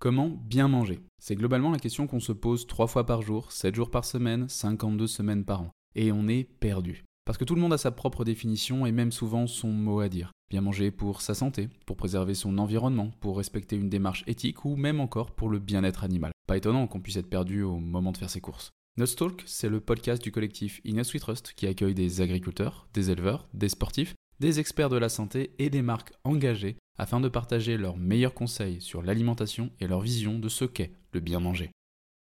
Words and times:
Comment 0.00 0.28
bien 0.28 0.66
manger? 0.66 1.00
C'est 1.18 1.36
globalement 1.36 1.70
la 1.70 1.78
question 1.78 2.06
qu'on 2.06 2.20
se 2.20 2.32
pose 2.32 2.66
3 2.66 2.86
fois 2.86 3.04
par 3.04 3.20
jour, 3.20 3.52
7 3.52 3.74
jours 3.74 3.90
par 3.90 4.06
semaine, 4.06 4.48
52 4.48 5.06
semaines 5.06 5.44
par 5.44 5.60
an. 5.60 5.72
Et 5.94 6.10
on 6.10 6.26
est 6.26 6.44
perdu. 6.44 7.04
Parce 7.26 7.36
que 7.36 7.44
tout 7.44 7.54
le 7.54 7.60
monde 7.60 7.74
a 7.74 7.78
sa 7.78 7.90
propre 7.90 8.24
définition 8.24 8.86
et 8.86 8.92
même 8.92 9.12
souvent 9.12 9.46
son 9.46 9.68
mot 9.68 10.00
à 10.00 10.08
dire. 10.08 10.32
Bien 10.48 10.62
manger 10.62 10.90
pour 10.90 11.20
sa 11.20 11.34
santé, 11.34 11.68
pour 11.84 11.98
préserver 11.98 12.32
son 12.32 12.56
environnement, 12.56 13.10
pour 13.20 13.36
respecter 13.36 13.76
une 13.76 13.90
démarche 13.90 14.24
éthique 14.26 14.64
ou 14.64 14.74
même 14.74 15.00
encore 15.00 15.32
pour 15.32 15.50
le 15.50 15.58
bien-être 15.58 16.02
animal. 16.02 16.32
Pas 16.46 16.56
étonnant 16.56 16.86
qu'on 16.86 17.00
puisse 17.02 17.18
être 17.18 17.28
perdu 17.28 17.62
au 17.62 17.76
moment 17.76 18.12
de 18.12 18.16
faire 18.16 18.30
ses 18.30 18.40
courses. 18.40 18.70
Nutstalk, 18.96 19.42
c'est 19.44 19.68
le 19.68 19.80
podcast 19.80 20.22
du 20.22 20.32
collectif 20.32 20.80
Inus 20.84 21.12
We 21.12 21.20
Trust 21.20 21.52
qui 21.54 21.66
accueille 21.66 21.94
des 21.94 22.22
agriculteurs, 22.22 22.88
des 22.94 23.10
éleveurs, 23.10 23.50
des 23.52 23.68
sportifs, 23.68 24.14
des 24.40 24.60
experts 24.60 24.88
de 24.88 24.96
la 24.96 25.10
santé 25.10 25.50
et 25.58 25.68
des 25.68 25.82
marques 25.82 26.14
engagées 26.24 26.78
afin 27.00 27.18
de 27.18 27.28
partager 27.28 27.78
leurs 27.78 27.96
meilleurs 27.96 28.34
conseils 28.34 28.82
sur 28.82 29.00
l'alimentation 29.00 29.70
et 29.80 29.86
leur 29.86 30.00
vision 30.00 30.38
de 30.38 30.50
ce 30.50 30.66
qu'est 30.66 30.92
le 31.12 31.20
bien 31.20 31.40
manger. 31.40 31.70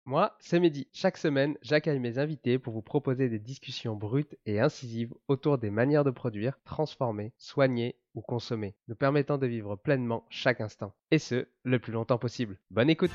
Moi, 0.06 0.34
c'est 0.40 0.58
Mehdi. 0.58 0.86
Chaque 0.90 1.18
semaine, 1.18 1.56
j'accueille 1.60 1.98
mes 1.98 2.18
invités 2.18 2.58
pour 2.58 2.72
vous 2.72 2.82
proposer 2.82 3.28
des 3.28 3.38
discussions 3.38 3.94
brutes 3.94 4.36
et 4.46 4.60
incisives 4.60 5.12
autour 5.28 5.58
des 5.58 5.70
manières 5.70 6.04
de 6.04 6.10
produire, 6.10 6.58
transformer, 6.64 7.32
soigner 7.36 7.96
ou 8.14 8.22
consommer, 8.22 8.74
nous 8.88 8.96
permettant 8.96 9.36
de 9.36 9.46
vivre 9.46 9.76
pleinement 9.76 10.24
chaque 10.30 10.62
instant. 10.62 10.94
Et 11.10 11.18
ce, 11.18 11.46
le 11.62 11.78
plus 11.78 11.92
longtemps 11.92 12.18
possible. 12.18 12.58
Bonne 12.70 12.88
écoute 12.88 13.12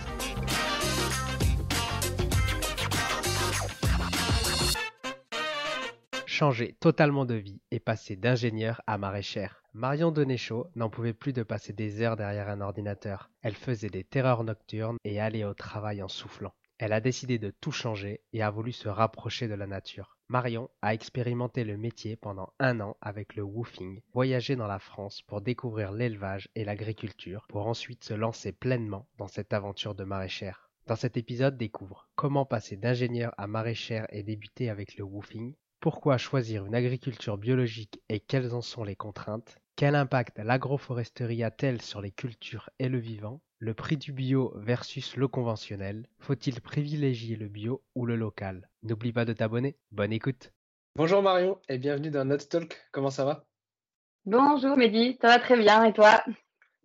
Changer 6.39 6.77
totalement 6.79 7.25
de 7.25 7.33
vie 7.33 7.59
et 7.69 7.81
passer 7.81 8.15
d'ingénieur 8.15 8.81
à 8.87 8.97
maraîchère. 8.97 9.61
Marion 9.73 10.09
Denéchaud 10.09 10.67
n'en 10.73 10.89
pouvait 10.89 11.11
plus 11.11 11.33
de 11.33 11.43
passer 11.43 11.73
des 11.73 12.01
heures 12.01 12.15
derrière 12.15 12.47
un 12.47 12.61
ordinateur. 12.61 13.29
Elle 13.41 13.55
faisait 13.55 13.89
des 13.89 14.05
terreurs 14.05 14.45
nocturnes 14.45 14.95
et 15.03 15.19
allait 15.19 15.43
au 15.43 15.53
travail 15.53 16.01
en 16.01 16.07
soufflant. 16.07 16.53
Elle 16.77 16.93
a 16.93 17.01
décidé 17.01 17.39
de 17.39 17.49
tout 17.49 17.73
changer 17.73 18.21
et 18.31 18.41
a 18.41 18.51
voulu 18.51 18.71
se 18.71 18.87
rapprocher 18.87 19.49
de 19.49 19.53
la 19.53 19.67
nature. 19.67 20.15
Marion 20.29 20.69
a 20.81 20.93
expérimenté 20.93 21.65
le 21.65 21.75
métier 21.75 22.15
pendant 22.15 22.53
un 22.57 22.79
an 22.79 22.95
avec 23.01 23.35
le 23.35 23.43
woofing, 23.43 23.99
voyagé 24.13 24.55
dans 24.55 24.67
la 24.67 24.79
France 24.79 25.21
pour 25.23 25.41
découvrir 25.41 25.91
l'élevage 25.91 26.47
et 26.55 26.63
l'agriculture, 26.63 27.47
pour 27.49 27.67
ensuite 27.67 28.05
se 28.05 28.13
lancer 28.13 28.53
pleinement 28.53 29.09
dans 29.17 29.27
cette 29.27 29.51
aventure 29.51 29.93
de 29.93 30.05
maraîchère. 30.05 30.69
Dans 30.87 30.95
cet 30.95 31.17
épisode, 31.17 31.57
découvre 31.57 32.07
comment 32.15 32.45
passer 32.45 32.77
d'ingénieur 32.77 33.33
à 33.37 33.45
maraîchère 33.45 34.07
et 34.07 34.23
débuter 34.23 34.69
avec 34.69 34.95
le 34.95 35.03
woofing, 35.03 35.53
pourquoi 35.79 36.17
choisir 36.17 36.65
une 36.65 36.75
agriculture 36.75 37.37
biologique 37.37 38.01
et 38.09 38.19
quelles 38.19 38.53
en 38.53 38.61
sont 38.61 38.83
les 38.83 38.95
contraintes, 38.95 39.57
quel 39.77 39.95
impact 39.95 40.39
l'agroforesterie 40.39 41.43
a-t-elle 41.43 41.81
sur 41.81 42.01
les 42.01 42.11
cultures 42.11 42.69
et 42.79 42.89
le 42.89 42.97
vivant, 42.97 43.41
le 43.59 43.73
prix 43.73 43.95
du 43.95 44.11
bio 44.11 44.51
versus 44.57 45.15
le 45.15 45.29
conventionnel? 45.29 46.05
Faut-il 46.19 46.59
privilégier 46.59 47.37
le 47.37 47.47
bio 47.47 47.81
ou 47.95 48.05
le 48.05 48.17
local? 48.17 48.69
N'oublie 48.83 49.13
pas 49.13 49.23
de 49.23 49.31
t'abonner. 49.31 49.77
Bonne 49.91 50.11
écoute. 50.11 50.51
Bonjour 50.97 51.21
Marion 51.21 51.57
et 51.69 51.77
bienvenue 51.77 52.11
dans 52.11 52.25
Notre 52.25 52.49
Talk. 52.49 52.77
Comment 52.91 53.09
ça 53.09 53.23
va? 53.23 53.45
Bonjour 54.25 54.75
Mehdi, 54.75 55.17
ça 55.21 55.29
va 55.29 55.39
très 55.39 55.57
bien 55.57 55.85
et 55.85 55.93
toi? 55.93 56.21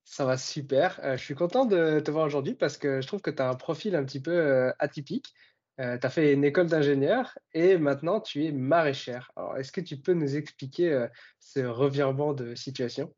Ça 0.05 0.25
va 0.25 0.37
super. 0.37 1.01
Euh, 1.03 1.17
je 1.17 1.25
suis 1.25 1.35
content 1.35 1.65
de 1.65 1.99
te 1.99 2.13
voir 2.13 2.27
aujourd'hui 2.27 2.55
parce 2.55 2.77
que 2.77 3.01
je 3.01 3.07
trouve 3.09 3.23
que 3.23 3.31
tu 3.31 3.43
as 3.43 3.49
un 3.49 3.55
profil 3.55 3.97
un 3.97 4.05
petit 4.05 4.21
peu 4.21 4.31
euh, 4.31 4.71
atypique. 4.79 5.35
Euh, 5.81 5.99
tu 5.99 6.07
as 6.07 6.11
fait 6.11 6.33
une 6.33 6.45
école 6.45 6.67
d'ingénieur 6.67 7.37
et 7.53 7.79
maintenant 7.79 8.21
tu 8.21 8.45
es 8.45 8.53
maraîchère. 8.53 9.33
Alors, 9.37 9.57
est-ce 9.57 9.73
que 9.73 9.81
tu 9.81 9.97
peux 9.97 10.15
nous 10.15 10.37
expliquer 10.37 11.07
ce 11.41 11.61
revirement 11.61 12.33
de 12.33 12.55
situation? 12.55 13.13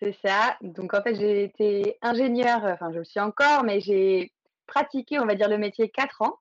C'est 0.00 0.16
ça. 0.24 0.56
Donc 0.62 0.94
en 0.94 1.02
fait, 1.02 1.14
j'ai 1.14 1.44
été 1.44 1.98
ingénieure, 2.02 2.64
enfin 2.64 2.90
je 2.92 2.98
le 2.98 3.04
suis 3.04 3.20
encore, 3.20 3.64
mais 3.64 3.80
j'ai 3.80 4.32
pratiqué, 4.66 5.18
on 5.18 5.26
va 5.26 5.34
dire, 5.34 5.48
le 5.48 5.58
métier 5.58 5.90
quatre 5.90 6.22
ans. 6.22 6.38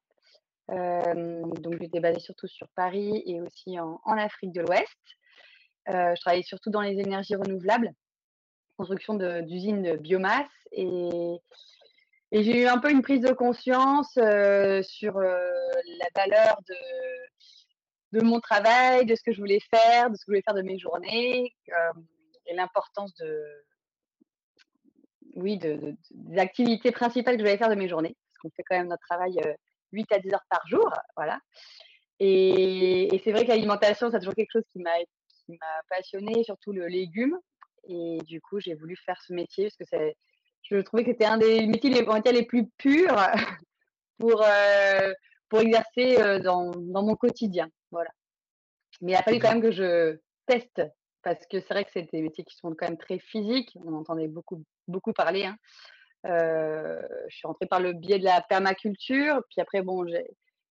Euh, 0.71 1.41
donc 1.43 1.77
j'étais 1.81 1.99
basée 1.99 2.19
surtout 2.19 2.47
sur 2.47 2.67
Paris 2.75 3.23
et 3.25 3.41
aussi 3.41 3.79
en, 3.79 3.99
Afrique 4.05 4.53
de 4.53 4.61
l'Ouest. 4.61 4.97
Euh, 5.89 6.13
je 6.15 6.21
travaillais 6.21 6.43
surtout 6.43 6.69
dans 6.69 6.81
les 6.81 6.99
énergies 6.99 7.35
renouvelables, 7.35 7.91
construction 8.77 9.15
d'usines 9.15 9.81
de, 9.81 9.97
biomasse 9.97 10.47
et, 10.71 11.37
j'ai 12.31 12.61
eu 12.61 12.67
un 12.67 12.77
peu 12.77 12.91
une 12.91 13.01
prise 13.01 13.21
de 13.21 13.33
conscience 13.33 14.17
euh, 14.17 14.81
sur 14.83 15.19
la 15.19 16.07
valeur 16.15 16.59
de, 16.67 18.19
de 18.19 18.23
mon 18.23 18.39
travail, 18.39 19.05
de 19.05 19.15
ce 19.15 19.23
que 19.23 19.31
je 19.31 19.39
voulais 19.39 19.61
faire, 19.73 20.09
de 20.09 20.15
ce 20.15 20.19
que 20.19 20.25
je 20.27 20.31
voulais 20.31 20.43
faire 20.43 20.55
de 20.55 20.61
mes 20.61 20.77
journées 20.77 21.53
et 22.45 22.55
l'importance 22.55 23.13
de, 23.15 23.43
oui, 25.35 25.57
de, 25.57 25.95
des 26.11 26.39
activités 26.39 26.91
principales 26.91 27.35
que 27.35 27.43
je 27.43 27.47
vais 27.47 27.57
faire 27.57 27.69
de 27.69 27.75
mes 27.75 27.87
journées, 27.87 28.15
parce 28.31 28.39
qu'on 28.41 28.49
fait 28.55 28.63
quand 28.63 28.77
même 28.77 28.87
notre 28.87 29.05
travail 29.07 29.39
8 29.91 30.11
à 30.11 30.19
10 30.19 30.33
heures 30.33 30.45
par 30.49 30.67
jour, 30.67 30.91
voilà. 31.15 31.39
Et, 32.19 33.21
c'est 33.23 33.31
vrai 33.31 33.43
que 33.43 33.49
l'alimentation, 33.49 34.11
c'est 34.11 34.19
toujours 34.19 34.35
quelque 34.35 34.51
chose 34.51 34.67
qui 34.71 34.79
m'a 34.79 34.91
qui 35.45 35.53
m'a 35.53 35.81
passionné, 35.89 36.43
surtout 36.43 36.73
le 36.73 36.87
légume. 36.87 37.37
Et 37.85 38.19
du 38.25 38.41
coup, 38.41 38.59
j'ai 38.59 38.75
voulu 38.75 38.95
faire 38.97 39.19
ce 39.21 39.33
métier 39.33 39.65
parce 39.65 39.77
que 39.77 39.85
c'est, 39.89 40.15
je 40.69 40.77
trouvais 40.77 41.03
que 41.03 41.11
c'était 41.11 41.25
un 41.25 41.37
des 41.37 41.65
métiers 41.67 41.89
les, 41.89 42.45
plus 42.45 42.67
purs 42.77 43.15
pour, 44.19 44.43
pour 45.49 45.59
exercer 45.59 46.39
dans, 46.41 46.71
dans, 46.71 47.03
mon 47.03 47.15
quotidien. 47.15 47.69
Voilà. 47.91 48.09
Mais 49.01 49.13
il 49.13 49.15
a 49.15 49.23
fallu 49.23 49.39
quand 49.39 49.49
même 49.49 49.61
que 49.61 49.71
je 49.71 50.17
teste 50.45 50.81
parce 51.21 51.45
que 51.47 51.59
c'est 51.59 51.73
vrai 51.73 51.85
que 51.85 51.91
c'est 51.91 52.09
des 52.11 52.21
métiers 52.21 52.43
qui 52.43 52.55
sont 52.55 52.73
quand 52.75 52.87
même 52.87 52.97
très 52.97 53.19
physiques. 53.19 53.75
On 53.83 53.93
entendait 53.93 54.27
beaucoup, 54.27 54.63
beaucoup 54.87 55.13
parler. 55.13 55.45
Hein. 55.45 55.57
je 56.23 57.35
suis 57.35 57.47
rentrée 57.47 57.65
par 57.65 57.79
le 57.79 57.93
biais 57.93 58.19
de 58.19 58.25
la 58.25 58.41
permaculture. 58.41 59.41
Puis 59.49 59.61
après, 59.61 59.81
bon, 59.81 60.05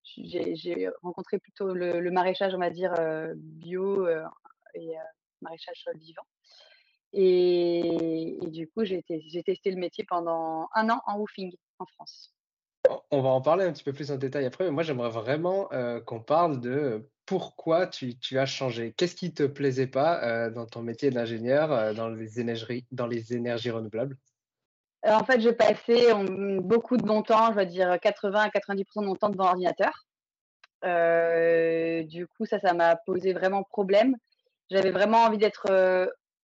j'ai 0.05 0.89
rencontré 1.03 1.39
plutôt 1.39 1.75
le, 1.75 2.11
maraîchage, 2.11 2.55
on 2.55 2.59
va 2.59 2.71
dire, 2.71 2.95
bio 3.35 4.09
et 4.75 4.95
maraîchage 5.43 5.85
vivant. 5.97 6.27
Et, 7.13 8.39
du 8.49 8.69
coup, 8.69 8.85
j'ai 8.85 9.03
testé 9.03 9.71
le 9.71 9.77
métier 9.79 10.05
pendant 10.09 10.69
un 10.75 10.91
an 10.91 11.01
en 11.07 11.19
woofing 11.19 11.53
en 11.79 11.87
France. 11.87 12.35
On 13.11 13.23
va 13.23 13.31
en 13.31 13.41
parler 13.41 13.65
un 13.65 13.73
petit 13.73 13.85
peu 13.85 13.93
plus 13.93 14.11
en 14.13 14.17
détail 14.17 14.47
après, 14.47 14.65
mais 14.65 14.71
moi 14.71 14.83
j'aimerais 14.83 15.11
vraiment, 15.11 15.69
heu, 15.73 16.01
qu'on 16.01 16.21
parle 16.21 16.61
de 16.61 17.11
pourquoi 17.27 17.87
tu 17.87 18.19
tu 18.19 18.39
as 18.39 18.47
changé. 18.47 18.95
Qu'est-ce 18.97 19.15
qui 19.17 19.35
te 19.35 19.43
plaisait 19.43 19.87
pas, 19.87 20.47
heu, 20.47 20.51
dans 20.51 20.67
ton 20.67 20.83
métier 20.83 21.11
d'ingénieur, 21.11 21.73
heu, 21.73 21.95
dans 21.95 22.09
les 22.09 22.41
énergies 22.41 22.87
dans 22.93 23.07
les 23.07 23.35
énergies 23.35 23.71
renouvelables? 23.71 24.17
En 25.05 25.25
fait, 25.25 25.41
je 25.41 25.51
passais, 25.51 26.13
mmh, 26.15 26.61
beaucoup 26.61 26.97
de 26.97 27.07
mon 27.07 27.23
temps, 27.23 27.51
je 27.53 27.57
vais 27.57 27.67
dire 27.67 27.99
80 28.01 28.43
à 28.43 28.51
90 28.51 28.85
de 28.97 29.07
mon 29.07 29.15
temps 29.15 29.29
devant 29.31 29.45
l'ordinateur. 29.45 29.93
Du 30.83 32.27
coup, 32.29 32.47
ça, 32.47 32.59
ça 32.61 32.75
m'a 32.75 32.97
posé 32.97 33.33
vraiment 33.33 33.63
problème. 33.65 34.17
J'avais 34.71 34.91
vraiment 34.91 35.19
envie 35.19 35.39
d'être, 35.39 35.67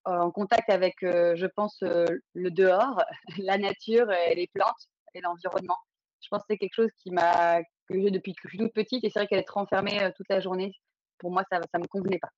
en 0.05 0.31
contact 0.31 0.71
avec, 0.71 1.03
heu, 1.03 1.35
je 1.37 1.47
pense, 1.47 1.83
heu, 1.83 2.07
le 2.35 2.51
dehors, 2.51 3.03
la 3.39 3.59
nature 3.59 4.11
et 4.13 4.35
les 4.35 4.49
plantes 4.53 4.89
et 5.15 5.21
l'environnement. 5.21 5.79
Je 6.21 6.29
pense 6.31 6.41
que 6.41 6.47
c'est 6.51 6.59
quelque 6.59 6.75
chose 6.75 6.91
qui 7.03 7.11
m'a 7.11 7.61
que 7.89 8.01
j'ai 8.01 8.11
depuis 8.11 8.33
que 8.35 8.41
je 8.45 8.49
suis 8.49 8.59
toute 8.59 8.73
petite 8.75 9.05
et 9.05 9.11
c'est 9.11 9.21
vrai 9.21 9.27
qu'être 9.29 9.57
enfermée, 9.57 10.03
heu, 10.03 10.13
toute 10.17 10.29
la 10.29 10.41
journée, 10.41 10.73
pour 11.19 11.31
moi, 11.31 11.43
ça 11.51 11.61
ça 11.73 11.79
me 11.79 11.87
convenait 11.87 12.19
pas. 12.19 12.31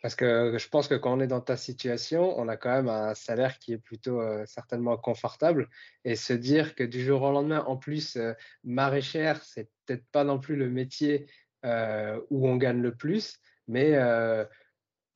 Parce 0.00 0.14
que 0.14 0.56
je 0.58 0.68
pense 0.68 0.86
que 0.86 0.94
quand 0.94 1.16
on 1.16 1.20
est 1.20 1.26
dans 1.26 1.40
ta 1.40 1.56
situation, 1.56 2.38
on 2.38 2.46
a 2.46 2.56
quand 2.56 2.70
même 2.70 2.88
un 2.88 3.14
salaire 3.14 3.58
qui 3.58 3.72
est 3.72 3.78
plutôt, 3.78 4.20
certainement 4.46 4.96
confortable 4.96 5.68
et 6.04 6.14
se 6.14 6.32
dire 6.32 6.76
que 6.76 6.84
du 6.84 7.00
jour 7.04 7.22
au 7.22 7.32
lendemain, 7.32 7.64
en 7.66 7.76
plus, 7.76 8.16
heu, 8.16 8.36
maraîchère, 8.62 9.42
c'est 9.42 9.70
peut-être 9.86 10.06
pas 10.12 10.22
non 10.24 10.38
plus 10.38 10.54
le 10.56 10.70
métier, 10.70 11.26
où 11.64 12.48
on 12.48 12.56
gagne 12.56 12.80
le 12.80 12.94
plus, 12.94 13.38
mais 13.66 13.92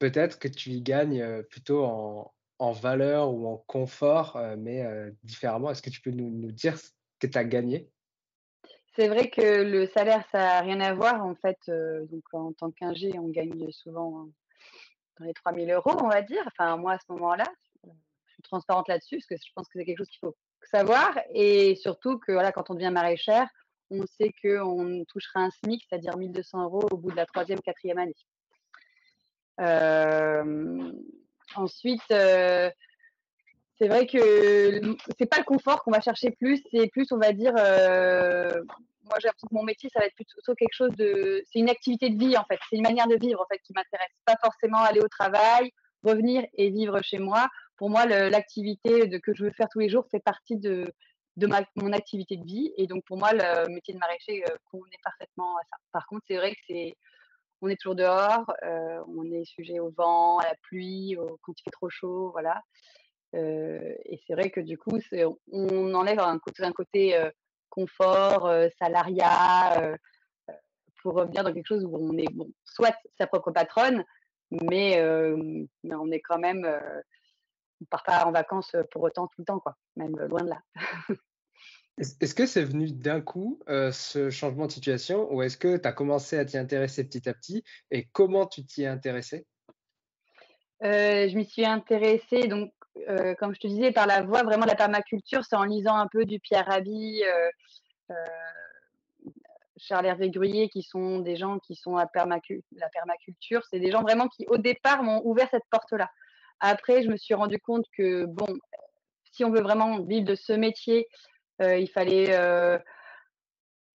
peut-être 0.02 0.40
que 0.40 0.48
tu 0.48 0.70
y 0.70 0.82
gagnes, 0.82 1.22
heu, 1.22 1.46
plutôt 1.48 1.84
en 1.84 2.72
valeur 2.72 3.32
ou 3.32 3.46
en 3.46 3.56
confort, 3.68 4.36
heu, 4.36 4.56
mais 4.56 4.84
heu, 4.84 5.16
différemment. 5.22 5.70
Est-ce 5.70 5.80
que 5.82 5.90
tu 5.90 6.00
peux 6.00 6.10
nous 6.10 6.50
dire 6.50 6.76
ce 6.76 6.90
que 7.20 7.28
tu 7.28 7.38
as 7.38 7.44
gagné? 7.44 7.88
C'est 8.96 9.06
vrai 9.06 9.30
que 9.30 9.62
le 9.62 9.86
salaire, 9.86 10.24
ça 10.32 10.58
a 10.58 10.60
rien 10.60 10.80
à 10.80 10.92
voir 10.92 11.24
en 11.24 11.36
fait, 11.36 11.58
donc 12.10 12.24
en 12.32 12.52
tant 12.52 12.72
qu'ingé, 12.72 13.12
on 13.16 13.28
gagne 13.28 13.70
souvent 13.70 14.26
dans 15.18 15.24
les 15.24 15.34
3 15.34 15.54
000 15.54 15.66
€, 15.66 16.04
on 16.04 16.08
va 16.08 16.20
dire. 16.22 16.42
Enfin, 16.46 16.76
moi, 16.76 16.94
à 16.94 16.98
ce 16.98 17.04
moment-là, 17.12 17.44
je 17.84 18.32
suis 18.32 18.42
transparente 18.42 18.88
là-dessus 18.88 19.16
parce 19.18 19.26
que 19.26 19.36
je 19.36 19.52
pense 19.54 19.68
que 19.68 19.78
c'est 19.78 19.84
quelque 19.84 19.98
chose 19.98 20.10
qu'il 20.10 20.20
faut 20.20 20.36
savoir 20.64 21.16
et 21.32 21.76
surtout 21.76 22.18
que, 22.18 22.32
voilà, 22.32 22.50
quand 22.50 22.70
on 22.70 22.74
devient 22.74 22.90
maraîchère, 22.92 23.48
on 23.90 24.04
sait 24.06 24.32
qu'on 24.42 25.04
touchera 25.06 25.40
un 25.40 25.50
SMIC, 25.50 25.84
c'est-à-dire 25.88 26.16
1 26.16 26.30
200 26.32 26.66
€ 26.66 26.88
au 26.92 26.96
bout 26.96 27.12
de 27.12 27.16
la 27.16 27.26
troisième, 27.26 27.60
quatrième 27.60 27.98
année. 27.98 28.16
Hem, 29.58 30.92
ensuite, 31.56 32.02
heu, 32.10 32.70
c'est 33.78 33.88
vrai 33.88 34.06
que 34.06 34.80
c'est 35.18 35.26
pas 35.26 35.38
le 35.38 35.44
confort 35.44 35.82
qu'on 35.82 35.90
va 35.90 36.00
chercher 36.00 36.30
plus, 36.30 36.62
c'est 36.70 36.88
plus, 36.88 37.10
on 37.12 37.18
va 37.18 37.32
dire, 37.32 37.52
heu, 37.58 38.64
moi, 39.04 39.16
j'ai 39.20 39.26
l'impression 39.28 39.48
que 39.48 39.54
mon 39.54 39.64
métier, 39.64 39.90
ça 39.92 40.00
va 40.00 40.06
être 40.06 40.14
plutôt 40.14 40.54
quelque 40.54 40.74
chose 40.74 40.92
de 40.96 41.42
c'est 41.50 41.58
une 41.58 41.68
activité 41.70 42.08
de 42.10 42.18
vie, 42.18 42.36
en 42.36 42.44
fait. 42.44 42.58
C'est 42.70 42.76
une 42.76 42.82
manière 42.82 43.08
de 43.08 43.16
vivre, 43.20 43.40
en 43.40 43.46
fait, 43.46 43.58
qui 43.64 43.72
m'intéresse. 43.74 44.08
Pas 44.24 44.36
forcément 44.42 44.78
aller 44.78 45.00
au 45.00 45.08
travail, 45.08 45.70
revenir 46.04 46.44
et 46.54 46.70
vivre 46.70 47.02
chez 47.02 47.18
moi. 47.18 47.48
Pour 47.76 47.90
moi, 47.90 48.06
l'activité 48.06 49.08
que 49.20 49.34
je 49.34 49.44
veux 49.44 49.50
faire 49.50 49.68
tous 49.70 49.80
les 49.80 49.88
jours 49.88 50.06
fait 50.10 50.20
partie 50.20 50.56
de 50.56 50.92
de 51.38 51.46
ma 51.46 51.62
mon 51.76 51.92
activité 51.94 52.36
de 52.36 52.44
vie 52.44 52.72
et 52.76 52.86
donc 52.86 53.04
pour 53.06 53.16
moi, 53.16 53.32
le 53.32 53.66
métier 53.74 53.94
de 53.94 53.98
maraîcher, 53.98 54.44
heu, 54.44 54.54
convenait 54.70 54.98
parfaitement 55.02 55.56
à 55.56 55.62
ça. 55.70 55.76
Par 55.90 56.06
contre, 56.06 56.24
c'est 56.28 56.36
vrai 56.36 56.52
que 56.52 56.60
c'est 56.66 56.94
on 57.62 57.68
est 57.68 57.76
toujours 57.80 57.94
dehors, 57.94 58.44
heu, 58.64 59.00
on 59.08 59.24
est 59.32 59.44
sujet 59.44 59.80
au 59.80 59.90
vent, 59.90 60.38
à 60.38 60.44
la 60.44 60.54
pluie, 60.62 61.16
quand 61.42 61.52
il 61.58 61.62
fait 61.62 61.70
trop 61.70 61.88
chaud, 61.88 62.30
voilà. 62.32 62.62
Heu 63.34 63.96
et 64.04 64.20
c'est 64.26 64.34
vrai 64.34 64.50
que 64.50 64.60
du 64.60 64.76
coup, 64.76 64.98
on 65.52 65.94
enlève 65.94 66.20
un 66.20 66.38
côté 66.72 67.16
heu, 67.16 67.32
confort, 67.70 68.52
salariat, 68.78 69.96
pour 71.02 71.14
revenir 71.14 71.42
dans 71.44 71.52
quelque 71.52 71.66
chose 71.66 71.84
où 71.84 71.96
on 71.96 72.16
est 72.18 72.28
soit 72.64 72.94
sa 73.18 73.26
propre 73.26 73.50
patronne, 73.50 74.04
mais 74.50 75.02
on 75.02 76.10
est 76.10 76.20
quand 76.20 76.38
même, 76.38 76.66
on 77.80 77.84
part 77.86 78.04
pas 78.04 78.26
en 78.26 78.32
vacances, 78.32 78.76
pour 78.90 79.02
autant 79.02 79.26
tout 79.28 79.40
le 79.40 79.44
temps 79.44 79.62
même 79.96 80.16
euh, 80.18 80.28
loin 80.28 80.42
de 80.42 80.50
là. 80.50 80.62
Est-ce 81.98 82.34
que 82.34 82.46
c'est 82.46 82.64
venu 82.64 82.90
d'un 82.90 83.20
coup, 83.20 83.60
heu, 83.68 83.92
ce 83.92 84.30
changement 84.30 84.66
de 84.66 84.72
situation 84.72 85.32
ou 85.32 85.42
est-ce 85.42 85.56
que 85.56 85.76
tu 85.76 85.86
as 85.86 85.92
commencé 85.92 86.38
à 86.38 86.44
t'y 86.44 86.56
intéresser 86.56 87.04
petit 87.04 87.28
à 87.28 87.34
petit 87.34 87.64
et 87.90 88.08
comment 88.12 88.46
tu 88.46 88.64
t'y 88.64 88.82
es 88.82 88.86
intéressé? 88.86 89.46
Heu, 90.82 91.28
je 91.28 91.36
m'y 91.36 91.44
suis 91.44 91.66
intéressée 91.66 92.48
donc, 92.48 92.72
heu, 93.08 93.34
comme 93.38 93.54
je 93.54 93.60
te 93.60 93.66
disais, 93.66 93.92
par 93.92 94.06
la 94.06 94.22
voie 94.22 94.42
vraiment 94.42 94.64
de 94.64 94.70
la 94.70 94.74
permaculture, 94.74 95.44
c'est 95.44 95.56
en 95.56 95.64
lisant 95.64 95.96
un 95.96 96.08
peu 96.08 96.24
du 96.24 96.40
Pierre 96.40 96.66
Rabhi, 96.66 97.22
Charles 99.76 100.06
Hervé 100.06 100.30
Gruyer, 100.30 100.68
qui 100.68 100.82
sont 100.82 101.18
des 101.18 101.36
gens 101.36 101.58
qui 101.58 101.74
sont 101.74 101.96
à 101.96 102.06
la 102.14 102.88
permaculture. 102.88 103.62
C'est 103.70 103.80
des 103.80 103.90
gens 103.90 104.02
vraiment 104.02 104.28
qui, 104.28 104.46
au 104.48 104.56
départ, 104.56 105.02
m'ont 105.02 105.20
ouvert 105.24 105.48
cette 105.50 105.64
porte-là. 105.70 106.08
Après, 106.60 107.02
je 107.02 107.08
me 107.08 107.16
suis 107.16 107.34
rendu 107.34 107.58
compte 107.58 107.84
que, 107.96 108.24
bon, 108.26 108.46
si 109.32 109.44
on 109.44 109.50
veut 109.50 109.62
vraiment 109.62 110.00
vivre 110.00 110.24
de 110.24 110.34
ce 110.34 110.52
métier, 110.52 111.08
il 111.60 111.88
fallait, 111.88 112.36
heu 112.38 112.78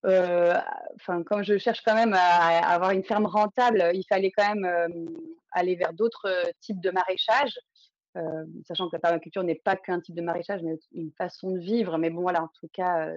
heu, 0.06 0.52
enfin, 0.96 1.22
comme 1.24 1.42
je 1.42 1.58
cherche 1.58 1.82
quand 1.84 1.94
même 1.94 2.14
à 2.14 2.18
à 2.18 2.74
avoir 2.74 2.90
une 2.92 3.04
ferme 3.04 3.26
rentable, 3.26 3.90
il 3.94 4.04
fallait 4.08 4.30
quand 4.30 4.54
même, 4.54 5.08
aller 5.52 5.76
vers 5.76 5.92
d'autres, 5.92 6.28
types 6.60 6.80
de 6.80 6.90
maraîchage. 6.90 7.58
Sachant 8.66 8.88
que 8.88 8.96
la 8.96 9.00
permaculture 9.00 9.44
n'est 9.44 9.54
pas 9.54 9.76
qu'un 9.76 10.00
type 10.00 10.14
de 10.16 10.22
maraîchage, 10.22 10.62
mais 10.62 10.76
une 10.92 11.12
façon 11.12 11.52
de 11.52 11.58
vivre. 11.60 11.98
Mais 11.98 12.10
bon, 12.10 12.22
voilà, 12.22 12.42
en 12.42 12.48
tout 12.60 12.68
cas, 12.72 13.08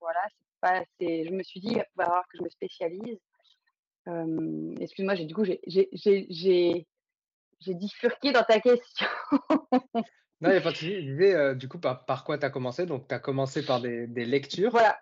voilà, 0.00 0.20
pas 0.60 0.82
je 1.00 1.30
me 1.32 1.42
suis 1.42 1.60
dit: 1.60 1.68
«Il 1.72 1.78
va 1.78 1.84
falloir 2.04 2.24
que 2.28 2.38
je 2.38 2.42
me 2.42 2.48
spécialise». 2.48 3.18
Excuse-moi, 4.80 5.14
j'ai 5.14 5.24
du 5.24 5.34
coup, 5.34 5.44
j'ai 5.44 6.86
bifurqué 7.74 8.32
dans 8.32 8.44
ta 8.44 8.60
question. 8.60 9.06
Non, 10.40 10.50
il 10.50 10.54
y 10.54 10.56
a 10.56 10.60
pas 10.60 10.72
de 10.72 10.76
souci. 10.76 10.94
Heu, 10.94 11.54
du 11.54 11.68
coup, 11.68 11.78
par 11.78 12.24
quoi 12.24 12.38
tu 12.38 12.44
as 12.46 12.50
commencé? 12.50 12.86
Donc 12.86 13.08
tu 13.08 13.14
as 13.14 13.18
commencé 13.18 13.64
par 13.64 13.80
des 13.80 14.06
lectures. 14.24 14.72
Voilà, 14.72 14.98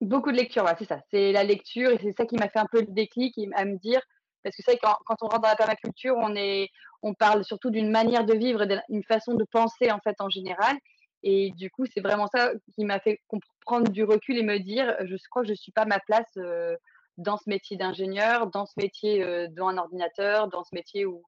beaucoup 0.00 0.32
de 0.32 0.36
lecture, 0.36 0.64
ouais, 0.64 0.74
c'est 0.78 0.86
ça. 0.88 1.00
C'est 1.10 1.32
la 1.32 1.44
lecture 1.44 1.90
et 1.90 1.98
c'est 1.98 2.12
ça 2.12 2.26
qui 2.26 2.36
m'a 2.36 2.48
fait 2.48 2.58
un 2.58 2.66
peu 2.70 2.80
le 2.80 2.88
déclic 2.92 3.34
à 3.54 3.64
me 3.64 3.78
dire 3.78 4.00
parce 4.42 4.56
que 4.56 4.62
c'est 4.64 4.78
quand 4.78 4.96
quand 5.06 5.16
on 5.22 5.26
rentre 5.28 5.42
dans 5.42 5.48
la 5.48 5.56
permaculture, 5.56 6.16
on 6.18 6.34
est 6.36 6.68
on 7.02 7.14
parle 7.14 7.44
surtout 7.44 7.70
d'une 7.70 7.90
manière 7.90 8.24
de 8.24 8.34
vivre 8.34 8.66
d'une 8.88 9.04
façon 9.04 9.34
de 9.34 9.44
penser, 9.50 9.90
en 9.90 10.00
fait, 10.00 10.16
en 10.20 10.28
général 10.30 10.76
et 11.22 11.50
du 11.56 11.70
coup, 11.70 11.86
c'est 11.86 12.00
vraiment 12.02 12.26
ça 12.26 12.52
qui 12.74 12.84
m'a 12.84 13.00
fait 13.00 13.20
prendre 13.64 13.90
du 13.90 14.04
recul 14.04 14.36
et 14.38 14.42
me 14.42 14.58
dire: 14.58 14.94
«Je 15.06 15.16
crois 15.30 15.42
que 15.42 15.48
je 15.48 15.54
suis 15.54 15.72
pas 15.72 15.82
à 15.82 15.86
ma 15.86 15.98
place, 16.00 16.26
heu, 16.36 16.76
dans 17.16 17.38
ce 17.38 17.48
métier 17.48 17.76
d'ingénieur, 17.78 18.48
dans 18.48 18.66
ce 18.66 18.74
métier, 18.76 19.20
devant 19.50 19.68
un 19.68 19.78
ordinateur, 19.78 20.48
dans 20.48 20.64
ce 20.64 20.74
métier 20.74 21.06
où 21.06 21.22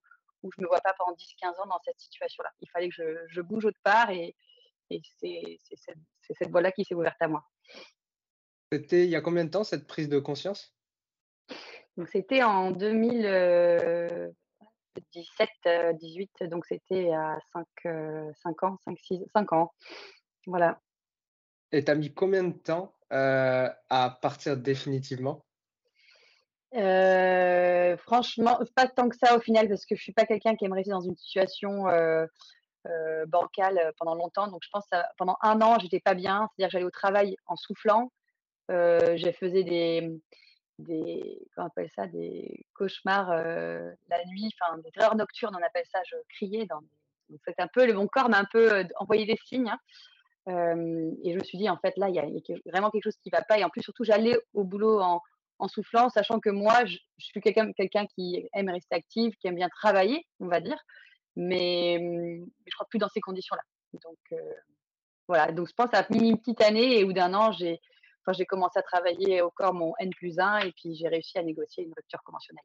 où 0.47 0.51
je 0.57 0.63
me 0.63 0.69
vois 0.69 0.81
pas 0.81 0.95
pendant 0.99 1.13
10-15 1.15 1.59
ans 1.61 1.67
dans 1.67 1.81
cette 1.85 1.99
situation-là». 1.99 2.51
Il 2.61 2.71
fallait 2.71 2.89
que 2.89 2.95
je 2.95 3.27
je 3.29 3.41
bouge 3.41 3.65
autre 3.67 3.81
part 3.83 4.11
et 4.11 4.35
et 4.91 5.01
c'est 5.21 5.59
cette 6.39 6.51
voie-là 6.51 6.73
qui 6.73 6.85
s'est 6.85 6.95
ouverte 6.95 7.21
à 7.21 7.29
moi. 7.29 7.45
C'était 8.73 9.05
il 9.05 9.11
y 9.11 9.17
a 9.17 9.21
combien 9.21 9.45
de 9.45 9.51
temps 9.51 9.65
cette 9.65 9.87
prise 9.87 10.09
de 10.09 10.19
conscience? 10.19 10.73
Donc 11.97 12.09
c'était 12.09 12.43
en 12.43 12.73
2017, 12.73 15.49
heu, 15.67 15.95
18, 15.95 16.31
donc 16.51 16.67
c'était 16.67 17.13
à 17.13 17.39
5 17.53 17.67
heu, 17.87 18.33
5 18.43 18.63
ans, 18.65 18.77
5-6 18.85 19.25
5 19.33 19.53
ans. 19.53 19.73
Voilà. 20.47 20.81
Et 21.73 21.85
tu 21.85 21.91
as 21.91 21.95
mis 21.95 22.13
combien 22.13 22.45
de 22.45 22.53
temps, 22.53 22.95
à 23.11 24.19
partir 24.21 24.57
définitivement? 24.57 25.46
Heu, 26.77 27.97
franchement, 27.99 28.59
pas 28.75 28.87
tant 28.89 29.09
que 29.09 29.17
ça 29.17 29.37
au 29.37 29.41
final 29.41 29.69
parce 29.69 29.87
que 29.87 29.97
je 29.97 30.03
suis 30.03 30.13
pas 30.13 30.27
quelqu'un 30.27 30.57
qui 30.57 30.65
aime 30.67 30.73
rester 30.75 30.91
dans 30.91 31.01
une 31.01 31.17
situation, 31.17 31.89
heu 31.89 32.29
heu, 32.89 33.27
bancale, 33.29 33.93
pendant 33.99 34.15
longtemps. 34.17 34.49
Donc 34.49 34.63
je 34.65 34.71
pense 34.73 34.87
à 34.93 35.09
pendant 35.19 35.37
un 35.43 35.61
an, 35.63 35.79
j'étais 35.81 36.01
pas 36.01 36.15
bien, 36.15 36.49
c'est-à-dire 36.57 36.69
que 36.69 36.73
j'allais 36.73 36.85
au 36.87 36.91
travail 36.91 37.37
en 37.47 37.57
soufflant, 37.57 38.13
je 38.71 39.33
faisais 39.41 39.65
des 39.65 40.11
comment 41.55 41.69
appelle 41.69 41.91
ça? 41.97 42.07
Des 42.09 42.67
cauchemars, 42.75 43.31
la 43.31 44.25
nuit, 44.27 44.51
enfin 44.61 44.79
des 44.79 44.91
terreurs 44.93 45.17
nocturnes, 45.17 45.57
on 45.61 45.65
appelle 45.67 45.87
ça. 45.93 46.01
Je 46.11 46.17
criais 46.31 46.67
dans 46.67 46.81
donc 47.31 47.41
c'était 47.47 47.63
un 47.63 47.69
peu 47.69 47.87
le 47.87 47.95
mon 47.95 48.07
corps 48.09 48.29
m'a 48.31 48.39
un 48.41 48.47
peu, 48.53 48.85
envoyé 49.01 49.27
des 49.27 49.39
signes, 49.47 49.69
hein. 49.71 49.81
Et 51.25 51.33
je 51.33 51.39
me 51.39 51.45
suis 51.45 51.59
dit: 51.59 51.69
«En 51.71 51.79
fait, 51.79 51.97
là, 51.99 52.09
il 52.11 52.15
y 52.15 52.19
y 52.19 52.55
a 52.55 52.71
vraiment 52.71 52.91
quelque 52.91 53.05
chose 53.05 53.17
qui 53.23 53.31
va 53.31 53.43
pas» 53.43 53.59
et 53.59 53.65
en 53.65 53.71
plus, 53.71 53.83
surtout, 53.83 54.05
j'allais 54.05 54.37
au 54.55 54.65
boulot 54.65 55.01
en 55.01 55.21
en 55.59 55.69
soufflant, 55.69 56.11
sachant 56.11 56.41
que 56.41 56.51
moi, 56.51 56.85
je 56.87 56.99
je 57.19 57.25
suis 57.27 57.41
quelqu'un 57.41 57.73
quelqu'un 57.73 58.07
qui 58.07 58.49
aime 58.55 58.69
rester 58.69 58.95
active, 58.97 59.35
qui 59.41 59.49
aime 59.49 59.57
bien 59.57 59.69
travailler, 59.69 60.27
on 60.41 60.49
va 60.49 60.61
dire, 60.61 60.79
mais 61.37 61.99
je 62.67 62.75
crois 62.75 62.87
plus 62.89 62.99
dans 62.99 63.09
ces 63.09 63.21
conditions-là. 63.21 63.63
Donc 63.95 64.19
heu, 64.33 64.55
voilà, 65.29 65.53
donc 65.53 65.69
je 65.69 65.75
pense 65.75 65.91
mis 66.11 66.31
une 66.31 66.39
petite 66.39 66.63
année 66.63 66.99
et 66.99 67.05
au 67.05 67.09
bout 67.09 67.13
d'un 67.13 67.35
an, 67.35 67.53
j'ai 67.53 67.81
enfin, 68.23 68.37
j'ai 68.37 68.47
commencé 68.47 68.79
à 68.79 68.83
travailler 68.83 69.41
au 69.43 69.51
corps 69.51 69.75
mon 69.75 69.95
N+1 69.99 70.59
et 70.67 70.73
puis 70.73 70.95
j'ai 70.97 71.09
réussi 71.09 71.39
à 71.39 71.43
négocier 71.43 71.85
une 71.85 71.95
rupture 71.97 72.23
conventionnelle. 72.25 72.65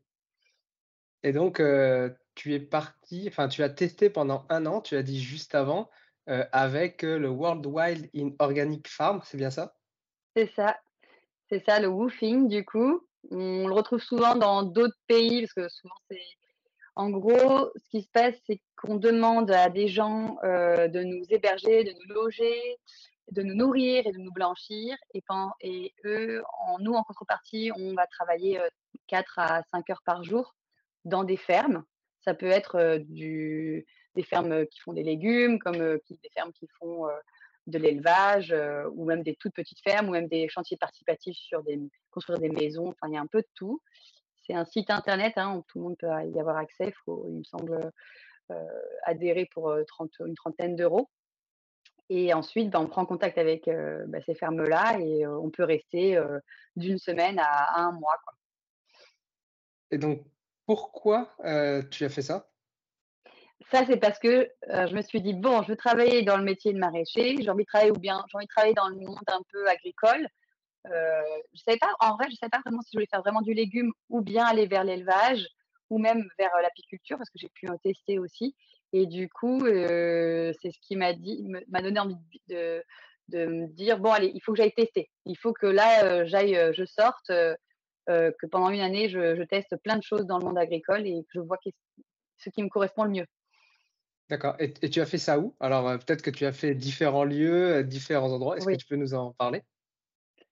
Et 1.24 1.31
donc, 1.33 1.60
heu, 1.60 2.15
tu 2.36 2.53
es 2.53 2.60
parti 2.60 3.25
enfin, 3.27 3.48
tu 3.48 3.63
as 3.63 3.69
testé 3.69 4.10
pendant 4.10 4.45
un 4.50 4.65
an, 4.65 4.81
tu 4.81 4.95
as 4.95 5.03
dit 5.03 5.21
juste 5.21 5.55
avant, 5.55 5.89
heu, 6.29 6.45
avec, 6.51 7.03
heu, 7.03 7.17
le 7.17 7.29
World 7.29 7.65
Wild 7.65 8.10
in 8.15 8.31
Organic 8.39 8.88
Farm, 8.88 9.21
c'est 9.24 9.38
bien 9.38 9.51
ça? 9.51 9.75
C'est 10.36 10.51
ça, 10.55 10.79
c'est 11.51 11.63
ça 11.65 11.79
le 11.79 11.88
woofing 11.88 12.48
du 12.48 12.63
coup. 12.63 13.05
On 13.29 13.67
le 13.67 13.74
retrouve 13.74 14.01
souvent 14.01 14.36
dans 14.36 14.63
d'autres 14.63 14.98
pays 15.08 15.41
parce 15.41 15.53
que 15.53 15.70
souvent 15.70 15.96
c'est 16.10 16.22
en 16.96 17.10
gros, 17.10 17.72
ce 17.75 17.89
qui 17.89 18.01
se 18.01 18.10
passe, 18.10 18.36
c'est 18.46 18.62
qu'on 18.75 18.98
demande 18.98 19.50
à 19.50 19.70
des 19.70 19.88
gens 19.88 20.38
euh, 20.43 20.88
de 20.89 21.01
nous 21.03 21.24
héberger, 21.29 21.86
de 21.86 21.91
nous 21.91 22.13
loger, 22.13 22.77
de 23.31 23.43
nous 23.43 23.53
nourrir 23.53 24.05
et 24.05 24.12
de 24.12 24.17
nous 24.17 24.31
blanchir. 24.31 24.98
Et, 25.13 25.24
et 25.62 25.93
eux, 26.03 26.43
en, 26.60 26.79
nous, 26.79 26.93
en 26.93 27.03
contrepartie, 27.03 27.72
on 27.77 27.93
va 27.93 28.08
travailler 28.08 28.60
4 29.08 29.39
euh, 29.39 29.41
à 29.41 29.63
5 29.72 29.89
heures 29.89 30.01
par 30.05 30.24
jour 30.24 30.53
dans 31.05 31.24
des 31.24 31.38
fermes. 31.38 31.86
Ça 32.25 32.34
peut 32.34 32.51
être 32.51 32.75
euh, 32.75 33.00
des 33.08 34.24
fermes 34.24 34.65
qui 34.67 34.79
font 34.81 34.93
des 34.93 35.03
légumes, 35.03 35.60
comme 35.60 35.77
des 35.77 36.29
fermes 36.34 36.51
qui 36.51 36.67
font 36.77 37.08
de 37.68 37.77
l'élevage, 37.77 38.56
ou 38.94 39.06
même 39.06 39.24
des 39.24 39.36
toutes 39.36 39.53
petites 39.53 39.82
fermes, 39.84 40.10
ou 40.10 40.12
même 40.12 40.27
des 40.27 40.50
chantiers 40.50 40.77
participatifs 40.77 41.38
sur 41.38 41.63
des, 41.63 41.80
construire 42.10 42.39
des 42.39 42.50
maisons. 42.50 42.89
Enfin, 42.89 43.08
il 43.08 43.13
y 43.13 43.18
a 43.18 43.22
un 43.22 43.27
peu 43.27 43.41
de 43.41 43.48
tout 43.56 43.82
c'est 44.46 44.53
un 44.53 44.65
site 44.65 44.89
internet 44.89 45.34
hein, 45.38 45.56
où 45.56 45.63
tout 45.68 45.80
le 45.80 45.84
monde 45.84 45.98
peut 45.98 46.08
y 46.08 46.39
avoir 46.39 46.58
accès. 46.58 46.88
Il 46.88 46.94
faut, 47.06 47.25
il 47.30 47.39
me 47.39 47.44
semble, 47.44 47.91
adhérer 49.03 49.48
pour 49.53 49.74
une 49.74 50.36
trentaine 50.36 50.75
d'euros. 50.75 51.10
Et 52.10 52.34
ensuite, 52.34 52.70
bah, 52.70 52.82
on 52.82 52.88
prend 52.88 53.06
contact 53.06 53.38
avec 53.38 53.70
bah, 54.08 54.20
ces 54.25 54.36
fermes-là 54.36 55.00
et 55.00 55.25
on 55.25 55.50
peut 55.50 55.63
rester 55.63 56.22
d'une 56.75 56.98
semaine 56.98 57.39
à, 57.39 57.80
un 57.80 57.94
mois. 57.94 58.20
Et 59.91 59.98
donc, 59.98 60.24
pourquoi 60.65 61.34
tu 61.89 62.03
as 62.03 62.10
fait 62.10 62.22
ça? 62.22 62.50
Ça, 63.70 63.86
c'est 63.86 63.98
parce 63.98 64.18
que 64.20 64.50
je 64.68 64.96
me 64.96 65.01
suis 65.01 65.22
dit, 65.22 65.34
bon, 65.34 65.62
je 65.63 65.70
veux 65.70 65.75
travailler 65.75 66.24
dans 66.24 66.38
le 66.38 66.44
métier 66.44 66.74
de 66.74 66.80
maraîcher, 66.80 67.36
j'ai 67.39 67.50
envie 67.50 67.63
de 67.63 67.68
travailler 67.68 67.91
ou 67.91 68.00
bien 68.00 68.24
j'ai 68.30 68.38
envie 68.38 68.46
de 68.46 68.50
travailler 68.50 68.74
dans 68.74 68.88
le 68.89 68.96
monde 68.96 69.18
un 69.27 69.41
peu 69.51 69.68
agricole. 69.68 70.27
Euh, 70.88 71.22
je 71.53 71.62
savais 71.62 71.77
pas, 71.77 71.94
en 72.00 72.15
vrai, 72.15 72.27
je 72.30 72.36
savais 72.36 72.50
pas 72.50 72.62
vraiment 72.65 72.82
si 72.82 72.89
je 72.94 72.98
voulais 72.98 73.08
faire 73.10 73.22
vraiment 73.22 73.41
du 73.41 73.53
légume 73.53 73.91
ou 74.10 74.22
bien 74.22 74.46
aller 74.46 74.65
vers 74.65 74.84
l'élevage 74.84 75.46
ou 75.89 76.00
même 76.00 76.27
vers 76.39 76.53
euh, 76.56 76.62
l'apiculture 76.62 77.18
parce 77.18 77.30
que 77.30 77.38
j'ai 77.38 77.50
pu 77.50 77.68
en 77.70 77.77
tester 77.77 78.20
aussi. 78.20 78.56
Et 78.94 79.06
du 79.06 79.30
coup, 79.30 79.65
euh, 79.65 80.51
c'est 80.62 80.72
ce 80.72 80.80
qui 80.82 80.96
m'a 80.96 81.13
dit, 81.13 81.46
m'a 81.70 81.82
donné 81.82 82.00
envie 82.00 82.15
de, 82.48 82.84
de, 83.30 83.46
me 83.46 83.68
dire 83.68 84.00
bon, 84.00 84.12
allez, 84.12 84.32
il 84.34 84.41
faut 84.41 84.53
que 84.53 84.58
j'aille 84.58 84.74
tester. 84.74 85.10
Il 85.25 85.38
faut 85.38 85.53
que 85.53 85.68
là, 85.68 86.25
j'aille, 86.25 86.74
je 86.74 86.84
sorte, 86.86 87.32
que 88.08 88.46
pendant 88.51 88.70
une 88.70 88.82
année, 88.82 89.08
je, 89.08 89.44
teste 89.44 89.77
plein 89.84 89.98
de 89.98 90.03
choses 90.03 90.25
dans 90.25 90.39
le 90.39 90.46
monde 90.46 90.58
agricole 90.58 91.08
et 91.08 91.24
que 91.24 91.30
je 91.36 91.39
vois 91.39 91.58
ce 92.38 92.50
qui 92.50 92.63
me 92.63 92.70
correspond 92.70 93.03
le 93.03 93.12
mieux. 93.12 93.25
D'accord. 94.31 94.55
Et, 94.59 94.71
tu 94.71 95.01
as 95.01 95.05
fait 95.05 95.17
ça 95.17 95.39
où? 95.39 95.53
Alors, 95.59 95.83
peut-être 96.00 96.21
que 96.21 96.29
tu 96.29 96.45
as 96.45 96.53
fait 96.53 96.73
différents 96.73 97.25
lieux, 97.25 97.83
différents 97.83 98.31
endroits. 98.31 98.55
Est-ce 98.55 98.65
que 98.65 98.75
tu 98.75 98.85
peux 98.85 98.95
nous 98.95 99.13
en 99.13 99.33
parler? 99.33 99.61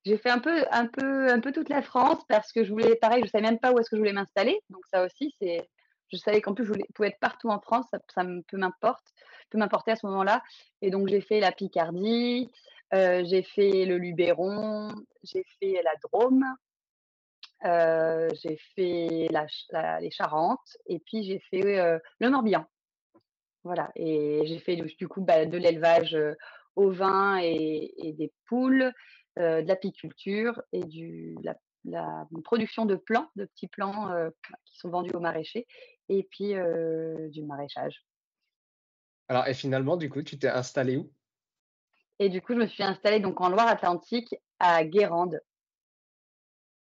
J'ai 0.05 0.17
fait 0.17 0.29
un 0.29 0.39
peu, 0.39 0.65
un 0.69 0.85
peu, 0.85 1.31
un 1.31 1.39
peu 1.39 1.53
toute 1.53 1.69
la 1.69 1.81
France 1.81 2.19
parce 2.27 2.51
que 2.51 2.65
je 2.65 2.71
voulais, 2.71 2.95
pareil, 2.95 3.23
je 3.23 3.29
savais 3.29 3.41
même 3.41 3.57
pas 3.57 3.71
où 3.71 3.79
est-ce 3.79 3.89
que 3.89 3.95
je 3.95 4.01
voulais 4.01 4.11
m'installer. 4.11 4.59
Donc 4.69 4.81
ça 4.91 5.05
aussi, 5.05 5.33
c'est, 5.41 5.69
je 6.11 6.17
savais 6.17 6.41
qu'en 6.41 6.53
plus 6.53 6.65
je 6.65 6.71
voulais, 6.71 6.83
pouvais 6.93 7.07
être 7.07 7.19
partout 7.19 7.47
en 7.47 7.61
France, 7.61 7.85
ça, 7.89 7.99
ça 8.13 8.25
me, 8.25 8.41
peut 8.41 8.57
m'importe, 8.57 9.05
peut 9.49 9.57
m'importer 9.57 9.91
à 9.91 9.95
ce 9.95 10.05
moment-là. 10.07 10.43
Et 10.81 10.89
donc 10.89 11.07
j'ai 11.07 11.21
fait 11.21 11.39
la 11.39 11.53
Picardie, 11.53 12.51
euh, 12.93 13.23
j'ai 13.25 13.43
fait 13.43 13.85
le 13.85 13.97
Luberon, 13.97 14.89
j'ai 15.23 15.45
fait 15.59 15.81
la 15.83 15.93
Drôme, 16.03 16.45
euh, 17.63 18.29
j'ai 18.41 18.57
fait 18.75 19.27
la, 19.31 19.99
les 19.99 20.11
Charentes 20.11 20.77
et 20.85 20.99
puis 20.99 21.23
j'ai 21.23 21.39
fait 21.49 21.79
euh, 21.79 21.97
le 22.19 22.29
Morbihan. 22.29 22.65
Voilà. 23.63 23.91
Et 23.95 24.41
j'ai 24.45 24.59
fait 24.59 24.75
du 24.75 25.07
coup 25.07 25.21
bah, 25.21 25.45
de 25.45 25.57
l'élevage 25.57 26.17
au 26.75 26.91
vin 26.91 27.39
et, 27.41 27.93
et, 27.97 28.13
des 28.13 28.31
poules. 28.47 28.93
Euh, 29.39 29.61
de 29.61 29.67
l'apiculture 29.69 30.61
et 30.73 30.83
du, 30.83 31.37
la, 31.85 32.27
production 32.43 32.85
de 32.85 32.95
plants, 32.95 33.29
de 33.37 33.45
petits 33.45 33.69
plants 33.69 34.11
euh, 34.11 34.29
qui 34.65 34.77
sont 34.77 34.89
vendus 34.89 35.11
aux 35.13 35.21
maraîchers, 35.21 35.65
et 36.09 36.23
puis 36.23 36.55
euh, 36.55 37.29
du 37.29 37.43
maraîchage. 37.43 38.03
Alors, 39.29 39.47
et 39.47 39.53
finalement, 39.53 39.95
du 39.95 40.09
coup, 40.09 40.23
tu 40.23 40.37
t'es 40.37 40.49
installé 40.49 40.97
où? 40.97 41.09
Et 42.17 42.27
du 42.27 42.41
coup, 42.41 42.53
je 42.53 42.59
me 42.59 42.67
suis 42.67 42.83
installée 42.83 43.21
donc 43.21 43.39
en 43.39 43.47
Loire-Atlantique, 43.47 44.35
à 44.59 44.83
Guérande. 44.83 45.39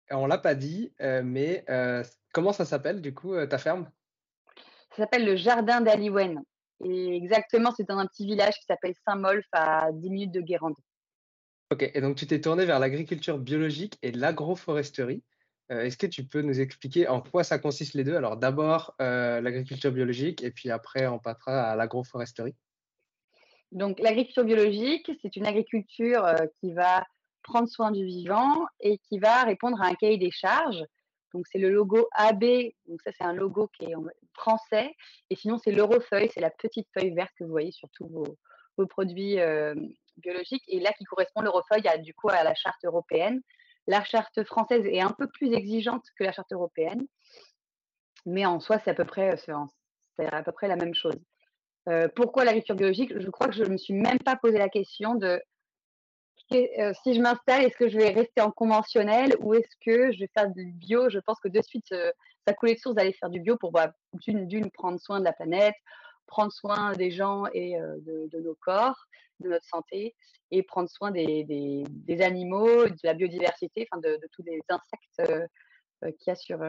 On 0.09 0.25
l'a 0.25 0.37
pas 0.37 0.55
dit, 0.55 0.93
mais 0.99 1.65
comment 2.31 2.53
ça 2.53 2.63
s'appelle, 2.63 3.01
du 3.01 3.13
coup, 3.13 3.35
ta 3.47 3.57
ferme? 3.57 3.91
Ça 4.91 5.03
s'appelle 5.03 5.25
le 5.25 5.35
Jardin 5.35 5.81
d'Aliwen. 5.81 6.41
Et 6.83 7.15
exactement, 7.15 7.71
c'est 7.75 7.87
dans 7.87 7.97
un 7.97 8.05
petit 8.05 8.25
village 8.25 8.55
qui 8.55 8.65
s'appelle 8.65 8.93
Saint-Molf, 9.05 9.45
à 9.51 9.91
10 9.91 10.09
minutes 10.09 10.31
de 10.31 10.41
Guérande. 10.41 10.75
Ok, 11.71 11.89
et 11.93 12.01
donc 12.01 12.15
tu 12.15 12.27
t'es 12.27 12.39
tourné 12.39 12.65
vers 12.65 12.79
l'agriculture 12.79 13.37
biologique 13.37 13.97
et 14.01 14.11
l'agroforesterie. 14.11 15.23
Euh, 15.71 15.81
est-ce 15.81 15.97
que 15.97 16.07
tu 16.07 16.23
peux 16.23 16.41
nous 16.41 16.61
expliquer 16.61 17.07
en 17.09 17.21
quoi 17.21 17.43
ça 17.43 17.59
consiste 17.59 17.93
les 17.93 18.05
deux? 18.05 18.15
Alors 18.15 18.37
d'abord 18.37 18.95
euh, 19.01 19.41
l'agriculture 19.41 19.91
biologique 19.91 20.43
et 20.43 20.51
puis 20.51 20.71
après 20.71 21.07
on 21.07 21.19
passera 21.19 21.63
à 21.63 21.75
l'agroforesterie. 21.75 22.55
Donc 23.73 23.99
l'agriculture 23.99 24.45
biologique, 24.45 25.11
c'est 25.21 25.35
une 25.35 25.45
agriculture 25.45 26.23
euh, 26.23 26.45
qui 26.61 26.71
va 26.73 27.03
prendre 27.43 27.67
soin 27.67 27.91
du 27.91 28.05
vivant 28.05 28.65
et 28.79 28.97
qui 28.99 29.19
va 29.19 29.43
répondre 29.43 29.81
à 29.81 29.87
un 29.87 29.95
cahier 29.95 30.17
des 30.17 30.31
charges. 30.31 30.83
Donc 31.33 31.45
c'est 31.51 31.59
le 31.59 31.69
logo 31.69 32.07
AB, 32.13 32.43
donc 32.87 33.01
ça 33.01 33.11
c'est 33.17 33.23
un 33.23 33.33
logo 33.33 33.67
qui 33.67 33.85
est 33.85 33.95
français, 34.33 34.95
et 35.29 35.35
sinon 35.35 35.57
c'est 35.57 35.71
l'eurofeuille, 35.71 36.29
c'est 36.33 36.41
la 36.41 36.49
petite 36.49 36.87
feuille 36.93 37.13
verte 37.13 37.31
que 37.37 37.43
vous 37.43 37.51
voyez 37.51 37.71
sur 37.71 37.89
tous 37.89 38.07
vos, 38.07 38.37
produits 38.87 39.37
biologique 40.17 40.63
et 40.67 40.79
là 40.79 40.91
qui 40.93 41.03
correspond 41.05 41.41
l'Eurofeuille 41.41 41.87
à 41.87 41.97
du 41.97 42.13
coup 42.13 42.29
à 42.29 42.43
la 42.43 42.55
charte 42.55 42.83
européenne. 42.83 43.41
La 43.87 44.03
charte 44.03 44.43
française 44.43 44.85
est 44.85 44.99
un 44.99 45.11
peu 45.11 45.27
plus 45.27 45.53
exigeante 45.53 46.03
que 46.17 46.23
la 46.23 46.31
charte 46.31 46.51
européenne, 46.51 47.05
mais 48.25 48.45
en 48.45 48.59
soi 48.59 48.79
c'est 48.83 48.91
à 48.91 48.93
peu 48.93 49.05
près 49.05 49.37
c'est 49.37 50.25
à 50.25 50.43
peu 50.43 50.51
près 50.51 50.67
la 50.67 50.75
même 50.75 50.93
chose. 50.93 51.17
Euh, 51.87 52.09
pourquoi 52.15 52.43
l'agriculture 52.43 52.75
biologique? 52.75 53.17
Je 53.17 53.29
crois 53.29 53.47
que 53.47 53.53
je 53.53 53.63
ne 53.63 53.69
me 53.69 53.77
suis 53.77 53.93
même 53.93 54.19
pas 54.19 54.35
posé 54.35 54.57
la 54.57 54.69
question 54.69 55.15
de 55.15 55.41
euh, 56.53 56.93
si 57.03 57.13
je 57.13 57.21
m'installe, 57.21 57.65
est-ce 57.65 57.75
que 57.75 57.89
je 57.89 57.97
vais 57.97 58.09
rester 58.09 58.41
en 58.41 58.51
conventionnel 58.51 59.35
ou 59.39 59.53
est-ce 59.53 59.75
que 59.85 60.11
je 60.11 60.19
vais 60.19 60.29
faire 60.33 60.49
du 60.49 60.65
bio? 60.65 61.09
Je 61.09 61.19
pense 61.19 61.39
que 61.39 61.49
de 61.49 61.61
suite, 61.61 61.91
euh, 61.91 62.11
ça 62.47 62.53
coulait 62.53 62.75
de 62.75 62.79
source 62.79 62.95
d'aller 62.95 63.13
faire 63.13 63.29
du 63.29 63.39
bio 63.39 63.57
pour 63.57 63.71
bah, 63.71 63.91
d'une 64.27 64.71
prendre 64.71 64.99
soin 64.99 65.19
de 65.19 65.25
la 65.25 65.33
planète, 65.33 65.75
prendre 66.25 66.51
soin 66.51 66.93
des 66.93 67.11
gens 67.11 67.43
et 67.53 67.77
de, 67.77 68.39
nos 68.39 68.55
corps, 68.55 69.07
de 69.41 69.49
notre 69.49 69.65
santé, 69.65 70.15
et 70.51 70.63
prendre 70.63 70.89
soin 70.89 71.11
des, 71.11 71.43
des, 71.43 72.21
animaux, 72.21 72.85
de 72.85 72.99
la 73.03 73.13
biodiversité, 73.13 73.87
enfin 73.91 74.01
de, 74.01 74.19
tous 74.31 74.43
les 74.43 74.59
insectes 74.69 75.45
qu'il 76.01 76.27
y 76.27 76.29
a 76.29 76.35
sur, 76.35 76.59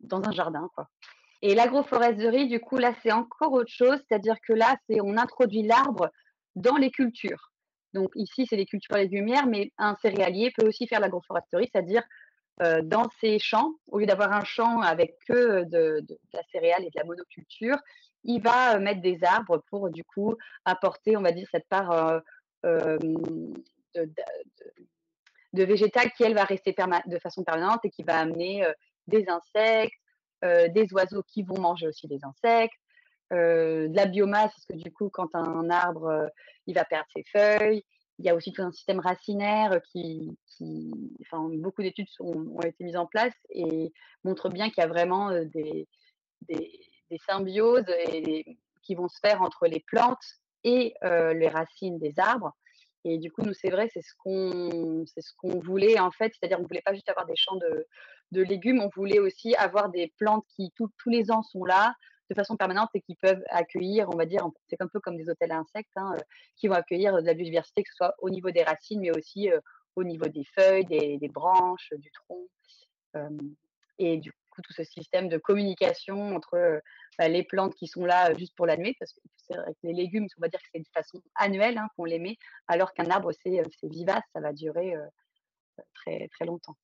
dans 0.00 0.22
un 0.24 0.32
jardin. 0.32 0.68
Et 1.42 1.54
l'agroforesterie, 1.54 2.48
du 2.48 2.60
coup, 2.60 2.78
là, 2.78 2.94
c'est 3.02 3.12
encore 3.12 3.52
autre 3.52 3.70
chose, 3.70 3.98
c'est-à-dire 4.08 4.36
que 4.40 4.52
là, 4.52 4.76
on 5.02 5.16
introduit 5.16 5.62
l'arbre 5.62 6.10
dans 6.56 6.76
les 6.76 6.90
cultures. 6.90 7.53
Donc 7.94 8.10
ici, 8.16 8.46
c'est 8.46 8.56
les 8.56 8.66
cultures 8.66 8.96
légumières, 8.96 9.46
mais 9.46 9.72
un 9.78 9.94
céréalier 9.94 10.52
peut 10.56 10.66
aussi 10.66 10.86
faire 10.86 11.00
l'agroforesterie, 11.00 11.70
c'est-à-dire 11.72 12.02
dans 12.84 13.08
ses 13.20 13.40
champs, 13.40 13.72
au 13.88 13.98
lieu 13.98 14.06
d'avoir 14.06 14.32
un 14.32 14.44
champ 14.44 14.80
avec 14.80 15.16
que 15.26 15.64
de, 15.64 16.00
de, 16.00 16.18
la 16.32 16.42
céréale 16.52 16.84
et 16.84 16.90
de 16.90 16.96
la 16.96 17.04
monoculture, 17.04 17.76
il 18.22 18.40
va 18.40 18.78
mettre 18.78 19.00
des 19.00 19.18
arbres 19.24 19.62
pour 19.70 19.90
du 19.90 20.04
coup 20.04 20.36
apporter, 20.64 21.16
on 21.16 21.22
va 21.22 21.32
dire, 21.32 21.48
cette 21.50 21.68
part 21.68 22.22
de, 22.62 23.54
végétal 25.52 26.12
qui, 26.12 26.22
elle, 26.24 26.34
va 26.34 26.44
rester 26.44 26.74
de 27.06 27.18
façon 27.18 27.42
permanente 27.42 27.84
et 27.84 27.90
qui 27.90 28.02
va 28.02 28.18
amener 28.18 28.64
des 29.06 29.26
insectes, 29.28 29.98
des 30.42 30.86
oiseaux 30.92 31.22
qui 31.22 31.42
vont 31.42 31.60
manger 31.60 31.88
aussi 31.88 32.06
des 32.06 32.20
insectes, 32.24 32.78
de 33.30 33.94
la 33.94 34.06
biomasse, 34.06 34.52
parce 34.52 34.66
que 34.66 34.76
du 34.76 34.92
coup, 34.92 35.10
quand 35.10 35.34
un 35.34 35.70
arbre, 35.70 36.30
il 36.66 36.74
va 36.74 36.84
perdre 36.84 37.08
ses 37.14 37.24
feuilles, 37.24 37.84
il 38.18 38.24
y 38.24 38.28
a 38.28 38.34
aussi 38.34 38.52
tout 38.52 38.62
un 38.62 38.70
système 38.70 39.00
racinaire 39.00 39.80
qui, 39.90 40.30
enfin, 41.22 41.48
beaucoup 41.54 41.82
d'études 41.82 42.06
ont 42.20 42.60
été 42.60 42.84
mises 42.84 42.96
en 42.96 43.06
place 43.06 43.34
et 43.50 43.92
montrent 44.22 44.50
bien 44.50 44.70
qu'il 44.70 44.82
y 44.82 44.86
a 44.86 44.88
vraiment 44.88 45.30
des, 45.30 45.88
des 46.48 47.18
symbioses 47.26 47.88
et 48.08 48.58
qui 48.82 48.94
vont 48.94 49.08
se 49.08 49.18
faire 49.18 49.42
entre 49.42 49.66
les 49.66 49.80
plantes 49.80 50.24
et 50.62 50.94
les 51.02 51.48
racines 51.48 51.98
des 51.98 52.14
arbres. 52.18 52.52
Et 53.04 53.18
du 53.18 53.30
coup, 53.30 53.42
nous, 53.42 53.52
c'est 53.52 53.70
vrai, 53.70 53.90
c'est 53.92 54.00
ce 54.00 54.14
qu'on 54.18 55.04
c'est 55.06 55.20
ce 55.20 55.32
qu'on 55.36 55.58
voulait 55.60 55.98
en 56.00 56.10
fait, 56.10 56.32
c'est-à-dire 56.32 56.58
on 56.58 56.66
voulait 56.66 56.82
pas 56.82 56.94
juste 56.94 57.08
avoir 57.10 57.26
des 57.26 57.36
champs 57.36 57.56
de, 57.56 57.86
de 58.32 58.42
légumes, 58.42 58.80
on 58.80 58.88
voulait 58.96 59.18
aussi 59.18 59.54
avoir 59.56 59.90
des 59.90 60.12
plantes 60.18 60.44
qui 60.56 60.72
tous 60.76 60.90
les 61.06 61.30
ans 61.30 61.42
sont 61.42 61.64
là 61.64 61.94
de 62.30 62.34
façon 62.34 62.56
permanente 62.56 62.90
et 62.94 63.00
qui 63.00 63.14
peuvent 63.16 63.42
accueillir, 63.50 64.08
on 64.10 64.16
va 64.16 64.26
dire, 64.26 64.46
c'est 64.68 64.80
un 64.80 64.88
peu 64.88 65.00
comme 65.00 65.16
des 65.16 65.28
hôtels 65.28 65.52
insectes, 65.52 65.92
hein, 65.96 66.14
qui 66.56 66.68
vont 66.68 66.74
accueillir 66.74 67.14
de 67.16 67.26
la 67.26 67.34
biodiversité, 67.34 67.82
que 67.82 67.90
ce 67.90 67.96
soit 67.96 68.14
au 68.20 68.30
niveau 68.30 68.50
des 68.50 68.62
racines, 68.62 69.00
mais 69.00 69.16
aussi 69.16 69.50
au 69.96 70.04
niveau 70.04 70.26
des 70.26 70.44
feuilles, 70.44 70.86
des, 70.86 71.28
branches, 71.28 71.92
du 71.98 72.10
tronc. 72.10 72.48
et 73.98 74.16
du 74.18 74.32
coup, 74.32 74.62
tout 74.62 74.72
ce 74.72 74.84
système 74.84 75.28
de 75.28 75.38
communication 75.38 76.34
entre 76.34 76.80
bah, 77.18 77.28
les 77.28 77.42
plantes 77.42 77.74
qui 77.74 77.86
sont 77.86 78.04
là 78.04 78.32
juste 78.34 78.54
pour 78.56 78.66
la 78.66 78.76
parce 78.76 79.12
que 79.12 79.54
les 79.82 79.92
légumes, 79.92 80.26
on 80.38 80.40
va 80.40 80.48
dire 80.48 80.60
que 80.60 80.68
c'est 80.72 80.80
de 80.80 80.88
façon 80.94 81.20
annuelle 81.34 81.78
hein, 81.78 81.88
qu'on 81.96 82.04
les 82.04 82.18
met, 82.18 82.36
alors 82.68 82.92
qu'un 82.94 83.10
arbre, 83.10 83.32
c'est 83.32 83.62
vivace, 83.84 84.24
ça 84.32 84.40
va 84.40 84.52
durer 84.52 84.94
très, 85.94 86.28
très 86.28 86.46
longtemps. 86.46 86.76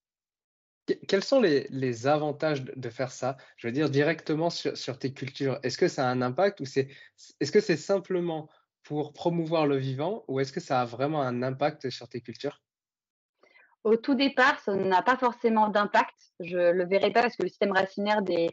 Quels 1.08 1.22
sont 1.22 1.40
les, 1.40 2.06
avantages 2.06 2.64
de 2.64 2.90
faire 2.90 3.12
ça? 3.12 3.36
Je 3.56 3.68
veux 3.68 3.72
dire 3.72 3.90
directement 3.90 4.50
sur, 4.50 4.98
tes 4.98 5.12
cultures. 5.12 5.58
Est-ce 5.62 5.78
que 5.78 5.88
ça 5.88 6.08
a 6.08 6.10
un 6.10 6.22
impact 6.22 6.60
ou 6.60 6.64
c'est 6.64 6.88
est-ce 7.40 7.52
que 7.52 7.60
c'est 7.60 7.76
simplement 7.76 8.48
pour 8.82 9.12
promouvoir 9.12 9.66
le 9.66 9.76
vivant 9.76 10.24
ou 10.26 10.40
est-ce 10.40 10.52
que 10.52 10.60
ça 10.60 10.80
a 10.80 10.84
vraiment 10.84 11.22
un 11.22 11.42
impact 11.42 11.90
sur 11.90 12.08
tes 12.08 12.20
cultures? 12.20 12.60
Au 13.84 13.96
tout 13.96 14.14
départ, 14.14 14.58
ça 14.60 14.74
n'a 14.74 15.02
pas 15.02 15.16
forcément 15.16 15.68
d'impact. 15.68 16.14
Je 16.40 16.56
ne 16.56 16.72
le 16.72 16.86
verrai 16.86 17.12
pas 17.12 17.22
parce 17.22 17.36
que 17.36 17.44
le 17.44 17.48
système 17.48 17.72
racinaire 17.72 18.22
des, 18.22 18.50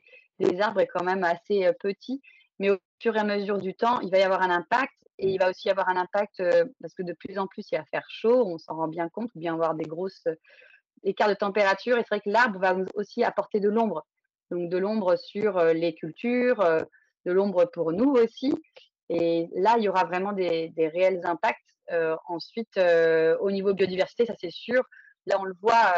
arbres 0.60 0.82
est 0.82 0.88
quand 0.88 1.04
même 1.04 1.24
assez 1.24 1.66
euh, 1.66 1.74
petit. 1.80 2.22
Mais 2.60 2.70
au 2.70 2.78
fur 3.02 3.16
et 3.16 3.20
à 3.20 3.24
mesure 3.24 3.58
du 3.58 3.74
temps, 3.74 4.00
il 4.02 4.10
va 4.10 4.20
y 4.20 4.24
avoir 4.24 4.42
un 4.42 4.52
impact 4.52 4.94
et 5.20 5.30
il 5.32 5.40
va 5.40 5.50
aussi 5.50 5.68
y 5.68 5.72
avoir 5.72 5.90
un 5.90 5.98
impact 5.98 6.40
euh, 6.40 6.66
parce 6.82 6.94
que 6.94 7.04
de 7.04 7.14
plus 7.14 7.38
en 7.40 7.48
plus, 7.48 7.66
il 7.72 7.78
va 7.78 7.84
faire 7.86 8.06
chaud, 8.10 8.46
on 8.46 8.58
s'en 8.58 8.76
rend 8.76 8.88
bien 8.88 9.10
compte, 9.10 9.30
ou 9.36 9.40
bien 9.40 9.54
avoir 9.54 9.76
des 9.76 9.86
grosses 9.86 10.28
écart 11.04 11.30
de 11.30 11.34
température. 11.34 11.98
Et 11.98 12.02
c'est 12.02 12.16
vrai 12.16 12.22
que 12.22 12.30
l'arbre 12.30 12.60
va 12.60 12.76
aussi 12.96 13.24
apporter 13.24 13.60
de 13.60 13.70
l'ombre. 13.70 14.06
Donc 14.52 14.70
de 14.70 14.78
l'ombre 14.78 15.18
sur 15.18 15.58
euh, 15.58 15.74
les 15.74 15.94
cultures, 15.94 16.62
euh, 16.62 16.82
de 17.26 17.32
l'ombre 17.32 17.66
pour 17.66 17.92
nous 17.92 18.12
aussi. 18.12 18.54
Et 19.10 19.50
là, 19.56 19.76
il 19.78 19.84
y 19.84 19.90
aura 19.90 20.06
vraiment 20.06 20.34
des, 20.34 20.72
réels 20.78 21.22
impacts. 21.26 21.60
Euh, 21.92 22.16
ensuite, 22.28 22.78
au 23.40 23.52
niveau 23.52 23.74
biodiversité, 23.74 24.26
ça 24.26 24.34
c'est 24.40 24.52
sûr. 24.52 24.84
Là, 25.26 25.38
on 25.40 25.46
le 25.46 25.56
voit, 25.62 25.94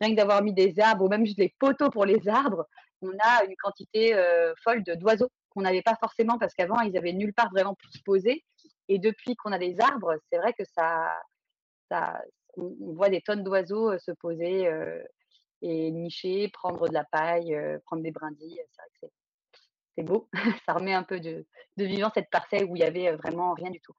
rien 0.00 0.10
que 0.10 0.16
d'avoir 0.16 0.42
mis 0.42 0.52
des 0.52 0.78
arbres 0.78 1.04
ou 1.04 1.08
même 1.08 1.24
juste 1.24 1.38
des 1.38 1.54
poteaux 1.58 1.90
pour 1.90 2.04
les 2.04 2.28
arbres, 2.28 2.66
on 3.00 3.10
a 3.10 3.44
une 3.44 3.54
quantité 3.62 4.14
folle 4.62 4.82
d'oiseaux 4.82 5.30
qu'on 5.50 5.62
n'avait 5.62 5.82
pas 5.82 5.96
forcément 6.00 6.38
parce 6.38 6.54
qu'avant, 6.54 6.80
ils 6.80 6.96
avaient 6.98 7.12
nulle 7.12 7.32
part 7.32 7.50
vraiment 7.50 7.74
pour 7.74 7.92
se 7.92 8.02
poser. 8.04 8.44
Et 8.88 8.98
depuis 8.98 9.36
qu'on 9.36 9.52
a 9.52 9.58
des 9.58 9.80
arbres, 9.80 10.16
c'est 10.30 10.38
vrai 10.38 10.52
que 10.52 10.64
ça, 10.74 11.10
ça, 11.90 12.20
on, 12.56 12.92
voit 12.94 13.08
des 13.08 13.20
tonnes 13.20 13.44
d'oiseaux 13.44 13.98
se 13.98 14.12
poser 14.12 14.68
et 15.62 15.90
nicher, 15.90 16.48
prendre 16.48 16.88
de 16.88 16.94
la 16.94 17.04
paille, 17.04 17.56
prendre 17.86 18.02
des 18.02 18.10
brindilles. 18.10 18.60
C'est 18.70 18.82
vrai 18.82 18.90
que 19.00 19.06
c'est 19.96 20.04
beau. 20.04 20.28
ça 20.66 20.74
remet 20.74 20.94
un 20.94 21.02
peu 21.02 21.20
de, 21.20 21.46
vivant 21.76 22.10
cette 22.14 22.30
parcelle 22.30 22.64
où 22.64 22.76
il 22.76 22.80
y 22.80 22.84
avait 22.84 23.12
vraiment 23.12 23.54
rien 23.54 23.70
du 23.70 23.80
tout. 23.80 23.94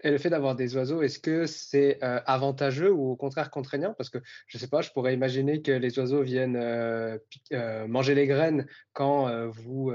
Et 0.00 0.10
le 0.10 0.18
fait 0.18 0.28
d'avoir 0.28 0.54
des 0.54 0.76
oiseaux, 0.76 1.00
est-ce 1.00 1.18
que 1.18 1.46
c'est 1.46 1.98
avantageux 2.02 2.92
ou 2.92 3.12
au 3.12 3.16
contraire 3.16 3.50
contraignant? 3.50 3.94
Parce 3.94 4.10
que 4.10 4.18
je 4.46 4.58
ne 4.58 4.60
sais 4.60 4.68
pas, 4.68 4.82
je 4.82 4.90
pourrais 4.90 5.14
imaginer 5.14 5.62
que 5.62 5.72
les 5.72 5.98
oiseaux 5.98 6.22
viennent 6.22 6.60
manger 7.88 8.14
les 8.14 8.26
graines 8.26 8.66
quand 8.92 9.48
vous 9.48 9.92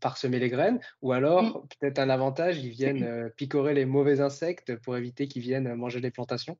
parsemez 0.00 0.38
les 0.38 0.50
graines, 0.50 0.80
ou 1.00 1.12
alors 1.12 1.66
peut-être 1.80 1.98
un 1.98 2.10
avantage, 2.10 2.58
ils 2.58 2.70
viennent 2.70 3.30
picorer 3.36 3.72
les 3.72 3.86
mauvais 3.86 4.20
insectes 4.20 4.76
pour 4.76 4.96
éviter 4.96 5.28
qu'ils 5.28 5.42
viennent 5.42 5.74
manger 5.74 6.00
les 6.00 6.10
plantations? 6.10 6.58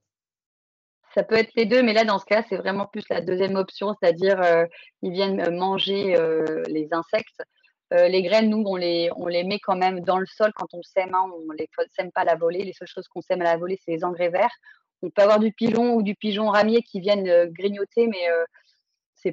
Ça 1.14 1.22
peut 1.24 1.36
être 1.36 1.52
les 1.56 1.66
deux, 1.66 1.82
mais 1.82 1.92
là, 1.92 2.04
dans 2.04 2.18
ce 2.18 2.24
cas, 2.24 2.44
c'est 2.48 2.56
vraiment 2.56 2.86
plus 2.86 3.04
la 3.08 3.20
deuxième 3.20 3.56
option, 3.56 3.94
c'est-à-dire 4.00 4.40
euh, 4.42 4.64
ils 5.02 5.12
viennent 5.12 5.40
euh, 5.40 5.50
manger 5.50 6.16
euh, 6.16 6.62
les 6.68 6.88
insectes. 6.92 7.42
les 7.90 8.22
graines, 8.22 8.48
nous, 8.48 8.62
on 8.64 8.76
les, 8.76 9.10
on 9.16 9.26
les 9.26 9.42
met 9.42 9.58
quand 9.58 9.76
même 9.76 10.00
dans 10.00 10.18
le 10.18 10.26
sol 10.26 10.52
quand 10.54 10.68
on 10.72 10.82
sème. 10.82 11.14
Hein, 11.14 11.28
on 11.34 11.52
ne 11.52 11.58
les 11.58 11.68
sème 11.88 12.12
pas 12.12 12.20
à 12.20 12.24
la 12.24 12.36
volée. 12.36 12.62
Les 12.62 12.72
seules 12.72 12.88
choses 12.88 13.08
qu'on 13.08 13.20
sème 13.20 13.40
à 13.40 13.44
la 13.44 13.56
volée, 13.56 13.78
c'est 13.84 13.90
les 13.90 14.04
engrais 14.04 14.28
verts. 14.28 14.54
On 15.02 15.10
peut 15.10 15.22
avoir 15.22 15.40
du 15.40 15.52
pigeon 15.52 15.94
ou 15.94 16.02
du 16.02 16.14
pigeon 16.14 16.48
ramier 16.50 16.82
qui 16.82 17.00
viennent 17.00 17.46
grignoter, 17.46 18.06
mais 18.06 18.28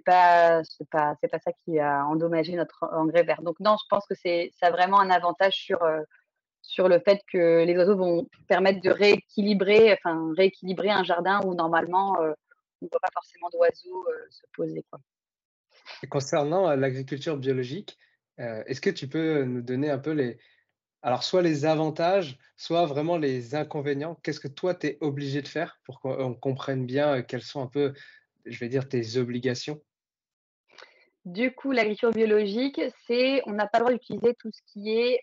pas 0.05 0.63
c'est 0.63 0.89
pas 0.89 1.15
c'est 1.21 1.27
pas 1.27 1.39
ça 1.39 1.51
qui 1.63 1.79
a 1.79 2.05
endommagé 2.05 2.53
notre 2.55 2.89
engrais 2.93 3.23
vert. 3.23 3.41
Donc 3.43 3.59
non, 3.59 3.75
je 3.79 3.85
pense 3.89 4.05
que 4.07 4.15
ça 4.15 4.67
a 4.67 4.71
vraiment 4.71 4.99
un 4.99 5.11
avantage 5.11 5.53
sur 5.53 5.79
sur 6.67 6.89
le 6.89 6.99
fait 6.99 7.21
que 7.31 7.63
les 7.63 7.75
oiseaux 7.77 7.95
vont 7.95 8.27
permettre 8.47 8.81
de 8.81 8.89
rééquilibrer, 8.89 9.93
enfin, 9.93 10.33
rééquilibrer 10.35 10.89
un 10.89 11.03
jardin 11.03 11.39
où 11.45 11.55
normalement 11.55 12.21
euh, 12.21 12.33
on 12.81 12.85
ne 12.85 12.89
voit 12.89 12.99
pas 13.01 13.09
forcément 13.13 13.49
d'oiseaux 13.49 14.05
euh, 14.09 14.27
se 14.29 14.45
poser. 14.53 14.83
Quoi. 14.91 14.99
concernant 16.09 16.69
euh, 16.69 16.75
l'agriculture 16.75 17.37
biologique, 17.37 17.97
est-ce 18.37 18.81
que 18.81 18.91
tu 18.91 19.07
peux 19.07 19.45
nous 19.45 19.63
donner 19.63 19.89
un 19.89 19.97
peu 19.97 20.11
les, 20.11 20.37
alors 21.01 21.23
soit 21.23 21.41
les 21.41 21.65
avantages, 21.65 22.37
soit 22.55 22.85
vraiment 22.85 23.17
les 23.17 23.55
inconvénients? 23.55 24.13
Qu'est-ce 24.21 24.39
que 24.39 24.47
toi, 24.47 24.75
tu 24.75 24.87
es 24.87 24.97
obligé 25.01 25.41
de 25.41 25.47
faire 25.47 25.79
pour 25.85 25.99
qu'on 26.01 26.35
comprenne 26.35 26.85
bien 26.85 27.23
quelles 27.23 27.41
sont 27.41 27.63
un 27.63 27.67
peu, 27.67 27.93
je 28.45 28.59
vais 28.59 28.69
dire, 28.69 28.87
tes 28.87 29.17
obligations? 29.17 29.81
Du 31.25 31.51
coup, 31.55 31.71
l'agriculture 31.71 32.11
biologique, 32.11 32.79
c'est 33.07 33.41
on 33.47 33.53
n'a 33.53 33.65
pas 33.65 33.79
le 33.79 33.85
droit 33.85 33.93
d'utiliser 33.93 34.35
tout 34.35 34.51
ce 34.53 34.61
qui 34.71 34.91
est 34.91 35.19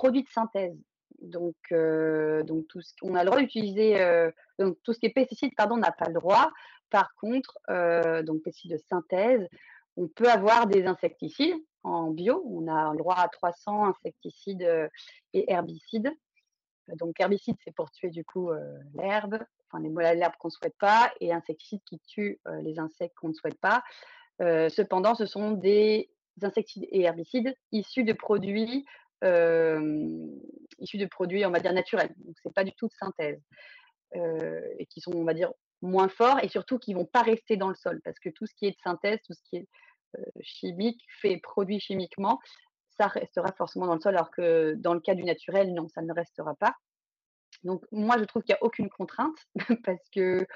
produits 0.00 0.22
de 0.22 0.30
synthèse. 0.30 0.78
Donc, 1.20 1.56
euh, 1.72 2.42
donc 2.42 2.66
tout 2.68 2.80
ce, 2.80 2.94
on 3.02 3.14
a 3.14 3.22
le 3.22 3.26
droit 3.26 3.38
d'utiliser 3.38 4.00
euh, 4.00 4.30
donc 4.58 4.78
tout 4.82 4.94
ce 4.94 4.98
qui 4.98 5.04
est 5.04 5.10
pesticides, 5.10 5.54
pardon, 5.54 5.74
on 5.74 5.78
n'a 5.78 5.92
pas 5.92 6.08
le 6.08 6.14
droit. 6.14 6.50
Par 6.88 7.14
contre, 7.16 7.58
euh, 7.68 8.22
donc 8.22 8.42
pesticides 8.42 8.72
de 8.72 8.82
synthèse, 8.88 9.46
on 9.98 10.08
peut 10.08 10.30
avoir 10.30 10.66
des 10.66 10.86
insecticides 10.86 11.54
en 11.82 12.10
bio. 12.10 12.42
On 12.46 12.66
a 12.66 12.92
le 12.92 12.96
droit 12.96 13.16
à 13.16 13.28
300 13.28 13.88
insecticides 13.90 14.66
et 15.34 15.52
herbicides. 15.52 16.10
Donc 16.96 17.20
herbicide, 17.20 17.56
c'est 17.62 17.74
pour 17.74 17.90
tuer 17.90 18.08
du 18.08 18.24
coup 18.24 18.50
l'herbe, 18.94 19.38
enfin 19.66 19.82
les 19.82 19.90
molles 19.90 20.16
l'herbe 20.16 20.34
qu'on 20.38 20.48
ne 20.48 20.52
souhaite 20.52 20.76
pas, 20.78 21.12
et 21.20 21.32
insecticides 21.32 21.82
qui 21.84 21.98
tuent 22.00 22.40
les 22.62 22.78
insectes 22.78 23.14
qu'on 23.16 23.28
ne 23.28 23.34
souhaite 23.34 23.60
pas. 23.60 23.82
cependant, 24.38 25.14
ce 25.14 25.26
sont 25.26 25.50
des 25.52 26.10
insecticides 26.42 26.88
et 26.90 27.02
herbicides 27.02 27.54
issus 27.72 28.04
de 28.04 28.12
produits 28.12 28.86
issus 30.78 30.98
de 30.98 31.06
produits, 31.06 31.44
on 31.46 31.50
va 31.50 31.60
dire, 31.60 31.72
naturels. 31.72 32.14
Donc, 32.18 32.36
ce 32.42 32.48
n'est 32.48 32.52
pas 32.52 32.64
du 32.64 32.72
tout 32.72 32.88
de 32.88 32.92
synthèse. 32.98 33.40
et 34.14 34.86
qui 34.86 35.00
sont, 35.00 35.12
on 35.14 35.24
va 35.24 35.34
dire, 35.34 35.52
moins 35.82 36.08
forts 36.08 36.38
et 36.42 36.48
surtout 36.48 36.78
qui 36.78 36.92
ne 36.92 36.98
vont 36.98 37.06
pas 37.06 37.22
rester 37.22 37.56
dans 37.56 37.68
le 37.68 37.74
sol. 37.74 38.00
Parce 38.04 38.18
que 38.18 38.28
tout 38.28 38.46
ce 38.46 38.54
qui 38.54 38.66
est 38.66 38.72
de 38.72 38.80
synthèse, 38.82 39.18
tout 39.26 39.34
ce 39.34 39.42
qui 39.48 39.56
est 39.56 39.68
chimique, 40.42 41.02
fait 41.20 41.38
produit 41.38 41.80
chimiquement, 41.80 42.40
ça 42.98 43.06
restera 43.06 43.52
forcément 43.52 43.86
dans 43.86 43.94
le 43.94 44.00
sol, 44.00 44.14
alors 44.14 44.30
que 44.30 44.74
dans 44.76 44.94
le 44.94 45.00
cas 45.00 45.14
du 45.14 45.24
naturel, 45.24 45.72
non, 45.72 45.88
ça 45.88 46.02
ne 46.02 46.12
restera 46.12 46.54
pas. 46.54 46.74
Donc 47.64 47.84
moi, 47.92 48.16
je 48.18 48.24
trouve 48.24 48.42
qu'il 48.42 48.54
n'y 48.54 48.58
a 48.58 48.64
aucune 48.64 48.90
contrainte 48.90 49.36
parce 49.84 50.08
que 50.14 50.46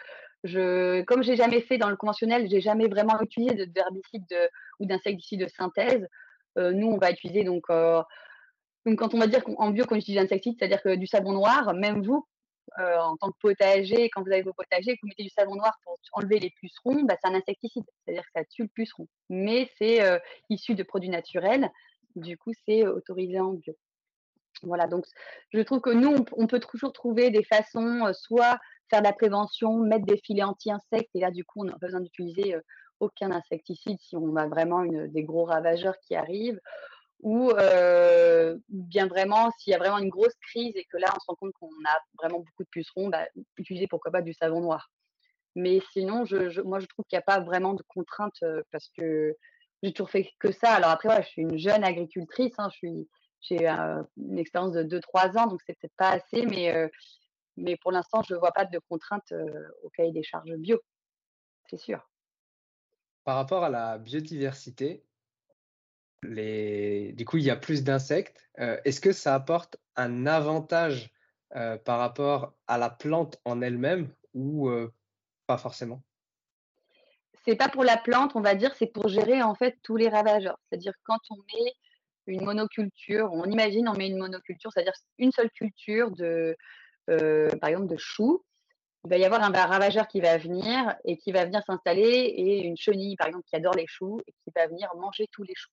je, 0.42 1.02
comme 1.02 1.22
jamais 1.22 1.62
fait 1.62 1.78
dans 1.78 1.90
le 1.90 1.96
conventionnel, 1.96 2.48
j'ai 2.50 2.60
jamais 2.60 2.88
vraiment 2.88 3.20
utilisé 3.20 3.54
de 3.54 3.64
d'herbicide 3.64 4.50
ou 4.78 4.86
d'insecticide 4.86 5.40
de 5.40 5.48
synthèse. 5.48 6.06
nous, 6.56 6.88
on 6.88 6.98
va 6.98 7.10
utiliser 7.10 7.44
donc 7.44 7.64
donc, 8.86 8.98
quand 8.98 9.14
on 9.14 9.18
va 9.18 9.26
dire 9.26 9.42
qu'en 9.44 9.70
bio 9.70 9.86
qu'on 9.86 9.96
utilise 9.96 10.18
insecticide, 10.18 10.56
c'est-à-dire 10.58 10.82
que 10.82 10.94
du 10.94 11.06
savon 11.06 11.32
noir, 11.32 11.72
même 11.74 12.02
vous, 12.02 12.26
euh, 12.78 12.96
en 12.98 13.16
tant 13.16 13.30
que 13.30 13.38
potager, 13.40 14.10
quand 14.10 14.22
vous 14.22 14.32
avez 14.32 14.42
vos 14.42 14.52
potagers, 14.52 14.98
vous 15.02 15.08
mettez 15.08 15.22
du 15.22 15.30
savon 15.30 15.54
noir 15.54 15.78
pour 15.84 15.98
enlever 16.12 16.38
les 16.38 16.50
pucerons, 16.50 17.02
bah, 17.02 17.16
c'est 17.22 17.30
un 17.30 17.34
insecticide, 17.34 17.84
c'est-à-dire 18.04 18.24
que 18.24 18.30
ça 18.34 18.44
tue 18.44 18.62
le 18.62 18.68
puceron. 18.68 19.06
Mais 19.30 19.70
c'est 19.78 20.02
euh, 20.02 20.18
issu 20.50 20.74
de 20.74 20.82
produits 20.82 21.08
naturels, 21.08 21.70
du 22.16 22.36
coup, 22.36 22.52
c'est 22.66 22.86
autorisé 22.86 23.40
en 23.40 23.52
bio. 23.52 23.74
Voilà, 24.62 24.86
donc 24.86 25.04
je 25.52 25.60
trouve 25.60 25.80
que 25.80 25.90
nous, 25.90 26.24
on, 26.32 26.46
peut 26.46 26.60
toujours 26.60 26.92
trouver 26.92 27.30
des 27.30 27.44
façons, 27.44 28.06
euh, 28.06 28.12
soit 28.12 28.58
faire 28.90 29.00
de 29.00 29.06
la 29.06 29.12
prévention, 29.12 29.78
mettre 29.78 30.06
des 30.06 30.18
filets 30.18 30.42
anti-insectes, 30.42 31.10
et 31.14 31.20
là, 31.20 31.30
du 31.30 31.44
coup, 31.44 31.62
on 31.62 31.64
n'a 31.64 31.72
pas 31.72 31.86
besoin 31.86 32.00
d'utiliser 32.00 32.56
aucun 33.00 33.30
insecticide 33.30 33.98
si 34.00 34.16
on 34.16 34.36
a 34.36 34.46
vraiment 34.46 34.84
des 34.84 35.24
gros 35.24 35.44
ravageurs 35.44 35.98
qui 36.00 36.14
arrivent 36.14 36.60
ou 37.24 37.50
bien 38.68 39.08
vraiment, 39.08 39.50
s'il 39.58 39.72
y 39.72 39.74
a 39.74 39.78
vraiment 39.78 39.98
une 39.98 40.10
grosse 40.10 40.36
crise 40.42 40.76
et 40.76 40.84
que 40.84 40.98
là, 40.98 41.08
on 41.16 41.18
se 41.18 41.24
rend 41.26 41.34
compte 41.34 41.52
qu'on 41.54 41.70
a 41.86 41.98
vraiment 42.22 42.38
beaucoup 42.38 42.62
de 42.62 42.68
pucerons, 42.68 43.08
bah, 43.08 43.26
utiliser 43.56 43.88
pourquoi 43.88 44.12
pas 44.12 44.22
du 44.22 44.34
savon 44.34 44.60
noir. 44.60 44.90
Mais 45.56 45.80
sinon, 45.92 46.24
moi, 46.64 46.80
je 46.80 46.86
trouve 46.86 47.04
qu'il 47.08 47.16
n'y 47.16 47.18
a 47.18 47.22
pas 47.22 47.40
vraiment 47.40 47.74
de 47.74 47.82
contraintes 47.88 48.44
parce 48.70 48.88
que 48.96 49.34
j'ai 49.82 49.92
toujours 49.92 50.10
fait 50.10 50.30
que 50.38 50.52
ça. 50.52 50.72
Alors 50.72 50.90
après, 50.90 51.22
je 51.22 51.28
suis 51.28 51.42
une 51.42 51.58
jeune 51.58 51.82
agricultrice, 51.82 52.54
hein, 52.58 52.68
j'ai 53.40 53.66
une 53.68 54.38
expérience 54.38 54.72
de 54.72 54.82
2-3 54.82 55.38
ans, 55.38 55.46
donc 55.46 55.60
c'est 55.66 55.78
peut-être 55.78 55.96
pas 55.96 56.10
assez, 56.10 56.44
mais 57.56 57.76
pour 57.78 57.92
l'instant, 57.92 58.22
je 58.22 58.34
ne 58.34 58.38
vois 58.38 58.52
pas 58.52 58.64
de 58.64 58.78
contraintes 58.90 59.32
au 59.82 59.90
cahier 59.90 60.12
des 60.12 60.22
charges 60.22 60.54
bio, 60.56 60.78
c'est 61.70 61.78
sûr. 61.78 62.06
Par 63.24 63.36
rapport 63.36 63.64
à 63.64 63.70
la 63.70 63.96
biodiversité, 63.96 65.04
du 66.24 67.24
coup, 67.24 67.36
il 67.36 67.44
y 67.44 67.50
a 67.50 67.56
plus 67.56 67.84
d'insectes. 67.84 68.48
Euh, 68.58 68.78
est-ce 68.84 69.00
que 69.00 69.12
ça 69.12 69.34
apporte 69.34 69.76
un 69.96 70.26
avantage 70.26 71.10
euh, 71.56 71.76
par 71.76 71.98
rapport 71.98 72.54
à 72.66 72.78
la 72.78 72.90
plante 72.90 73.40
en 73.44 73.60
elle-même 73.60 74.08
ou 74.32 74.68
euh, 74.68 74.92
pas 75.46 75.58
forcément? 75.58 76.02
C'est 77.44 77.56
pas 77.56 77.68
pour 77.68 77.84
la 77.84 77.96
plante, 77.96 78.36
on 78.36 78.40
va 78.40 78.54
dire, 78.54 78.74
c'est 78.74 78.86
pour 78.86 79.08
gérer 79.08 79.42
en 79.42 79.54
fait 79.54 79.76
tous 79.82 79.96
les 79.96 80.08
ravageurs. 80.08 80.58
C'est-à-dire 80.68 80.94
quand 81.04 81.18
on 81.30 81.36
met 81.36 81.72
une 82.26 82.44
monoculture, 82.44 83.30
on 83.32 83.44
imagine 83.44 83.86
on 83.88 83.94
met 83.94 84.08
une 84.08 84.16
monoculture, 84.16 84.72
c'est-à-dire 84.72 84.94
une 85.18 85.30
seule 85.30 85.50
culture 85.50 86.10
de, 86.10 86.56
par 87.06 87.68
exemple, 87.68 87.88
de 87.88 87.98
choux. 87.98 88.42
il 89.04 89.10
va 89.10 89.18
y 89.18 89.26
avoir 89.26 89.42
un 89.42 89.50
ravageur 89.50 90.08
qui 90.08 90.22
va 90.22 90.38
venir 90.38 90.96
et 91.04 91.18
qui 91.18 91.32
va 91.32 91.44
venir 91.44 91.62
s'installer 91.66 92.32
et 92.34 92.64
une 92.64 92.78
chenille, 92.78 93.16
par 93.16 93.26
exemple, 93.26 93.44
qui 93.44 93.56
adore 93.56 93.74
les 93.74 93.86
choux 93.86 94.22
et 94.26 94.32
qui 94.32 94.50
va 94.56 94.66
venir 94.66 94.88
manger 94.96 95.26
tous 95.30 95.42
les 95.42 95.54
choux. 95.54 95.70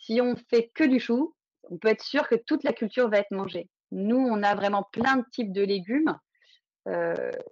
Si 0.00 0.20
on 0.20 0.36
fait 0.36 0.70
que 0.74 0.84
du 0.84 1.00
chou, 1.00 1.34
on 1.70 1.78
peut 1.78 1.88
être 1.88 2.02
sûr 2.02 2.28
que 2.28 2.34
toute 2.34 2.64
la 2.64 2.72
culture 2.72 3.08
va 3.08 3.18
être 3.18 3.30
mangée. 3.30 3.68
Nous, 3.90 4.16
on 4.16 4.42
a 4.42 4.54
vraiment 4.54 4.84
plein 4.92 5.16
de 5.16 5.24
types 5.32 5.52
de 5.52 5.62
légumes. 5.62 6.16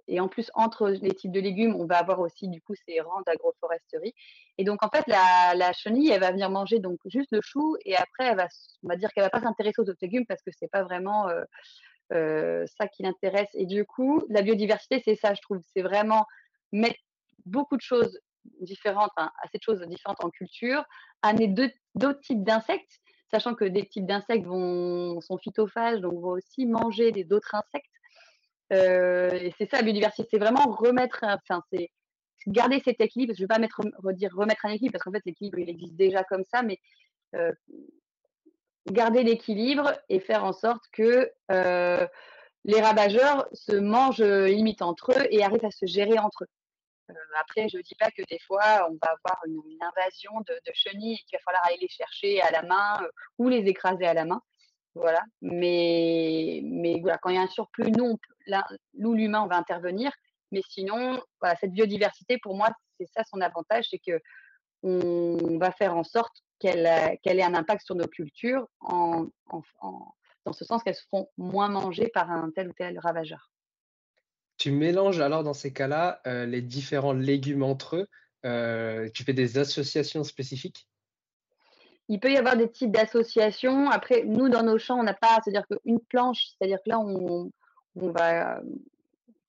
Et 0.07 0.19
en 0.19 0.27
plus, 0.27 0.51
entre 0.53 0.89
les 0.89 1.11
types 1.15 1.31
de 1.31 1.39
légumes, 1.39 1.75
on 1.75 1.85
va 1.85 1.97
avoir 1.97 2.19
aussi 2.19 2.47
du 2.47 2.61
coup 2.61 2.75
ces 2.87 3.01
rangs 3.01 3.21
d'agroforesterie. 3.25 4.13
Et 4.57 4.63
donc, 4.63 4.83
en 4.83 4.89
fait, 4.89 5.05
la, 5.07 5.73
chenille, 5.73 6.09
elle 6.09 6.21
va 6.21 6.31
venir 6.31 6.49
manger 6.49 6.79
donc 6.79 6.99
juste 7.05 7.31
le 7.31 7.41
chou 7.41 7.75
et 7.85 7.95
après, 7.95 8.25
elle 8.25 8.37
va, 8.37 8.47
on 8.83 8.89
va 8.89 8.95
dire 8.95 9.11
qu'elle 9.11 9.23
va 9.23 9.31
pas 9.31 9.41
s'intéresser 9.41 9.81
aux 9.81 9.89
autres 9.89 9.97
légumes 10.01 10.25
parce 10.27 10.41
que 10.43 10.51
c'est 10.57 10.69
pas 10.69 10.83
vraiment 10.83 11.27
ça 12.11 12.87
qui 12.87 13.03
l'intéresse. 13.03 13.49
Et 13.55 13.65
du 13.65 13.85
coup, 13.85 14.23
la 14.29 14.43
biodiversité, 14.43 15.01
c'est 15.03 15.15
ça, 15.15 15.33
je 15.33 15.41
trouve. 15.41 15.59
C'est 15.75 15.81
vraiment 15.81 16.25
mettre 16.71 16.99
beaucoup 17.45 17.77
de 17.77 17.81
choses 17.81 18.19
différentes, 18.61 19.11
hein, 19.17 19.31
assez 19.41 19.57
de 19.57 19.63
choses 19.63 19.81
différentes 19.81 20.23
en 20.23 20.29
culture, 20.29 20.83
amener 21.21 21.47
d'autres 21.95 22.19
types 22.19 22.43
d'insectes, 22.43 22.99
sachant 23.31 23.55
que 23.55 23.65
des 23.65 23.85
types 23.87 24.05
d'insectes 24.05 24.45
sont 24.45 25.37
phytophages, 25.41 25.99
donc 26.01 26.13
vont 26.13 26.31
aussi 26.31 26.65
manger 26.65 27.11
d'autres 27.23 27.55
insectes. 27.55 27.89
Euh, 28.71 29.29
et 29.31 29.53
c'est 29.57 29.69
ça 29.69 29.77
la 29.77 29.83
biodiversité, 29.83 30.27
c'est 30.31 30.39
vraiment 30.39 30.65
remettre, 30.65 31.25
c'est 31.71 31.89
garder 32.47 32.81
cet 32.83 33.01
équilibre. 33.01 33.33
Je 33.35 33.41
ne 33.41 33.47
vais 33.47 33.53
pas 33.53 33.59
mettre, 33.59 33.81
redire 34.03 34.31
remettre 34.35 34.65
un 34.65 34.69
équilibre 34.69 34.93
parce 34.93 35.03
qu'en 35.03 35.11
fait 35.11 35.25
l'équilibre 35.25 35.59
il 35.59 35.69
existe 35.69 35.95
déjà 35.95 36.23
comme 36.23 36.43
ça, 36.51 36.61
mais 36.61 36.79
euh, 37.35 37.51
garder 38.91 39.23
l'équilibre 39.23 39.93
et 40.09 40.19
faire 40.19 40.43
en 40.43 40.53
sorte 40.53 40.83
que 40.91 41.31
euh, 41.51 42.07
les 42.65 42.81
ravageurs 42.81 43.47
se 43.53 43.75
mangent 43.75 44.21
limite 44.21 44.81
entre 44.81 45.11
eux 45.11 45.27
et 45.29 45.43
arrivent 45.43 45.65
à 45.65 45.71
se 45.71 45.85
gérer 45.85 46.19
entre 46.19 46.43
eux. 46.43 46.49
Euh, 47.15 47.39
après, 47.39 47.69
je 47.69 47.77
ne 47.77 47.81
dis 47.81 47.95
pas 47.95 48.09
que 48.11 48.23
des 48.29 48.39
fois, 48.39 48.87
on 48.89 48.97
va 49.01 49.13
avoir 49.13 49.41
une, 49.47 49.61
invasion 49.81 50.31
de, 50.47 50.71
chenilles 50.73 51.15
et 51.15 51.23
qu'il 51.27 51.37
va 51.37 51.43
falloir 51.45 51.65
aller 51.65 51.77
les 51.81 51.89
chercher 51.89 52.41
à 52.41 52.51
la 52.51 52.63
main 52.63 53.01
euh, 53.01 53.09
ou 53.37 53.49
les 53.49 53.65
écraser 53.67 54.05
à 54.05 54.13
la 54.13 54.25
main. 54.25 54.41
Voilà. 54.95 55.23
Mais, 55.41 56.61
voilà, 57.01 57.17
quand 57.17 57.29
il 57.29 57.35
y 57.35 57.39
a 57.39 57.41
un 57.41 57.47
surplus, 57.47 57.91
nous, 57.91 58.17
l'humain, 58.93 59.41
on 59.43 59.47
va 59.47 59.57
intervenir. 59.57 60.11
Mais 60.51 60.61
sinon, 60.69 61.21
cette 61.59 61.71
biodiversité, 61.71 62.37
pour 62.37 62.55
moi, 62.55 62.69
c'est 62.99 63.07
ça 63.07 63.23
son 63.23 63.41
avantage, 63.41 63.85
c'est 63.89 63.99
que 63.99 64.19
on 64.83 65.57
va 65.57 65.71
faire 65.71 65.95
en 65.95 66.03
sorte 66.03 66.43
qu'elle 66.59 66.85
ait 66.85 67.43
un 67.43 67.55
impact 67.55 67.85
sur 67.85 67.95
nos 67.95 68.07
cultures 68.07 68.67
dans 70.45 70.53
ce 70.53 70.65
sens 70.65 70.83
qu'elles 70.83 70.95
se 70.95 71.07
font 71.09 71.27
moins 71.37 71.69
manger 71.69 72.09
par 72.13 72.29
un 72.29 72.51
tel 72.51 72.69
ou 72.69 72.73
tel 72.73 72.99
ravageur. 72.99 73.49
Tu 74.63 74.71
mélanges 74.71 75.19
alors 75.19 75.43
dans 75.43 75.53
ces 75.53 75.73
cas-là 75.73 76.21
euh, 76.25 76.45
les 76.45 76.61
différents 76.61 77.11
légumes 77.11 77.63
entre 77.63 77.97
eux. 77.97 78.07
Euh, 78.45 79.09
tu 79.13 79.25
fais 79.25 79.33
des 79.33 79.57
associations 79.57 80.23
spécifiques? 80.23 80.87
Il 82.07 82.21
peut 82.21 82.31
y 82.31 82.37
avoir 82.37 82.55
des 82.55 82.71
types 82.71 82.93
d'associations. 82.93 83.89
Après, 83.89 84.23
nous, 84.23 84.47
dans 84.47 84.63
nos 84.63 84.77
champs, 84.77 84.97
on 84.97 85.03
n'a 85.03 85.15
pas, 85.15 85.37
c'est-à-dire 85.43 85.67
qu'une 85.67 85.99
planche, 85.99 86.45
c'est-à-dire 86.47 86.77
que 86.77 86.91
là, 86.91 87.01
on, 87.01 87.51
va 87.95 88.61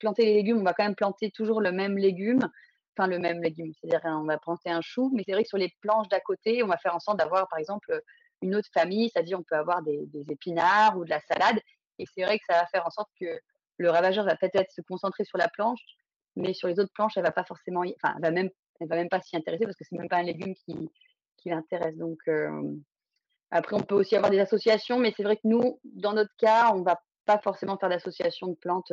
planter 0.00 0.24
les 0.24 0.34
légumes, 0.34 0.58
on 0.58 0.64
va 0.64 0.74
quand 0.74 0.82
même 0.82 0.96
planter 0.96 1.30
toujours 1.30 1.60
le 1.60 1.70
même 1.70 1.96
légume, 1.96 2.50
enfin 2.98 3.06
le 3.06 3.20
même 3.20 3.40
légume, 3.40 3.72
c'est-à-dire 3.80 4.00
on 4.06 4.24
va 4.24 4.38
planter 4.38 4.70
un 4.70 4.80
chou, 4.80 5.12
mais 5.14 5.22
c'est 5.24 5.32
vrai 5.34 5.44
que 5.44 5.48
sur 5.48 5.58
les 5.58 5.72
planches 5.80 6.08
d'à 6.08 6.18
côté, 6.18 6.64
on 6.64 6.66
va 6.66 6.76
faire 6.76 6.96
en 6.96 6.98
sorte 6.98 7.20
d'avoir, 7.20 7.46
par 7.46 7.60
exemple, 7.60 8.02
une 8.42 8.56
autre 8.56 8.68
famille, 8.74 9.10
c'est-à-dire 9.10 9.38
on 9.38 9.44
peut 9.44 9.54
avoir 9.54 9.80
des, 9.82 10.08
épinards 10.28 10.98
ou 10.98 11.04
de 11.04 11.10
la 11.10 11.20
salade, 11.20 11.60
et 12.00 12.04
c'est 12.12 12.24
vrai 12.24 12.36
que 12.36 12.44
ça 12.48 12.58
va 12.58 12.66
faire 12.66 12.84
en 12.84 12.90
sorte 12.90 13.10
que 13.20 13.38
le 13.78 13.90
ravageur 13.90 14.24
va 14.24 14.36
peut-être 14.36 14.70
se 14.70 14.80
concentrer 14.82 15.24
sur 15.24 15.38
la 15.38 15.48
planche, 15.48 15.80
mais 16.36 16.52
sur 16.54 16.68
les 16.68 16.78
autres 16.78 16.92
planches, 16.94 17.16
elle 17.16 17.24
va 17.24 17.32
pas 17.32 17.44
forcément, 17.44 17.82
enfin, 18.02 18.16
va 18.20 18.30
même, 18.30 18.50
va 18.80 18.96
même 18.96 19.08
pas 19.08 19.20
s'y 19.20 19.36
intéresser 19.36 19.64
parce 19.64 19.76
que 19.76 19.84
c'est 19.84 19.96
même 19.96 20.08
pas 20.08 20.18
un 20.18 20.24
légume 20.24 20.54
qui, 20.54 20.90
l'intéresse. 21.46 21.96
Donc, 21.98 22.18
après, 23.50 23.76
on 23.76 23.82
peut 23.82 23.94
aussi 23.94 24.16
avoir 24.16 24.30
des 24.30 24.38
associations, 24.38 24.98
mais 24.98 25.12
c'est 25.14 25.22
vrai 25.22 25.36
que 25.36 25.42
nous, 25.44 25.78
dans 25.84 26.14
notre 26.14 26.34
cas, 26.38 26.72
on 26.74 26.82
va 26.82 26.98
pas 27.26 27.38
forcément 27.38 27.76
faire 27.76 27.90
d'association 27.90 28.48
de 28.48 28.54
plantes 28.54 28.92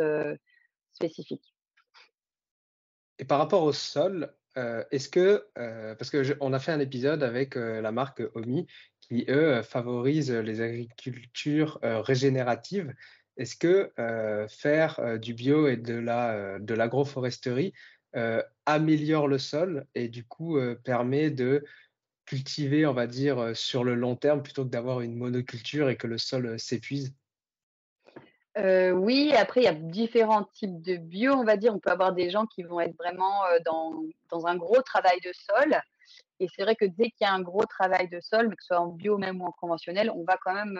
spécifiques. 0.92 1.56
Et 3.20 3.26
par 3.26 3.40
rapport 3.40 3.64
au 3.64 3.72
sol, 3.72 4.36
est-ce 4.56 5.08
que, 5.08 5.48
parce 5.56 6.10
que 6.10 6.36
on 6.42 6.52
a 6.52 6.60
fait 6.60 6.74
un 6.74 6.82
épisode 6.82 7.24
avec 7.24 7.56
la 7.56 7.92
marque 7.94 8.22
Omi 8.36 8.68
qui 9.00 9.26
eux 9.30 9.62
favorisent 9.62 10.32
les 10.32 10.60
agricultures 10.60 11.80
régénératives. 11.82 12.94
Est-ce 13.42 13.56
que 13.56 13.92
euh, 13.98 14.48
faire 14.48 15.00
euh, 15.00 15.18
du 15.18 15.34
bio 15.34 15.68
et 15.68 15.76
de 15.76 15.96
la 15.96 16.34
euh, 16.34 16.60
de 16.60 16.76
l'agroforesterie 16.76 17.74
améliore 18.66 19.28
le 19.30 19.40
sol 19.40 19.88
et 19.96 20.10
du 20.10 20.26
coup 20.26 20.60
permet 20.84 21.32
de 21.32 21.64
cultiver, 22.26 22.86
on 22.86 22.94
va 22.94 23.08
dire, 23.08 23.56
sur 23.56 23.86
le 23.86 23.96
long 23.96 24.18
terme 24.18 24.44
plutôt 24.44 24.66
que 24.66 24.70
d'avoir 24.70 25.00
une 25.00 25.16
monoculture 25.16 25.88
et 25.88 25.96
que 25.96 26.08
le 26.08 26.18
sol 26.18 26.60
s'épuise? 26.60 27.16
Oui, 28.58 29.32
après, 29.34 29.62
il 29.62 29.64
y 29.64 29.68
a 29.68 29.74
différents 29.74 30.44
types 30.44 30.82
de 30.82 30.98
bio, 30.98 31.32
on 31.36 31.46
va 31.46 31.56
dire. 31.56 31.74
On 31.74 31.80
peut 31.80 31.90
avoir 31.90 32.12
des 32.12 32.30
gens 32.30 32.46
qui 32.48 32.64
vont 32.64 32.82
être 32.82 32.98
vraiment 32.98 33.44
dans, 33.64 34.04
dans 34.30 34.46
un 34.46 34.58
gros 34.58 34.82
travail 34.82 35.22
de 35.24 35.32
sol. 35.32 35.80
Et 36.42 36.50
c'est 36.54 36.64
vrai 36.64 36.76
que 36.76 36.84
dès 36.84 37.12
qu'il 37.12 37.22
y 37.22 37.26
a 37.28 37.34
un 37.34 37.42
gros 37.42 37.64
travail 37.64 38.10
de 38.10 38.20
sol, 38.20 38.50
que 38.50 38.62
ce 38.62 38.68
soit 38.68 38.82
en 38.82 38.88
bio 38.88 39.18
même 39.18 39.42
ou 39.42 39.46
en 39.46 39.54
conventionnel, 39.54 40.12
on 40.14 40.26
va 40.26 40.38
quand 40.44 40.54
même 40.54 40.78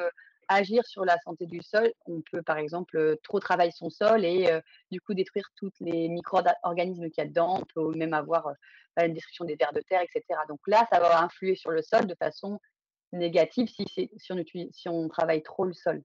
agir 0.54 0.86
sur 0.86 1.06
la 1.06 1.18
santé 1.20 1.46
du 1.46 1.62
sol. 1.62 1.92
On 2.06 2.22
peut 2.32 2.42
par 2.42 2.58
exemple 2.58 3.18
trop 3.24 3.40
travailler 3.40 3.72
son 3.72 3.90
sol 3.90 4.26
et 4.26 4.50
du 4.92 5.02
coup 5.02 5.14
détruire 5.14 5.46
tous 5.56 5.72
les 5.80 6.10
micro-organismes 6.10 7.10
qu'il 7.10 7.24
y 7.24 7.26
a 7.26 7.30
dedans. 7.30 7.60
On 7.62 7.66
peut 7.74 7.98
même 7.98 8.14
avoir 8.14 8.52
une 9.00 9.14
destruction 9.14 9.46
des 9.46 9.56
vers 9.56 9.74
de 9.74 9.82
terre, 9.82 10.02
etc. 10.02 10.40
Donc 10.48 10.60
là, 10.68 10.88
ça 10.92 11.00
va 11.00 11.22
influer 11.22 11.56
sur 11.56 11.72
le 11.72 11.82
sol 11.82 12.06
de 12.06 12.16
façon 12.16 12.60
négative 13.14 13.68
si 13.68 14.90
on 14.90 15.10
travaille 15.10 15.44
trop 15.44 15.66
le 15.66 15.74
sol. 15.74 16.02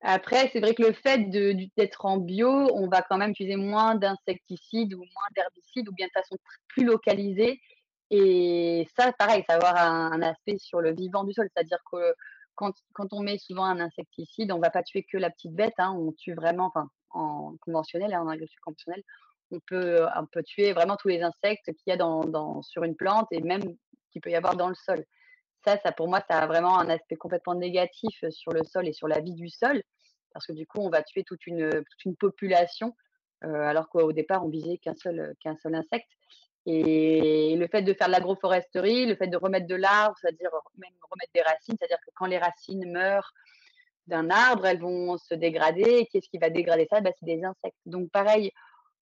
après, 0.00 0.50
c'est 0.52 0.60
vrai 0.60 0.74
que 0.74 0.82
le 0.82 0.92
fait 0.92 1.28
d'être 1.76 2.04
en 2.04 2.18
bio, 2.18 2.48
on 2.74 2.88
va 2.88 3.02
quand 3.02 3.18
même 3.18 3.30
utiliser 3.30 3.56
moins 3.56 3.94
d'insecticides 3.94 4.94
ou 4.94 4.98
moins 4.98 5.28
d'herbicides 5.34 5.88
ou 5.88 5.92
bien 5.92 6.06
de 6.06 6.12
façon 6.12 6.36
plus 6.68 6.84
localisée 6.84 7.60
et 8.10 8.88
ça, 8.96 9.12
pareil, 9.12 9.44
ça 9.48 9.58
va 9.58 9.68
avoir 9.68 10.12
un, 10.12 10.22
aspect 10.22 10.58
sur 10.58 10.80
le 10.80 10.94
vivant 10.94 11.24
du 11.24 11.32
sol. 11.32 11.48
C'est-à-dire 11.54 11.78
que 11.90 12.14
quand, 12.54 12.72
quand, 12.92 13.12
on 13.12 13.20
met 13.20 13.38
souvent 13.38 13.64
un 13.64 13.80
insecticide, 13.80 14.50
on 14.52 14.56
ne 14.56 14.62
va 14.62 14.70
pas 14.70 14.82
tuer 14.82 15.04
que 15.04 15.18
la 15.18 15.30
petite 15.30 15.54
bête. 15.54 15.74
Hein, 15.78 15.94
on 15.96 16.12
tue 16.12 16.34
vraiment, 16.34 16.72
en 17.10 17.54
conventionnel, 17.60 18.14
hein, 18.14 18.22
en 18.22 18.28
agriculture 18.28 18.62
conventionnelle, 18.64 19.02
on 19.50 19.60
peut, 19.60 20.06
on 20.16 20.26
peut 20.26 20.42
tuer 20.42 20.72
vraiment 20.72 20.96
tous 20.96 21.08
les 21.08 21.22
insectes 21.22 21.66
qu'il 21.66 21.88
y 21.88 21.92
a 21.92 21.96
dans, 21.96 22.20
dans, 22.20 22.62
sur 22.62 22.84
une 22.84 22.96
plante 22.96 23.28
et 23.30 23.40
même 23.40 23.62
qu'il 24.10 24.20
peut 24.20 24.30
y 24.30 24.36
avoir 24.36 24.56
dans 24.56 24.68
le 24.68 24.74
sol. 24.74 25.04
Ça, 25.64 25.78
ça, 25.82 25.92
pour 25.92 26.08
moi, 26.08 26.22
ça 26.28 26.38
a 26.38 26.46
vraiment 26.46 26.78
un 26.78 26.88
aspect 26.88 27.16
complètement 27.16 27.54
négatif 27.54 28.24
sur 28.30 28.52
le 28.52 28.62
sol 28.64 28.86
et 28.86 28.92
sur 28.92 29.08
la 29.08 29.20
vie 29.20 29.34
du 29.34 29.48
sol. 29.48 29.82
Parce 30.32 30.46
que 30.46 30.52
du 30.52 30.66
coup, 30.66 30.80
on 30.80 30.90
va 30.90 31.02
tuer 31.02 31.24
toute 31.24 31.46
une, 31.46 31.70
toute 31.70 32.04
une 32.04 32.16
population, 32.16 32.94
euh, 33.44 33.62
alors 33.62 33.88
qu'au 33.88 34.12
départ, 34.12 34.44
on 34.44 34.48
visait 34.48 34.78
qu'un 34.78 34.94
seul, 34.94 35.34
qu'un 35.40 35.56
seul 35.56 35.74
insecte. 35.74 36.10
Et 36.66 37.56
le 37.56 37.66
fait 37.68 37.82
de 37.82 37.94
faire 37.94 38.08
de 38.08 38.12
l'agroforesterie, 38.12 39.06
le 39.06 39.16
fait 39.16 39.28
de 39.28 39.36
remettre 39.36 39.66
de 39.66 39.74
l'arbre, 39.74 40.16
c'est-à-dire 40.20 40.50
remettre 40.50 41.32
des 41.34 41.42
racines, 41.42 41.76
c'est-à-dire 41.78 41.98
que 42.04 42.10
quand 42.14 42.26
les 42.26 42.38
racines 42.38 42.90
meurent 42.90 43.32
d'un 44.06 44.30
arbre, 44.30 44.66
elles 44.66 44.80
vont 44.80 45.16
se 45.18 45.34
dégrader. 45.34 46.08
Qu'est-ce 46.12 46.28
qui 46.28 46.38
va 46.38 46.50
dégrader 46.50 46.86
ça? 46.90 47.00
Bah, 47.00 47.10
C'est 47.18 47.26
des 47.26 47.42
insectes. 47.44 47.78
Donc 47.86 48.10
pareil, 48.10 48.52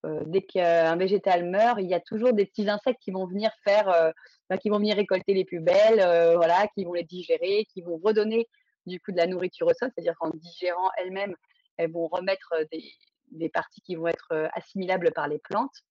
euh, 0.04 0.20
dès 0.26 0.42
qu'un 0.42 0.96
végétal 0.96 1.44
meurt, 1.44 1.78
il 1.80 1.88
y 1.88 1.94
a 1.94 2.00
toujours 2.00 2.32
des 2.32 2.46
petits 2.46 2.68
insectes 2.68 3.00
qui 3.00 3.10
vont 3.10 3.26
venir 3.26 3.50
faire, 3.64 3.88
euh, 3.88 4.12
bah, 4.48 4.56
récolter 4.94 5.34
les 5.34 5.44
plus 5.44 5.60
belles, 5.60 6.00
euh, 6.00 6.36
voilà, 6.36 6.68
qui 6.74 6.84
vont 6.84 6.92
les 6.92 7.04
digérer, 7.04 7.66
qui 7.72 7.82
vont 7.82 7.98
redonner 8.02 8.48
du 8.86 9.00
coup 9.00 9.10
de 9.10 9.16
la 9.16 9.26
nourriture 9.26 9.66
au 9.66 9.74
sol, 9.74 9.90
c'est-à-dire 9.94 10.14
qu'en 10.18 10.30
digérant 10.30 10.90
elles-mêmes, 10.98 11.34
elles 11.76 11.90
vont 11.90 12.06
remettre 12.06 12.54
des, 12.70 12.84
des 13.32 13.48
parties 13.48 13.80
qui 13.80 13.96
vont 13.96 14.06
être 14.06 14.48
assimilables 14.54 15.12
par 15.12 15.26
les 15.26 15.38
plantes. 15.38 15.82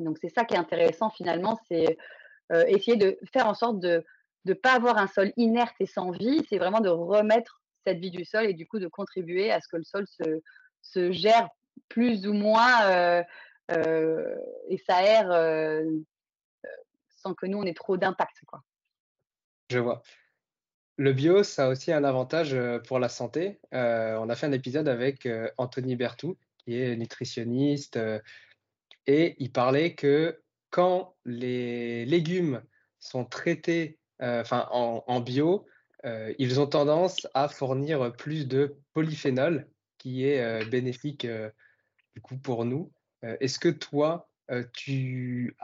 Donc 0.00 0.18
c'est 0.20 0.28
ça 0.28 0.44
qui 0.44 0.54
est 0.54 0.58
intéressant 0.58 1.10
finalement, 1.10 1.58
c'est 1.68 1.96
essayer 2.66 2.96
de 2.96 3.16
faire 3.32 3.46
en 3.46 3.54
sorte 3.54 3.78
de 3.78 4.04
ne 4.44 4.54
pas 4.54 4.72
avoir 4.72 4.98
un 4.98 5.06
sol 5.06 5.32
inerte 5.36 5.76
et 5.80 5.86
sans 5.86 6.10
vie, 6.10 6.44
c'est 6.48 6.58
vraiment 6.58 6.80
de 6.80 6.88
remettre 6.88 7.62
cette 7.86 7.98
vie 7.98 8.10
du 8.10 8.24
sol 8.24 8.46
et 8.46 8.54
du 8.54 8.66
coup 8.66 8.78
de 8.78 8.88
contribuer 8.88 9.52
à 9.52 9.60
ce 9.60 9.68
que 9.68 9.76
le 9.76 9.84
sol 9.84 10.06
se, 10.08 10.40
se 10.82 11.12
gère 11.12 11.48
plus 11.88 12.26
ou 12.26 12.32
moins 12.32 13.22
et 13.68 14.78
s'aère 14.78 15.30
sans 17.08 17.34
que 17.34 17.46
nous 17.46 17.58
on 17.58 17.64
ait 17.64 17.74
trop 17.74 17.96
d'impact. 17.96 18.40
Je 19.70 19.78
vois. 19.78 20.02
Le 20.96 21.12
bio, 21.12 21.42
ça 21.42 21.66
a 21.66 21.68
aussi 21.68 21.92
un 21.92 22.04
avantage 22.04 22.56
pour 22.86 22.98
la 22.98 23.08
santé. 23.08 23.60
on 23.72 24.28
a 24.28 24.34
fait 24.34 24.46
un 24.46 24.52
épisode 24.52 24.88
avec 24.88 25.28
Anthony 25.56 25.96
Bertou, 25.96 26.36
qui 26.58 26.80
est 26.80 26.96
nutritionniste, 26.96 27.98
et 29.10 29.34
il 29.38 29.50
parlait 29.50 29.96
que 29.96 30.40
quand 30.70 31.16
les 31.24 32.04
légumes 32.04 32.62
sont 33.00 33.24
traités 33.24 33.98
euh, 34.22 34.44
en, 34.52 35.20
bio, 35.20 35.66
euh, 36.04 36.32
ils 36.38 36.60
ont 36.60 36.68
tendance 36.68 37.26
à 37.34 37.48
fournir 37.48 38.12
plus 38.16 38.46
de 38.46 38.76
polyphénol 38.92 39.68
qui 39.98 40.24
est 40.24 40.64
bénéfique 40.70 41.26
du 42.14 42.20
coup 42.22 42.38
pour 42.38 42.64
nous. 42.64 42.92
Est-ce 43.22 43.58
que 43.58 43.68
toi, 43.68 44.30
tu, 44.72 45.56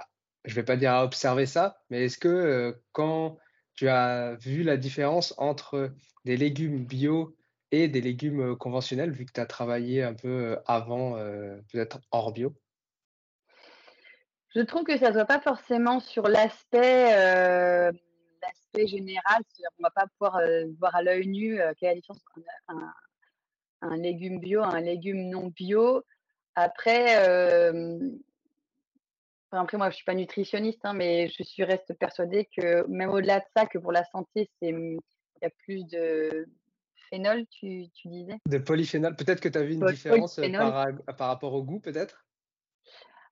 je 0.45 0.55
vais 0.55 0.65
pas 0.65 0.77
dire 0.77 0.93
à 0.93 1.05
observer 1.05 1.47
ça, 1.47 1.79
mais 1.89 2.07
est-ce 2.07 2.19
que 2.19 2.77
quand 2.91 3.39
tu 3.75 3.89
as 3.89 4.35
vu 4.35 4.65
la 4.65 4.77
différence 4.77 5.35
entre 5.39 5.95
des 6.25 6.37
légumes 6.37 6.85
bio 6.85 7.37
et 7.71 7.87
des 7.87 8.01
légumes 8.01 8.57
conventionnels, 8.57 9.13
vu 9.13 9.25
que 9.25 9.33
tu 9.33 9.41
as 9.41 9.47
travaillé 9.47 10.03
un 10.03 10.15
peu 10.15 10.59
avant, 10.67 11.15
peut-être 11.71 12.01
hors 12.11 12.33
bio? 12.33 12.53
Je 14.57 14.63
trouve 14.63 14.85
que 14.85 14.97
ça 14.97 15.09
ne 15.09 15.11
se 15.11 15.19
voit 15.19 15.27
pas 15.27 15.41
forcément 15.41 16.01
sur 16.01 16.29
l'aspect 16.29 17.11
l'aspect 18.43 18.87
général. 18.87 19.43
C'est-à-dire 19.49 19.69
qu'on 19.77 19.83
va 19.83 19.91
pas 19.91 20.07
pouvoir 20.19 20.41
voir 20.81 20.97
à 20.97 21.03
l'œil 21.03 21.27
nu 21.27 21.61
quelle 21.79 21.91
est 21.91 21.93
la 21.93 21.95
différence 21.97 22.23
entre 22.35 22.47
un, 22.69 22.93
un 23.83 23.97
légume 23.99 24.41
bio, 24.41 24.63
un 24.63 24.81
légume 24.81 25.29
non 25.29 25.49
bio. 25.49 26.03
Après, 26.55 27.17
après 29.51 29.77
moi, 29.77 29.91
je 29.91 29.97
suis 29.97 30.05
pas 30.05 30.15
nutritionniste, 30.15 30.81
hein, 30.85 30.95
mais 30.95 31.29
je 31.29 31.43
suis 31.43 31.63
reste 31.63 31.93
persuadée 31.99 32.49
que 32.57 32.87
même 32.87 33.11
au-delà 33.11 33.41
de 33.41 33.45
ça, 33.55 33.67
que 33.67 33.77
pour 33.77 33.93
la 33.93 34.05
santé, 34.05 34.49
il 34.63 34.99
y 35.43 35.45
a 35.45 35.51
plus 35.65 35.85
de 35.85 36.49
phénol, 37.11 37.45
tu, 37.51 37.91
tu 37.91 38.09
disais? 38.09 38.39
De 38.47 38.57
polyphénol. 38.57 39.17
Peut-être 39.17 39.41
que 39.41 39.51
tu 39.51 39.59
as 39.59 39.63
vu 39.63 39.75
une 39.75 39.85
différence 39.87 40.37
par, 40.37 40.87
par, 41.19 41.29
rapport 41.29 41.53
au 41.53 41.63
goût, 41.63 41.79
peut-être? 41.79 42.26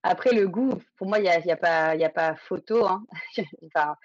Après, 0.06 0.34
le 0.34 0.46
goût, 0.46 0.70
pour 0.98 1.06
moi, 1.06 1.18
il 1.18 1.22
n'y 1.22 1.30
a, 1.30 1.38
y 1.40 1.50
a, 1.50 1.56
pas, 1.56 1.92
a 1.92 2.08
pas 2.10 2.34
photo. 2.34 2.86
Hein. 2.86 3.06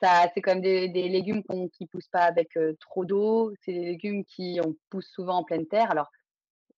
c'est 0.00 0.40
quand 0.40 0.54
même 0.54 0.60
des, 0.60 0.86
légumes 1.08 1.42
qui 1.42 1.82
ne 1.82 1.88
poussent 1.88 2.08
pas 2.12 2.22
avec 2.22 2.56
trop 2.78 3.04
d'eau. 3.04 3.52
C'est 3.64 3.72
des 3.72 3.84
légumes 3.84 4.24
qui 4.24 4.60
on 4.64 4.76
pousse 4.90 5.08
souvent 5.08 5.38
en 5.38 5.44
pleine 5.44 5.66
terre. 5.66 5.90
Alors, 5.90 6.08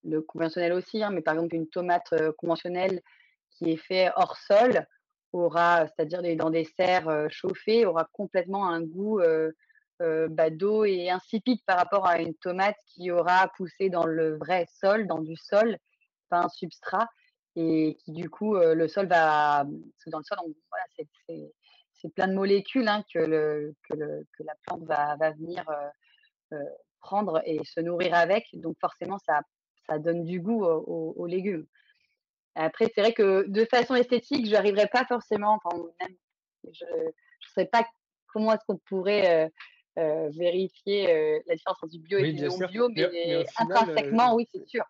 le 0.04 0.22
conventionnel 0.22 0.72
aussi, 0.72 1.02
hein, 1.02 1.11
mais 1.11 1.20
par 1.20 1.35
exemple, 1.35 1.54
une 1.54 1.68
tomate 1.68 2.14
conventionnelle 2.38 3.02
qui 3.50 3.72
est 3.72 3.76
faite 3.76 4.11
hors 4.16 4.38
sol 4.38 4.87
aura, 5.35 5.87
c'est-à-dire 5.88 6.22
dans 6.37 6.50
des 6.50 6.64
serres 6.64 7.26
chauffées, 7.28 7.85
aura 7.85 8.08
complètement 8.11 8.70
un 8.70 8.80
goût 8.80 9.20
bah, 10.00 10.48
d'eau 10.48 10.87
et 10.87 11.11
insipide 11.11 11.61
par 11.66 11.76
rapport 11.76 12.06
à 12.06 12.22
une 12.22 12.35
tomate 12.37 12.76
qui 12.87 13.11
aura 13.11 13.48
poussé 13.54 13.90
dans 13.90 14.06
le 14.06 14.38
vrai 14.38 14.66
sol, 14.80 15.06
dans 15.06 15.20
du 15.20 15.37
sol, 15.37 15.76
pas 16.30 16.38
un 16.38 16.48
substrat, 16.48 17.06
et 17.57 17.97
qui 18.01 18.12
du 18.12 18.31
coup, 18.31 18.55
le 18.57 18.88
sol 18.88 19.07
va, 19.07 19.65
dans 20.07 20.19
le 20.19 20.25
sol, 20.25 20.38
voilà, 20.71 20.85
c'est 20.97 21.53
c'est 22.03 22.12
plein 22.12 22.29
de 22.29 22.35
molécules 22.35 22.88
hein, 22.88 23.05
que, 23.12 23.21
le, 23.21 23.75
que, 23.88 23.95
le, 23.95 24.27
que, 24.37 24.43
la 24.43 24.55
plante 24.67 24.85
va, 24.85 25.17
va 25.17 25.31
venir 25.31 25.65
euh, 25.71 26.57
euh, 26.57 26.71
prendre 27.01 27.41
et 27.47 27.61
se 27.65 27.81
nourrir 27.81 28.15
avec. 28.15 28.47
Donc 28.55 28.77
forcément, 28.81 29.19
ça, 29.19 29.41
ça 29.87 29.99
donne 29.99 30.25
du 30.25 30.41
goût 30.41 30.65
aux, 30.65 31.27
légumes. 31.27 31.67
Après, 32.55 32.91
c'est 32.95 33.01
vrai 33.01 33.12
que 33.12 33.47
de 33.49 33.65
façon 33.65 33.95
esthétique, 33.95 34.47
je 34.47 34.53
n'arriverai 34.53 34.88
pas 34.88 35.07
forcément, 35.07 35.59
enfin, 35.62 35.83
même, 36.01 36.17
je 36.65 36.85
ne 36.85 37.11
sais 37.55 37.67
pas 37.67 37.87
comment 38.27 38.53
est-ce 38.53 38.65
qu'on 38.67 38.79
pourrait 38.88 39.51
euh, 39.99 40.29
vérifier 40.31 41.41
la 41.47 41.55
différence 41.55 41.79
entre 41.83 41.88
du 41.88 42.01
bio 42.01 42.19
et 42.19 42.33
du 42.33 42.43
non 42.43 42.59
bio, 42.67 42.88
mais, 42.91 43.45
intrinsèquement, 43.57 44.35
oui, 44.35 44.49
c'est 44.53 44.67
sûr. 44.67 44.85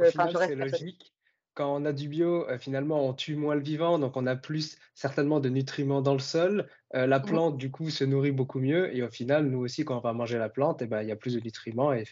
Enfin, 0.00 0.28
c'est 0.34 0.54
logique 0.54 1.12
quand 1.58 1.74
on 1.74 1.84
a 1.84 1.92
du 1.92 2.08
bio, 2.08 2.48
euh, 2.48 2.56
finalement, 2.56 3.04
on 3.04 3.12
tue 3.12 3.34
moins 3.34 3.56
le 3.56 3.60
vivant, 3.60 3.98
donc 3.98 4.16
on 4.16 4.26
a 4.26 4.36
plus 4.36 4.78
certainement 4.94 5.40
de 5.40 5.48
nutriments 5.48 6.02
dans 6.02 6.12
le 6.12 6.20
sol. 6.20 6.68
Euh, 6.94 7.08
la 7.08 7.18
mmh 7.18 7.22
plante, 7.22 7.58
du 7.58 7.72
coup, 7.72 7.90
se 7.90 8.04
nourrit 8.04 8.30
beaucoup 8.30 8.60
mieux. 8.60 8.94
Et 8.94 9.02
au 9.02 9.10
final, 9.10 9.46
nous 9.46 9.58
aussi, 9.58 9.84
quand 9.84 9.96
on 9.96 10.00
va 10.00 10.12
manger 10.12 10.38
la 10.38 10.48
plante, 10.48 10.82
eh 10.82 10.86
ben, 10.86 11.02
il 11.02 11.08
y 11.08 11.12
a 11.12 11.16
plus 11.16 11.34
de 11.34 11.40
nutriments 11.40 11.92
et, 11.92 12.04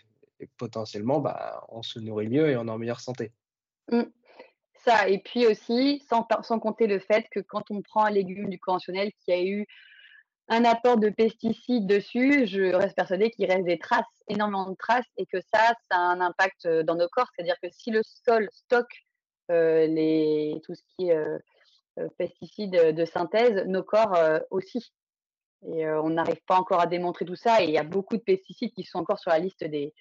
potentiellement, 0.59 1.20
bah, 1.20 1.64
on 1.68 1.82
se 1.82 2.00
nourrit 2.00 2.26
mieux 2.26 2.50
et 2.50 2.56
on 2.56 2.66
est 2.66 2.70
en 2.70 2.76
meilleure 2.76 2.98
santé. 2.98 3.30
Mmh. 3.92 4.02
Ça, 4.85 5.09
et 5.09 5.18
puis 5.18 5.46
aussi, 5.46 6.04
sans, 6.11 6.26
sans 6.42 6.59
compter 6.59 6.88
le 6.88 6.98
fait 6.98 7.26
que 7.30 7.38
quand 7.38 7.70
on 7.70 7.82
prend 7.82 8.04
un 8.04 8.11
légume 8.11 8.48
du 8.48 8.59
conventionnel 8.59 9.12
qui 9.24 9.30
a 9.30 9.44
eu 9.44 9.64
un 10.48 10.64
apport 10.64 10.96
de 10.96 11.09
pesticides 11.09 11.87
dessus, 11.87 12.48
je 12.48 12.74
reste 12.74 12.96
persuadée 12.96 13.30
qu'il 13.30 13.46
reste 13.48 13.64
des 13.64 13.78
traces, 13.78 14.04
énormément 14.26 14.68
de 14.68 14.76
traces, 14.76 15.06
et 15.16 15.26
que 15.26 15.38
ça, 15.54 15.72
ça 15.88 15.98
a 15.98 16.00
un 16.00 16.20
impact 16.20 16.66
euh, 16.66 16.82
dans 16.82 16.96
nos 16.96 17.09
corps. 17.09 17.28
C'est-à-dire 17.35 17.56
que 17.62 17.68
si 17.70 17.92
le 17.92 18.02
sol 18.02 18.48
stocke 18.52 19.06
les, 19.48 20.61
tout 20.64 20.74
ce 20.74 20.82
qui 20.96 21.09
est 21.09 21.16
euh, 21.16 21.38
euh, 21.98 22.09
pesticides 22.18 22.94
de 22.94 23.04
synthèse, 23.04 23.64
nos 23.66 23.82
corps 23.82 24.18
aussi. 24.50 24.92
Et 25.66 25.88
on 25.88 26.11
n'arrive 26.11 26.40
pas 26.46 26.56
encore 26.56 26.80
à 26.80 26.87
démontrer 26.87 27.24
tout 27.24 27.37
ça. 27.37 27.62
Et 27.62 27.64
il 27.64 27.70
y 27.70 27.78
a 27.78 27.82
beaucoup 27.82 28.16
de 28.16 28.22
pesticides 28.22 28.72
qui 28.72 28.85
sont 28.85 28.98
encore 28.98 29.18
sur 29.18 29.30
la 29.30 29.38
liste 29.38 29.64
des, 29.64 29.94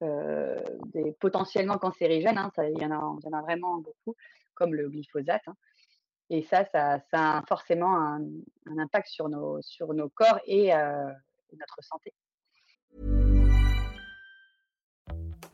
des 0.00 1.12
potentiellement 1.20 1.76
cancérigènes. 1.78 2.38
Hein, 2.38 2.52
il, 2.58 2.80
y 2.80 2.86
en 2.86 2.92
a, 2.92 3.16
y 3.24 3.28
en 3.28 3.38
a 3.38 3.42
vraiment 3.42 3.78
beaucoup, 3.78 4.14
comme 4.54 4.74
le 4.74 4.88
glyphosate. 4.88 5.42
Hein. 5.48 5.56
Et 6.30 6.42
ça, 6.42 6.64
ça, 6.66 7.00
ça, 7.10 7.38
a 7.38 7.42
forcément 7.46 7.94
un, 7.96 8.22
un, 8.66 8.78
impact 8.78 9.08
sur 9.08 9.28
nos, 9.28 9.60
sur 9.60 9.92
nos 9.92 10.08
corps 10.08 10.38
et 10.46 10.70
notre 10.70 11.82
santé. 11.82 12.14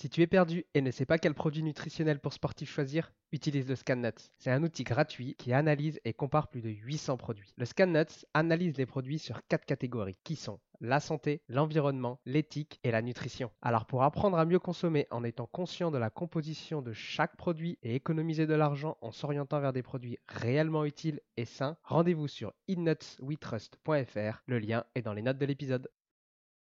Si 0.00 0.08
tu 0.08 0.22
es 0.22 0.28
perdu 0.28 0.64
et 0.74 0.80
ne 0.80 0.92
sais 0.92 1.06
pas 1.06 1.18
quel 1.18 1.34
produit 1.34 1.64
nutritionnel 1.64 2.20
pour 2.20 2.32
sportif 2.32 2.70
choisir, 2.70 3.10
utilise 3.32 3.68
le 3.68 3.74
ScanNuts. 3.74 4.30
C'est 4.38 4.52
un 4.52 4.62
outil 4.62 4.84
gratuit 4.84 5.34
qui 5.34 5.52
analyse 5.52 5.98
et 6.04 6.12
compare 6.12 6.46
plus 6.46 6.62
de 6.62 6.68
800 6.68 7.16
produits. 7.16 7.52
Le 7.56 7.64
ScanNuts 7.64 8.24
analyse 8.32 8.76
les 8.76 8.86
produits 8.86 9.18
sur 9.18 9.44
quatre 9.48 9.64
catégories 9.64 10.16
qui 10.22 10.36
sont 10.36 10.60
la 10.80 11.00
santé, 11.00 11.42
l'environnement, 11.48 12.20
l'éthique 12.26 12.78
et 12.84 12.92
la 12.92 13.02
nutrition. 13.02 13.50
Alors 13.60 13.86
pour 13.86 14.04
apprendre 14.04 14.38
à 14.38 14.44
mieux 14.44 14.60
consommer 14.60 15.08
en 15.10 15.24
étant 15.24 15.46
conscient 15.46 15.90
de 15.90 15.98
la 15.98 16.10
composition 16.10 16.80
de 16.80 16.92
chaque 16.92 17.36
produit 17.36 17.76
et 17.82 17.96
économiser 17.96 18.46
de 18.46 18.54
l'argent 18.54 18.96
en 19.00 19.10
s'orientant 19.10 19.58
vers 19.58 19.72
des 19.72 19.82
produits 19.82 20.18
réellement 20.28 20.84
utiles 20.84 21.20
et 21.36 21.44
sains, 21.44 21.76
rendez-vous 21.82 22.28
sur 22.28 22.52
innutswetrust.fr. 22.68 24.42
Le 24.46 24.58
lien 24.60 24.84
est 24.94 25.02
dans 25.02 25.12
les 25.14 25.22
notes 25.22 25.38
de 25.38 25.46
l'épisode. 25.46 25.90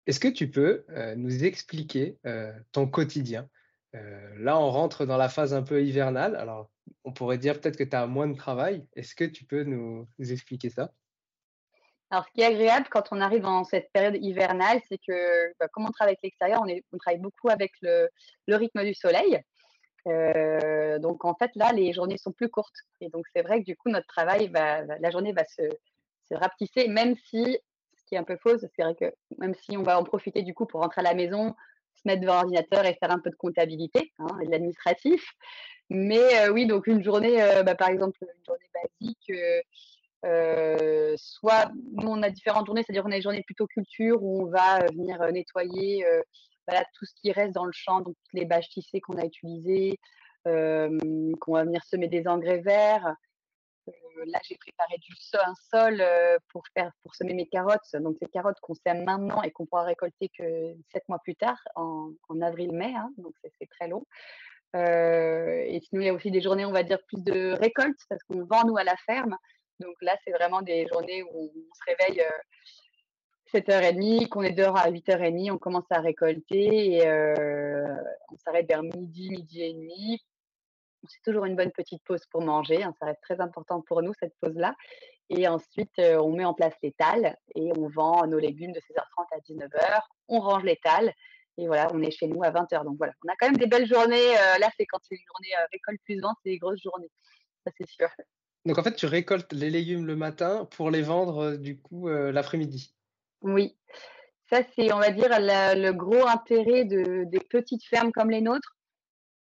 Est-ce 0.07 0.21
que 0.21 0.29
tu 0.29 0.51
peux 0.51 0.85
euh, 0.91 1.15
nous 1.17 1.45
expliquer 1.45 2.19
euh, 2.27 2.53
ton 2.73 2.87
quotidien? 2.87 3.49
Euh, 3.95 4.35
Là, 4.39 4.59
on 4.59 4.71
rentre 4.71 5.07
dans 5.07 5.17
la 5.17 5.29
phase 5.29 5.55
un 5.55 5.63
peu 5.63 5.83
hivernale. 5.83 6.37
Alors, 6.37 6.71
on 7.05 7.13
pourrait 7.13 7.39
dire 7.39 7.61
peut-être 7.61 7.77
que 7.77 7.85
tu 7.85 7.97
as 7.97 8.07
moins 8.07 8.27
de 8.27 8.37
travail. 8.37 8.87
Est-ce 8.95 9.15
que 9.15 9.25
tu 9.25 9.45
peux 9.45 9.63
nous, 9.63 10.07
expliquer 10.19 10.69
ça? 10.69 10.93
Alors, 12.11 12.27
ce 12.27 12.33
qui 12.33 12.43
est 12.43 12.47
agréable 12.47 12.87
quand 12.91 13.05
on 13.13 13.21
arrive 13.21 13.41
dans 13.41 13.65
cette 13.65 13.91
période 13.93 14.17
hivernale, 14.23 14.81
c'est 14.89 14.99
que 14.99 15.53
bah, 15.59 15.69
comme 15.69 15.87
on 15.87 15.91
travaille 15.91 16.13
avec 16.13 16.23
l'extérieur, 16.23 16.63
on, 16.63 16.99
travaille 16.99 17.21
beaucoup 17.21 17.49
avec 17.49 17.73
le, 17.81 18.09
rythme 18.49 18.85
du 18.85 18.95
soleil. 18.95 19.41
donc, 21.01 21.25
en 21.25 21.35
fait, 21.35 21.51
là, 21.55 21.73
les 21.73 21.95
journées 21.95 22.19
sont 22.19 22.33
plus 22.33 22.51
courtes. 22.51 22.77
Et 23.01 23.09
donc, 23.09 23.25
c'est 23.35 23.43
vrai 23.43 23.61
que 23.61 23.65
du 23.65 23.75
coup, 23.75 23.89
notre 23.89 24.07
travail, 24.07 24.51
la 24.53 25.11
journée 25.11 25.33
va 25.33 25.45
se, 25.45 25.63
se 26.29 26.35
rapetisser, 26.35 26.89
même 26.89 27.17
si 27.17 27.59
qui 28.07 28.15
est 28.15 28.19
un 28.19 28.25
peu 28.25 28.37
fausse. 28.37 28.65
C'est 28.75 28.83
vrai 28.83 28.95
que 28.95 29.13
même 29.39 29.55
si 29.55 29.77
on 29.77 29.83
va 29.83 29.99
en 29.99 30.05
profiter 30.05 30.43
du 30.43 30.55
coup 30.55 30.67
pour 30.67 30.81
rentrer 30.81 31.01
à 31.01 31.05
la 31.05 31.15
maison, 31.15 31.55
se 31.95 32.03
mettre 32.05 32.21
devant 32.23 32.35
l'ordinateur 32.35 32.85
et 32.87 32.95
faire 32.95 33.11
un 33.11 33.19
peu 33.19 33.31
de 33.31 33.37
comptabilité 33.37 34.13
hein, 34.19 34.39
et 34.43 34.47
de 34.47 34.51
l'administratif. 34.51 35.25
Mais 35.91 36.41
euh, 36.41 36.53
oui, 36.53 36.67
donc 36.67 36.87
une 36.87 37.03
journée, 37.03 37.43
euh, 37.43 37.63
bah, 37.63 37.75
par 37.75 37.89
exemple, 37.89 38.19
une 38.23 38.45
journée 38.45 38.71
basique, 39.01 39.33
euh, 40.25 41.15
soit 41.17 41.71
nous 41.93 42.09
on 42.09 42.23
a 42.23 42.31
différentes 42.31 42.67
journées, 42.67 42.83
c'est-à-dire 42.83 43.05
on 43.07 43.13
a 43.13 43.17
des 43.17 43.23
journées 43.23 43.43
plutôt 43.43 43.67
culture 43.67 44.23
où 44.23 44.43
on 44.43 44.47
va 44.47 44.87
venir 44.87 45.21
nettoyer 45.33 46.07
tout 46.95 47.05
ce 47.05 47.13
qui 47.21 47.31
reste 47.31 47.53
dans 47.53 47.67
le 47.67 47.73
champ, 47.73 48.01
donc 48.01 48.17
les 48.33 48.47
bâches 48.47 48.71
tissées 48.71 49.01
qu'on 49.01 49.19
a 49.19 49.25
utilisées, 49.27 49.99
qu'on 50.45 51.53
va 51.53 51.65
venir 51.65 51.85
semer 51.85 52.09
des 52.09 52.27
engrais 52.27 52.61
verts. 52.61 53.15
Là, 54.27 54.39
j'ai 54.43 54.57
préparé 54.57 54.97
du 54.99 55.15
sol, 55.17 55.41
un 55.45 55.55
sol 55.71 56.05
pour, 56.49 56.65
faire, 56.75 56.91
pour 57.03 57.15
semer 57.15 57.35
mes 57.35 57.47
carottes. 57.47 57.95
Donc, 57.95 58.17
ces 58.21 58.29
carottes 58.29 58.61
qu'on 58.61 58.75
sème 58.75 59.05
maintenant 59.05 59.43
et 59.43 59.51
qu'on 59.51 59.67
pourra 59.67 59.85
récolter 59.85 60.31
que 60.37 60.75
sept 60.93 61.09
mois 61.09 61.19
plus 61.19 61.37
tard, 61.37 61.59
en, 61.75 62.13
avril-mai. 62.43 62.95
Hein, 62.97 63.11
donc, 63.19 63.35
c'est 63.59 63.69
très 63.69 63.89
long. 63.89 64.05
et 64.75 65.81
sinon, 65.89 66.03
il 66.03 66.07
y 66.07 66.09
a 66.09 66.15
aussi 66.15 66.31
des 66.31 66.41
journées, 66.41 66.65
on 66.65 66.73
va 66.73 66.83
dire, 66.83 66.99
plus 67.07 67.23
de 67.23 67.53
récolte 67.53 67.99
parce 68.09 68.23
qu'on 68.25 68.45
vend, 68.45 68.65
nous, 68.67 68.77
à 68.77 68.85
la 68.85 68.97
ferme. 69.07 69.37
Donc 69.81 69.97
là, 70.03 70.17
c'est 70.25 70.33
vraiment 70.33 70.63
des 70.63 70.87
journées 70.93 71.23
où 71.23 71.53
on 71.53 71.75
se 71.75 71.83
réveille 71.87 72.25
7h30, 73.53 74.29
qu'on 74.29 74.43
est 74.43 74.53
dehors 74.53 74.77
à 74.77 74.91
8h30, 74.91 75.53
on 75.53 75.59
commence 75.59 75.91
à 75.91 76.01
récolter 76.01 76.97
et 76.97 77.09
on 77.09 78.37
s'arrête 78.45 78.69
vers 78.69 78.83
midi, 78.83 79.31
midi 79.31 79.63
et 79.63 79.73
demi. 79.75 80.21
C'est 81.09 81.23
toujours 81.23 81.45
une 81.45 81.57
bonne 81.57 81.73
petite 81.73 82.03
pause 82.05 82.23
pour 82.31 82.43
manger. 82.43 82.83
Hein, 82.83 82.95
ça 82.99 83.07
reste 83.07 83.21
très 83.23 83.41
important 83.41 83.83
pour 83.83 84.03
nous, 84.03 84.13
cette 84.21 84.35
pause-là. 84.41 84.75
Et 85.31 85.49
ensuite, 85.49 85.99
on 85.99 86.33
met 86.33 86.45
en 86.45 86.55
place 86.55 86.75
l'étal 86.83 87.37
et 87.55 87.73
on 87.77 87.89
vend 87.89 88.27
nos 88.27 88.39
légumes 88.39 88.73
de 88.73 88.81
16h30 88.81 89.27
à 89.33 89.39
19h. 89.39 90.01
On 90.29 90.41
range 90.41 90.65
l'étal 90.65 91.13
et 91.57 91.67
voilà, 91.67 91.89
on 91.93 92.03
est 92.03 92.11
chez 92.11 92.27
nous 92.27 92.43
à 92.43 92.51
20h. 92.51 92.85
Donc 92.85 92.99
voilà, 92.99 93.15
on 93.25 93.33
a 93.33 93.35
quand 93.39 93.49
même 93.49 93.57
des 93.57 93.67
belles 93.67 93.87
journées. 93.87 94.35
là, 94.61 94.69
c'est 94.77 94.87
quand 94.87 94.99
c'est 95.03 95.15
une 95.15 95.27
journée 95.27 95.67
récolte 95.73 96.01
plus 96.05 96.21
vente, 96.21 96.37
c'est 96.43 96.51
des 96.51 96.59
grosses 96.59 96.83
journées. 96.83 97.11
Ça, 97.65 97.73
c'est 97.79 97.89
sûr. 97.89 98.09
Donc 98.67 98.79
en 98.79 98.83
fait, 98.83 98.95
tu 98.95 99.07
récoltes 99.07 99.53
les 99.53 99.71
légumes 99.71 100.07
le 100.07 100.17
matin 100.17 100.67
pour 100.71 100.91
les 100.91 101.03
vendre 101.03 101.57
du 101.57 101.81
coup 101.81 102.09
l'après-midi. 102.09 102.95
Oui, 103.41 103.77
ça 104.51 104.63
c'est, 104.75 104.93
on 104.93 104.99
va 104.99 105.11
dire, 105.11 105.29
le 105.31 105.93
gros 105.93 106.27
intérêt 106.27 106.85
de, 106.85 107.25
des 107.25 107.41
petites 107.41 107.85
fermes 107.85 108.13
comme 108.13 108.31
les 108.31 108.41
nôtres. 108.41 108.77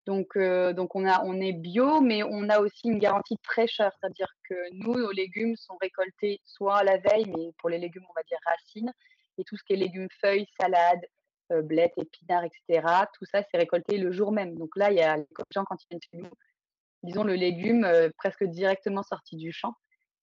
Donc, 0.06 0.36
donc 0.36 0.94
on, 0.94 1.06
a, 1.06 1.24
on 1.24 1.40
est 1.40 1.52
bio, 1.52 2.00
mais 2.00 2.22
on 2.22 2.48
a 2.50 2.60
aussi 2.60 2.88
une 2.88 2.98
garantie 2.98 3.34
de 3.34 3.40
fraîcheur, 3.42 3.90
c'est-à-dire 3.98 4.28
que 4.48 4.54
nous, 4.72 4.94
nos 4.98 5.10
légumes 5.10 5.56
sont 5.56 5.76
récoltés 5.80 6.40
soit 6.44 6.76
à 6.76 6.84
la 6.84 6.98
veille, 6.98 7.24
mais 7.34 7.52
pour 7.58 7.70
les 7.70 7.78
légumes, 7.78 8.04
on 8.08 8.12
va 8.14 8.22
dire 8.22 8.38
racines, 8.44 8.92
et 9.38 9.44
tout 9.44 9.56
ce 9.56 9.64
qui 9.64 9.72
est 9.72 9.76
légumes, 9.76 10.08
feuilles, 10.20 10.46
salades, 10.60 11.06
blettes, 11.50 11.94
épinards, 11.96 12.44
etc., 12.44 12.86
tout 13.14 13.24
ça, 13.24 13.42
c'est 13.50 13.56
récolté 13.56 13.98
le 13.98 14.12
jour 14.12 14.32
même. 14.32 14.56
Donc 14.56 14.76
là, 14.76 14.90
il 14.90 14.98
y 14.98 15.02
a 15.02 15.16
les 15.16 15.26
gens, 15.50 15.64
quand 15.64 15.76
ils 15.82 15.86
viennent 15.88 16.00
chez 16.02 16.18
nous, 16.18 16.30
disons, 17.02 17.24
le 17.24 17.34
légume 17.34 17.88
presque 18.18 18.44
directement 18.44 19.02
sorti 19.02 19.36
du 19.36 19.52
champ. 19.52 19.74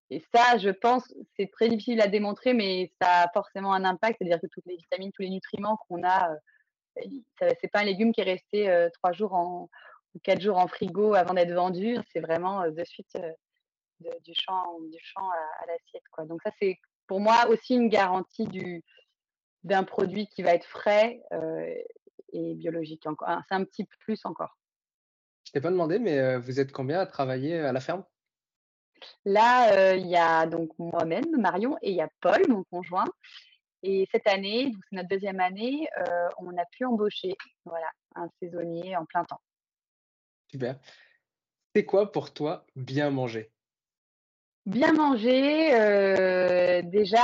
Et 0.09 0.21
ça, 0.33 0.57
je 0.57 0.69
pense, 0.69 1.13
c'est 1.37 1.49
très 1.51 1.69
difficile 1.69 2.01
à 2.01 2.07
démontrer, 2.07 2.53
mais 2.53 2.91
ça 3.01 3.21
a 3.23 3.31
forcément 3.31 3.73
un 3.73 3.85
impact. 3.85 4.17
C'est-à-dire 4.19 4.41
que 4.41 4.47
toutes 4.47 4.65
les 4.65 4.75
vitamines, 4.75 5.11
tous 5.13 5.21
les 5.21 5.29
nutriments 5.29 5.77
qu'on 5.87 6.03
a, 6.03 6.29
c'est 7.39 7.71
pas 7.71 7.79
un 7.79 7.85
légume 7.85 8.13
qui 8.13 8.21
est 8.21 8.25
resté 8.25 8.89
trois 8.93 9.11
jours 9.11 9.33
en, 9.33 9.69
ou 10.13 10.19
quatre 10.19 10.41
jours 10.41 10.57
en 10.57 10.67
frigo 10.67 11.13
avant 11.13 11.33
d'être 11.33 11.53
vendu. 11.53 11.97
C'est 12.11 12.19
vraiment 12.19 12.69
de 12.69 12.83
suite 12.83 13.17
du 13.99 14.33
champ, 14.33 14.79
du 14.91 14.97
champ 15.01 15.29
à, 15.29 15.65
l'assiette. 15.67 16.03
Quoi. 16.11 16.25
Donc 16.25 16.41
ça, 16.43 16.51
c'est 16.59 16.77
pour 17.07 17.19
moi 17.19 17.47
aussi 17.49 17.75
une 17.75 17.89
garantie 17.89 18.45
du, 18.45 18.83
d'un 19.63 19.83
produit 19.83 20.27
qui 20.27 20.43
va 20.43 20.53
être 20.53 20.65
frais 20.65 21.21
et 22.33 22.55
biologique. 22.55 23.05
C'est 23.47 23.55
un 23.55 23.63
petit 23.63 23.85
plus 23.99 24.25
encore. 24.25 24.57
Je 25.45 25.51
t'ai 25.51 25.61
pas 25.61 25.71
demandé, 25.71 25.99
mais 25.99 26.37
vous 26.37 26.59
êtes 26.59 26.71
combien 26.71 26.99
à 26.99 27.05
travailler 27.05 27.59
à 27.59 27.71
la 27.71 27.79
ferme? 27.79 28.03
Là, 29.25 29.95
il 29.95 30.07
y 30.07 30.15
a 30.15 30.45
donc 30.45 30.69
moi-même, 30.77 31.39
Marion, 31.39 31.77
et 31.81 31.89
il 31.89 31.95
y 31.95 32.01
a 32.01 32.09
Paul, 32.21 32.47
mon 32.47 32.63
conjoint. 32.65 33.05
Et 33.83 34.07
cette 34.11 34.27
année, 34.27 34.65
donc 34.65 34.81
c'est 34.89 34.95
notre 34.95 35.09
deuxième 35.09 35.39
année, 35.39 35.87
on 36.37 36.55
a 36.57 36.65
pu 36.71 36.85
embaucher 36.85 37.35
voilà, 37.65 37.87
un 38.15 38.27
saisonnier 38.39 38.95
en 38.95 39.05
plein 39.05 39.23
temps. 39.23 39.41
Super. 40.51 40.77
C'est 41.75 41.85
quoi 41.85 42.11
pour 42.11 42.33
toi 42.33 42.65
bien 42.75 43.09
manger? 43.09 43.49
Bien 44.67 44.93
manger, 44.93 45.71
déjà, 46.83 47.23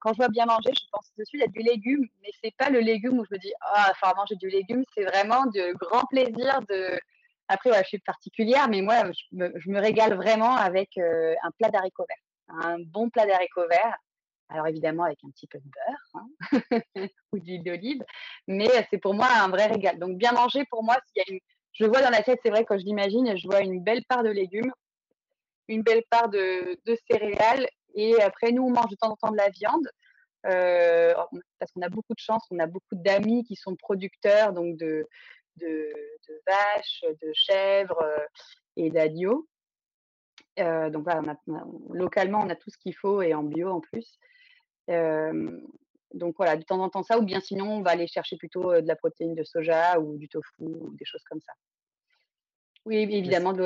quand 0.00 0.12
je 0.12 0.16
vois 0.16 0.28
bien 0.28 0.46
manger, 0.46 0.72
je 0.74 0.84
pense 0.90 1.12
de 1.16 1.24
suite 1.24 1.42
à 1.42 1.46
du 1.46 1.60
légume, 1.60 2.08
mais 2.22 2.30
c'est 2.42 2.54
pas 2.56 2.70
le 2.70 2.80
légume 2.80 3.20
où 3.20 3.24
je 3.24 3.34
me 3.34 3.38
dis, 3.38 3.52
ah, 3.60 3.92
il 3.94 3.98
faut 3.98 4.16
manger 4.16 4.34
du 4.34 4.48
légume, 4.48 4.82
c'est 4.92 5.04
vraiment 5.04 5.46
de 5.46 5.72
grand 5.74 6.04
plaisir 6.06 6.60
de, 6.68 6.98
après, 7.52 7.70
je 7.82 7.88
suis 7.88 7.98
particulière, 7.98 8.66
mais 8.68 8.80
moi, 8.80 9.02
je 9.12 9.36
me, 9.70 9.78
régale 9.78 10.14
vraiment 10.14 10.56
avec 10.56 10.96
euh, 10.96 11.34
un 11.42 11.50
plat 11.50 11.68
d'haricots 11.68 12.06
verts. 12.08 12.64
Un 12.64 12.78
bon 12.80 13.10
plat 13.10 13.26
d'haricots 13.26 13.68
verts. 13.68 13.98
Alors, 14.52 14.66
évidemment, 14.66 15.04
avec 15.04 15.18
un 15.24 15.30
petit 15.30 15.46
peu 15.46 15.58
de 15.58 15.64
beurre 15.64 16.12
hein, 16.14 17.06
ou 17.32 17.38
d'huile 17.38 17.62
d'olive. 17.62 18.04
Mais 18.46 18.68
euh, 18.68 18.82
c'est 18.90 18.98
pour 18.98 19.14
moi 19.14 19.26
un 19.30 19.48
vrai 19.48 19.66
régal. 19.66 19.98
Donc, 19.98 20.18
bien 20.18 20.32
manger, 20.32 20.64
pour 20.70 20.84
moi, 20.84 20.98
je 21.72 21.84
vois 21.86 22.02
dans 22.02 22.10
l'assiette, 22.10 22.40
c'est 22.44 22.50
vrai, 22.50 22.66
quand 22.66 22.78
je 22.78 22.84
l'imagine, 22.84 23.34
je 23.36 23.48
vois 23.48 23.60
une 23.60 23.82
belle 23.82 24.04
part 24.04 24.22
de 24.22 24.28
légumes, 24.28 24.70
une 25.68 25.82
belle 25.82 26.02
part 26.10 26.28
de, 26.28 26.78
céréales. 27.10 27.66
Et 27.94 28.20
après, 28.20 28.52
nous, 28.52 28.64
on 28.64 28.70
mange 28.70 28.90
de 28.90 28.96
temps 28.96 29.10
en 29.10 29.16
temps 29.16 29.30
de 29.30 29.38
la 29.38 29.48
viande. 29.48 29.88
Euh, 30.44 31.14
parce 31.58 31.72
qu'on 31.72 31.82
a 31.82 31.88
beaucoup 31.88 32.14
de 32.14 32.20
chance, 32.20 32.44
on 32.50 32.58
a 32.58 32.66
beaucoup 32.66 32.96
d'amis 32.96 33.44
qui 33.44 33.56
sont 33.56 33.74
producteurs, 33.76 34.52
donc 34.52 34.76
de, 34.76 35.08
vaches, 36.46 37.04
de 37.22 37.32
chèvres 37.32 38.02
euh, 38.02 38.26
et 38.76 38.90
d'agneaux. 38.90 39.46
Donc 40.58 41.04
voilà, 41.04 41.22
localement, 41.90 42.40
on 42.40 42.50
a 42.50 42.56
tout 42.56 42.68
ce 42.68 42.76
qu'il 42.76 42.94
faut 42.94 43.22
et 43.22 43.32
en 43.32 43.44
bio 43.44 43.70
en 43.70 43.80
plus. 43.80 44.18
Donc 44.88 46.34
voilà, 46.36 46.56
de 46.56 46.62
temps 46.62 46.80
en 46.80 46.88
temps 46.88 47.02
ça, 47.02 47.18
ou 47.18 47.22
bien 47.22 47.40
sinon, 47.40 47.78
on 47.78 47.82
va 47.82 47.92
aller 47.92 48.06
chercher 48.06 48.36
plutôt 48.36 48.80
de 48.80 48.86
la 48.86 48.96
protéine 48.96 49.34
de 49.34 49.44
soja 49.44 49.98
ou 49.98 50.18
du 50.18 50.28
tofu 50.28 50.50
ou 50.60 50.94
des 50.96 51.04
choses 51.04 51.22
comme 51.28 51.40
ça. 51.40 51.52
Oui, 52.84 52.96
évidemment, 52.96 53.52
de 53.52 53.62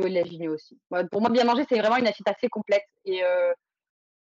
l'oléagineux 0.00 0.50
aussi. 0.50 0.78
pour 1.10 1.20
moi, 1.20 1.30
bien 1.30 1.44
manger, 1.44 1.64
c'est 1.68 1.78
vraiment 1.78 1.96
une 1.96 2.06
assiette 2.06 2.28
assez 2.28 2.48
complète. 2.48 2.84
Et 3.04 3.20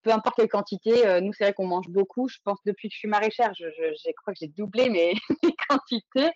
peu 0.03 0.13
importe 0.13 0.37
quelle 0.37 0.49
quantité, 0.49 1.21
nous, 1.21 1.33
c'est 1.33 1.45
vrai 1.45 1.53
qu'on 1.53 1.67
mange 1.67 1.89
beaucoup. 1.89 2.29
Je 2.29 2.39
pense 2.45 2.59
depuis 2.65 2.89
que 2.89 2.95
je 2.95 2.99
suis 2.99 3.09
maraîchère, 3.09 3.53
je, 3.55 3.67
je 3.67 4.11
crois 4.23 4.33
que 4.33 4.39
j'ai 4.41 4.49
doublé 4.49 4.91
mes, 4.91 5.15
mes, 5.43 5.55
quantités. 5.69 6.31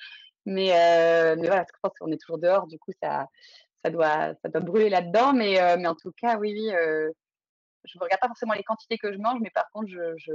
Mais, 0.45 0.73
euh, 0.73 1.37
mais 1.39 1.47
voilà, 1.47 1.65
je 1.69 1.79
pense 1.81 1.93
qu'on 1.99 2.11
est 2.11 2.21
toujours 2.21 2.39
dehors, 2.39 2.67
du 2.67 2.79
coup, 2.79 2.91
ça, 3.01 3.29
ça, 3.85 3.91
doit, 3.91 4.35
ça 4.43 4.49
doit 4.49 4.61
brûler 4.61 4.89
là-dedans. 4.89 5.33
Mais, 5.33 5.77
mais 5.79 5.87
en 5.87 5.95
tout 5.95 6.13
cas, 6.21 6.39
oui, 6.39 6.55
oui, 6.59 6.75
je 7.85 7.99
ne 7.99 8.03
regarde 8.03 8.21
pas 8.21 8.29
forcément 8.29 8.55
les 8.55 8.63
quantités 8.63 8.99
que 8.99 9.13
je 9.13 9.19
mange, 9.19 9.41
mais 9.41 9.51
par 9.51 9.69
contre, 9.73 9.89
je, 9.89 10.17
je, 10.17 10.33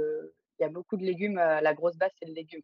il 0.58 0.62
y 0.62 0.64
a 0.64 0.68
beaucoup 0.68 0.96
de 0.96 1.04
légumes. 1.04 1.36
la 1.36 1.74
grosse 1.74 1.96
base, 1.96 2.10
c'est 2.18 2.26
le 2.26 2.34
légume. 2.34 2.62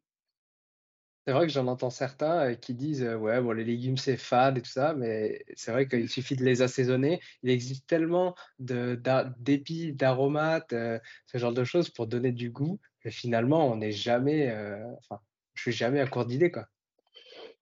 C'est 1.27 1.33
vrai 1.33 1.47
que 1.47 1.53
j'en 1.53 1.68
entends 1.68 1.88
certains 1.88 2.55
qui 2.55 2.75
disent 2.75 3.03
ouais 3.03 3.40
bon 3.40 3.53
les 3.53 3.64
légumes 3.64 3.97
c'est 3.97 4.18
fade 4.18 4.59
et 4.59 4.61
tout 4.61 4.70
ça, 4.70 4.92
mais 4.92 5.42
c'est 5.55 5.73
vrai 5.73 5.88
qu'il 5.88 6.11
suffit 6.11 6.37
de 6.37 6.44
les 6.44 6.61
assaisonner. 6.61 7.18
Il 7.42 7.49
existe 7.49 7.87
tellement 7.87 8.35
d'épices, 8.59 9.97
d'aromates, 9.97 10.73
ce 10.73 11.38
genre 11.38 11.55
de 11.55 11.64
choses 11.64 11.88
pour 11.88 12.07
donner 12.09 12.31
du 12.31 12.51
goût 12.51 12.79
que 13.01 13.09
finalement 13.09 13.66
on 13.73 13.77
n'est 13.77 13.92
jamais, 13.92 14.55
enfin 14.99 15.18
je 15.55 15.62
suis 15.62 15.73
jamais 15.73 16.01
à 16.01 16.07
court 16.07 16.27
d'idées 16.27 16.51
quoi. 16.51 16.66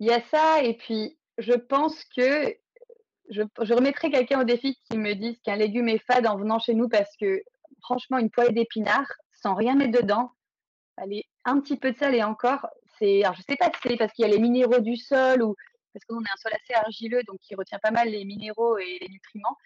Il 0.00 0.08
y 0.08 0.12
a 0.12 0.20
ça, 0.20 0.64
et 0.64 0.76
puis 0.76 1.16
je 1.38 1.52
pense 1.52 2.04
que 2.04 2.56
je, 3.30 3.42
je 3.62 3.74
remettrai 3.74 4.10
quelqu'un 4.10 4.40
au 4.40 4.44
défi 4.44 4.78
qui 4.90 4.98
me 4.98 5.14
dise 5.14 5.38
qu'un 5.40 5.56
légume 5.56 5.88
est 5.88 6.04
fade 6.06 6.26
en 6.26 6.36
venant 6.36 6.58
chez 6.58 6.74
nous 6.74 6.88
parce 6.88 7.16
que 7.16 7.42
franchement, 7.80 8.18
une 8.18 8.30
poêlée 8.30 8.52
d'épinards 8.52 9.12
sans 9.34 9.54
rien 9.54 9.74
mettre 9.74 10.00
dedans, 10.00 10.30
un 11.44 11.60
petit 11.60 11.76
peu 11.76 11.92
de 11.92 11.96
sel 11.96 12.14
et 12.14 12.22
encore, 12.22 12.66
c'est. 12.98 13.22
Je 13.34 13.42
sais 13.42 13.56
pas 13.56 13.66
si 13.66 13.88
c'est 13.88 13.96
parce 13.96 14.12
qu'il 14.12 14.24
y 14.26 14.28
a 14.28 14.30
les 14.30 14.38
minéraux 14.38 14.80
du 14.80 14.96
sol 14.96 15.42
ou 15.42 15.56
parce 15.92 16.04
qu'on 16.06 16.16
a 16.16 16.32
un 16.32 16.36
sol 16.36 16.52
assez 16.54 16.74
argileux 16.74 17.22
donc 17.26 17.38
qui 17.40 17.54
retient 17.54 17.78
pas 17.78 17.90
mal 17.90 18.08
les 18.08 18.24
minéraux 18.24 18.78
et 18.78 18.98
les 19.00 19.08
nutriments. 19.08 19.56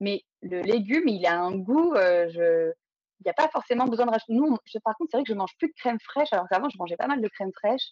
Mais 0.00 0.24
le 0.42 0.60
légume, 0.62 1.08
il 1.08 1.26
a 1.26 1.40
un 1.40 1.56
goût. 1.56 1.94
Euh, 1.94 2.28
je... 2.30 2.72
Il 3.20 3.26
n'y 3.26 3.30
a 3.30 3.34
pas 3.34 3.48
forcément 3.48 3.84
besoin 3.86 4.06
de 4.06 4.10
rajouter. 4.10 4.32
Nous, 4.32 4.56
par 4.84 4.96
contre, 4.96 5.10
c'est 5.12 5.16
vrai 5.16 5.24
que 5.24 5.32
je 5.32 5.38
mange 5.38 5.56
plus 5.56 5.68
de 5.68 5.74
crème 5.74 6.00
fraîche, 6.00 6.32
alors 6.32 6.48
qu'avant, 6.48 6.68
je 6.68 6.76
mangeais 6.76 6.96
pas 6.96 7.06
mal 7.06 7.20
de 7.20 7.28
crème 7.28 7.52
fraîche. 7.52 7.84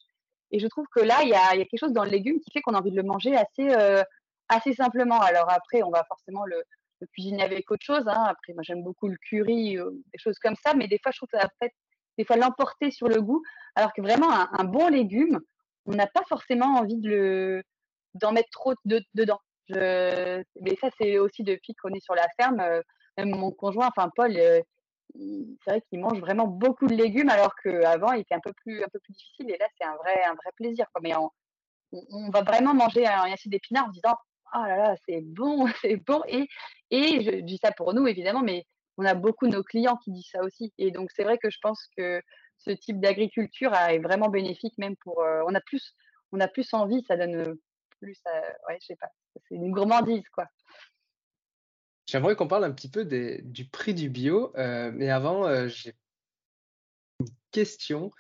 Et 0.51 0.59
je 0.59 0.67
trouve 0.67 0.87
que 0.93 0.99
là, 0.99 1.19
il 1.23 1.29
y 1.29 1.35
a, 1.35 1.53
quelque 1.53 1.79
chose 1.79 1.93
dans 1.93 2.03
le 2.03 2.11
légume 2.11 2.41
qui 2.41 2.51
fait 2.51 2.61
qu'on 2.63 2.75
a 2.75 2.79
envie 2.79 2.91
de 2.91 2.97
le 2.97 3.05
manger 3.05 3.37
assez, 3.37 3.71
euh, 3.71 4.03
assez 4.51 4.75
simplement. 4.75 5.21
Alors 5.21 5.51
après, 5.51 5.83
on 5.83 5.91
va 5.91 6.05
forcément 6.05 6.45
le, 6.45 6.63
cuisiner 7.13 7.43
avec 7.43 7.71
autre 7.71 7.85
chose. 7.85 8.07
Hein. 8.07 8.25
Après, 8.29 8.53
moi, 8.53 8.63
j'aime 8.63 8.83
beaucoup 8.83 9.09
le 9.09 9.17
curry, 9.17 9.79
euh, 9.79 9.91
des 10.13 10.19
choses 10.19 10.39
comme 10.39 10.57
ça. 10.63 10.75
Mais 10.75 10.87
des 10.87 10.99
fois, 11.03 11.13
je 11.13 11.19
trouve 11.19 11.29
que 11.33 11.39
ça 11.39 11.49
va 11.61 11.69
des 12.19 12.25
fois 12.25 12.37
l'emporter 12.37 12.91
sur 12.91 13.09
le 13.09 13.23
goût. 13.23 13.43
Alors 13.75 13.93
que 13.95 14.03
vraiment, 14.03 14.31
un, 14.31 14.65
bon 14.65 14.89
légume, 14.89 15.41
on 15.87 15.93
n'a 15.93 16.07
pas 16.07 16.23
forcément 16.29 16.77
envie 16.77 16.99
de 16.99 17.63
d'en 18.15 18.33
mettre 18.33 18.51
trop 18.51 18.75
dedans. 18.85 19.41
Mais 19.69 20.77
ça, 20.81 20.89
c'est 21.01 21.19
aussi 21.19 21.43
depuis 21.45 21.75
qu'on 21.75 21.95
est 21.95 22.05
sur 22.05 22.15
la 22.15 22.27
ferme. 22.39 22.61
Euh, 22.61 22.83
même 23.17 23.31
mon 23.31 23.51
conjoint, 23.51 23.89
enfin 23.89 24.11
Paul, 24.15 24.33
c'est 25.15 25.71
vrai 25.71 25.83
qu'il 25.89 26.01
mange 26.01 26.21
vraiment 26.21 26.47
beaucoup 26.47 26.87
de 26.87 26.95
légumes 26.95 27.29
alors 27.29 27.55
qu'avant 27.63 28.13
il 28.13 28.21
était 28.21 28.35
un 28.35 28.41
peu 28.41 28.53
plus 28.53 28.83
un 28.83 28.89
peu 28.89 28.99
plus 29.01 29.13
difficile 29.13 29.51
et 29.51 29.59
là 29.59 29.67
c'est 29.77 29.87
un 29.87 29.97
vrai 29.97 30.23
un 30.25 30.35
vrai 30.35 30.51
plaisir 30.57 30.87
mais 31.03 31.15
on, 31.17 32.31
va 32.31 32.43
vraiment 32.43 32.75
manger 32.75 33.07
un 33.07 33.33
acide 33.33 33.51
d'épinards 33.51 33.87
en 33.87 33.91
disant 33.91 34.15
oh 34.55 34.63
là 34.67 34.77
là 34.77 34.97
c'est 35.09 35.21
bon 35.21 35.67
c'est 35.81 35.97
bon 35.97 36.23
et 36.29 36.47
et 36.91 37.23
je 37.23 37.41
dis 37.41 37.59
ça 37.59 37.73
pour 37.73 37.95
nous 37.95 38.07
évidemment 38.07 38.43
mais 38.43 38.67
on 38.97 39.05
a 39.05 39.15
beaucoup 39.15 39.47
de 39.47 39.53
nos 39.53 39.63
clients 39.63 39.97
qui 39.97 40.13
disent 40.13 40.31
ça 40.31 40.43
aussi 40.43 40.73
et 40.79 40.91
donc 40.91 41.11
c'est 41.15 41.25
vrai 41.25 41.39
que 41.39 41.51
je 41.51 41.59
pense 41.63 41.87
que 41.97 42.21
ce 42.61 42.71
type 42.71 43.01
d'agriculture 43.01 43.75
est 43.75 43.99
vraiment 43.99 44.29
bénéfique 44.29 44.77
même 44.79 44.97
pour. 44.97 45.19
on 45.19 45.55
a 45.55 45.61
plus, 45.61 45.95
on 46.33 46.41
a 46.41 46.49
plus 46.49 46.73
envie, 46.75 47.03
ça 47.09 47.17
donne 47.17 47.57
plus. 48.01 48.19
ouais, 48.69 48.79
je 48.81 48.87
sais 48.87 48.97
pas. 48.97 49.09
C'est 49.49 49.55
une 49.55 49.73
gourmandise, 49.73 50.29
quoi. 50.33 50.47
J'aimerais 52.07 52.37
qu'on 52.37 52.49
parle 52.49 52.65
un 52.65 52.73
petit 52.73 52.91
peu 52.91 53.05
du 53.05 53.69
prix 53.69 53.95
du 53.95 54.11
bio, 54.11 54.53
mais 54.57 55.11
avant, 55.11 55.69
j'ai 55.69 55.95
une 57.21 57.29
question 57.51 58.11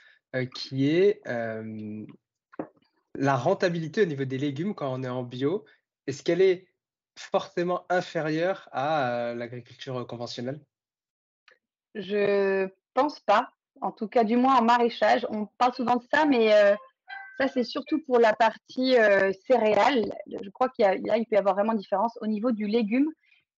qui 0.54 0.88
est 0.88 1.20
la 3.16 3.36
rentabilité 3.36 4.02
au 4.02 4.06
niveau 4.06 4.24
des 4.24 4.38
légumes 4.38 4.74
quand 4.74 4.92
on 4.92 5.02
est 5.02 5.08
en 5.08 5.22
bio. 5.22 5.64
Est-ce 6.06 6.22
qu'elle 6.22 6.42
est 6.42 6.66
forcément 7.16 7.84
inférieure 7.88 8.68
à 8.72 9.34
l'agriculture 9.34 10.06
conventionnelle? 10.06 10.60
Je 11.94 12.68
pense 12.94 13.20
pas. 13.20 13.50
En 13.80 13.92
tout 13.92 14.08
cas, 14.08 14.24
du 14.24 14.36
moins 14.36 14.56
en 14.56 14.62
maraîchage. 14.62 15.26
On 15.30 15.46
parle 15.46 15.74
souvent 15.74 15.96
de 15.96 16.04
ça, 16.12 16.24
mais 16.24 16.50
ça, 17.38 17.48
c'est 17.48 17.64
surtout 17.64 18.02
pour 18.04 18.18
la 18.18 18.34
partie 18.34 18.94
céréales. 19.46 20.04
Je 20.26 20.50
crois 20.50 20.68
qu'il 20.68 20.84
y, 20.84 21.18
il 21.18 21.26
peut 21.26 21.36
y 21.36 21.38
avoir 21.38 21.54
vraiment 21.54 21.72
une 21.72 21.78
différence. 21.78 22.16
Au 22.20 22.26
niveau 22.26 22.52
du 22.52 22.66
légume, 22.66 23.08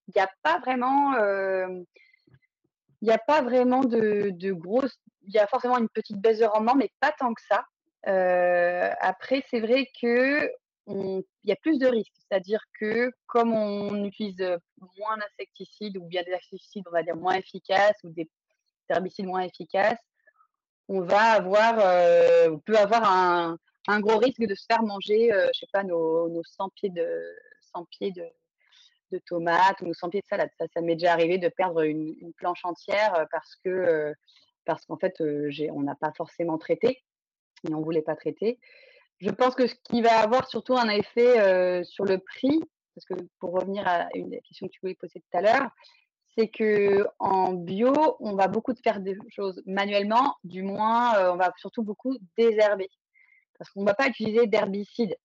il 0.09 0.13
n'y 0.17 0.23
a 0.23 0.31
pas 0.43 0.59
vraiment, 0.59 1.15
il 3.01 3.11
a 3.11 3.19
pas 3.19 3.43
vraiment 3.43 3.81
de, 3.81 4.31
de 4.31 4.53
grosses. 4.53 4.99
Il 5.27 5.35
y 5.35 5.39
a 5.39 5.47
forcément 5.47 5.79
une 5.79 5.89
petite 5.89 6.19
baisse 6.19 6.39
de 6.39 6.45
rendement, 6.45 6.75
mais 6.75 6.91
pas 7.01 7.13
tant 7.19 7.35
que 7.35 7.43
ça. 7.43 7.65
après, 9.01 9.45
c'est 9.51 9.61
vrai 9.61 9.89
que 10.01 10.51
il 10.89 11.25
y 11.45 11.53
a 11.53 11.57
plus 11.57 11.79
de 11.79 11.87
risques. 11.87 12.13
C'est-à-dire 12.29 12.63
que 12.79 13.11
comme 13.27 13.53
on 13.53 14.05
utilise 14.05 14.39
moins 14.99 15.17
d'insecticides 15.17 15.97
ou 15.97 16.05
bien 16.05 16.23
des 16.23 16.35
insecticides, 16.35 16.85
on 16.89 16.91
va 16.91 17.03
moins 17.15 17.35
efficaces 17.35 17.97
ou 18.05 18.11
des 18.11 18.29
herbicides 18.89 19.27
moins 19.27 19.43
efficaces, 19.43 20.01
on 20.89 21.01
va 21.01 21.33
avoir, 21.33 21.77
peut 22.65 22.77
avoir 22.77 23.59
un, 23.89 24.01
gros 24.01 24.19
risque 24.19 24.45
de 24.47 24.55
se 24.55 24.67
faire 24.67 24.83
manger, 24.83 25.31
je 25.55 25.61
sais 25.61 25.69
pas, 25.73 25.85
nos, 25.85 26.29
nos 26.29 26.43
100 26.45 26.69
pieds 26.71 26.91
de, 26.91 27.37
100 27.75 27.85
pieds 27.91 28.13
de, 28.13 29.19
tomates 29.27 29.81
ou 29.83 29.87
nos 29.87 29.95
100 29.95 30.11
pieds 30.11 30.21
de 30.21 30.27
salade. 30.27 30.51
Ça, 30.59 30.81
m'est 30.81 30.97
déjà 30.97 31.13
arrivé 31.13 31.39
de 31.39 31.49
perdre 31.49 31.83
une, 31.83 32.15
une 32.21 32.33
planche 32.33 32.65
entière 32.65 33.27
parce 33.31 33.57
que, 33.57 34.15
parce 34.65 34.85
qu'en 34.87 34.97
fait, 34.97 35.15
on 35.21 35.83
n'a 35.83 35.95
pas 35.95 36.13
forcément 36.17 36.59
traité 36.59 37.03
et 37.69 37.75
on 37.75 37.83
voulait 37.83 38.03
pas 38.03 38.17
traiter. 38.17 38.59
Je 39.23 39.31
pense 39.31 39.55
que 39.55 39.69
ce 39.69 39.75
qui 39.85 40.03
va 40.03 40.19
avoir 40.19 40.49
surtout 40.49 40.77
un 40.77 40.89
effet 40.89 41.85
sur 41.85 42.05
le 42.05 42.19
prix, 42.19 42.61
parce 42.95 43.05
que 43.07 43.15
pour 43.39 43.53
revenir 43.53 43.87
à 43.87 44.09
une 44.15 44.39
question 44.43 44.67
que 44.67 44.73
tu 44.73 44.81
voulais 44.83 44.97
poser 44.97 45.21
tout 45.21 45.39
à 45.39 45.43
l'heure, 45.43 45.71
c'est 46.37 46.49
que 46.49 47.07
en 47.21 47.53
bio, 47.53 47.93
on 48.19 48.35
va 48.35 48.49
beaucoup 48.49 48.75
faire 48.83 48.99
des 48.99 49.17
choses 49.29 49.63
manuellement, 49.65 50.35
du 50.43 50.63
moins, 50.63 51.31
on 51.33 51.37
va 51.37 51.53
surtout 51.57 51.85
beaucoup 51.85 52.17
désherber. 52.37 52.89
Parce 53.59 53.71
qu'on 53.71 53.83
ne 53.83 53.87
va 53.87 53.95
pas 53.95 54.09
utiliser 54.09 54.49
d'herbicide. 54.49 55.17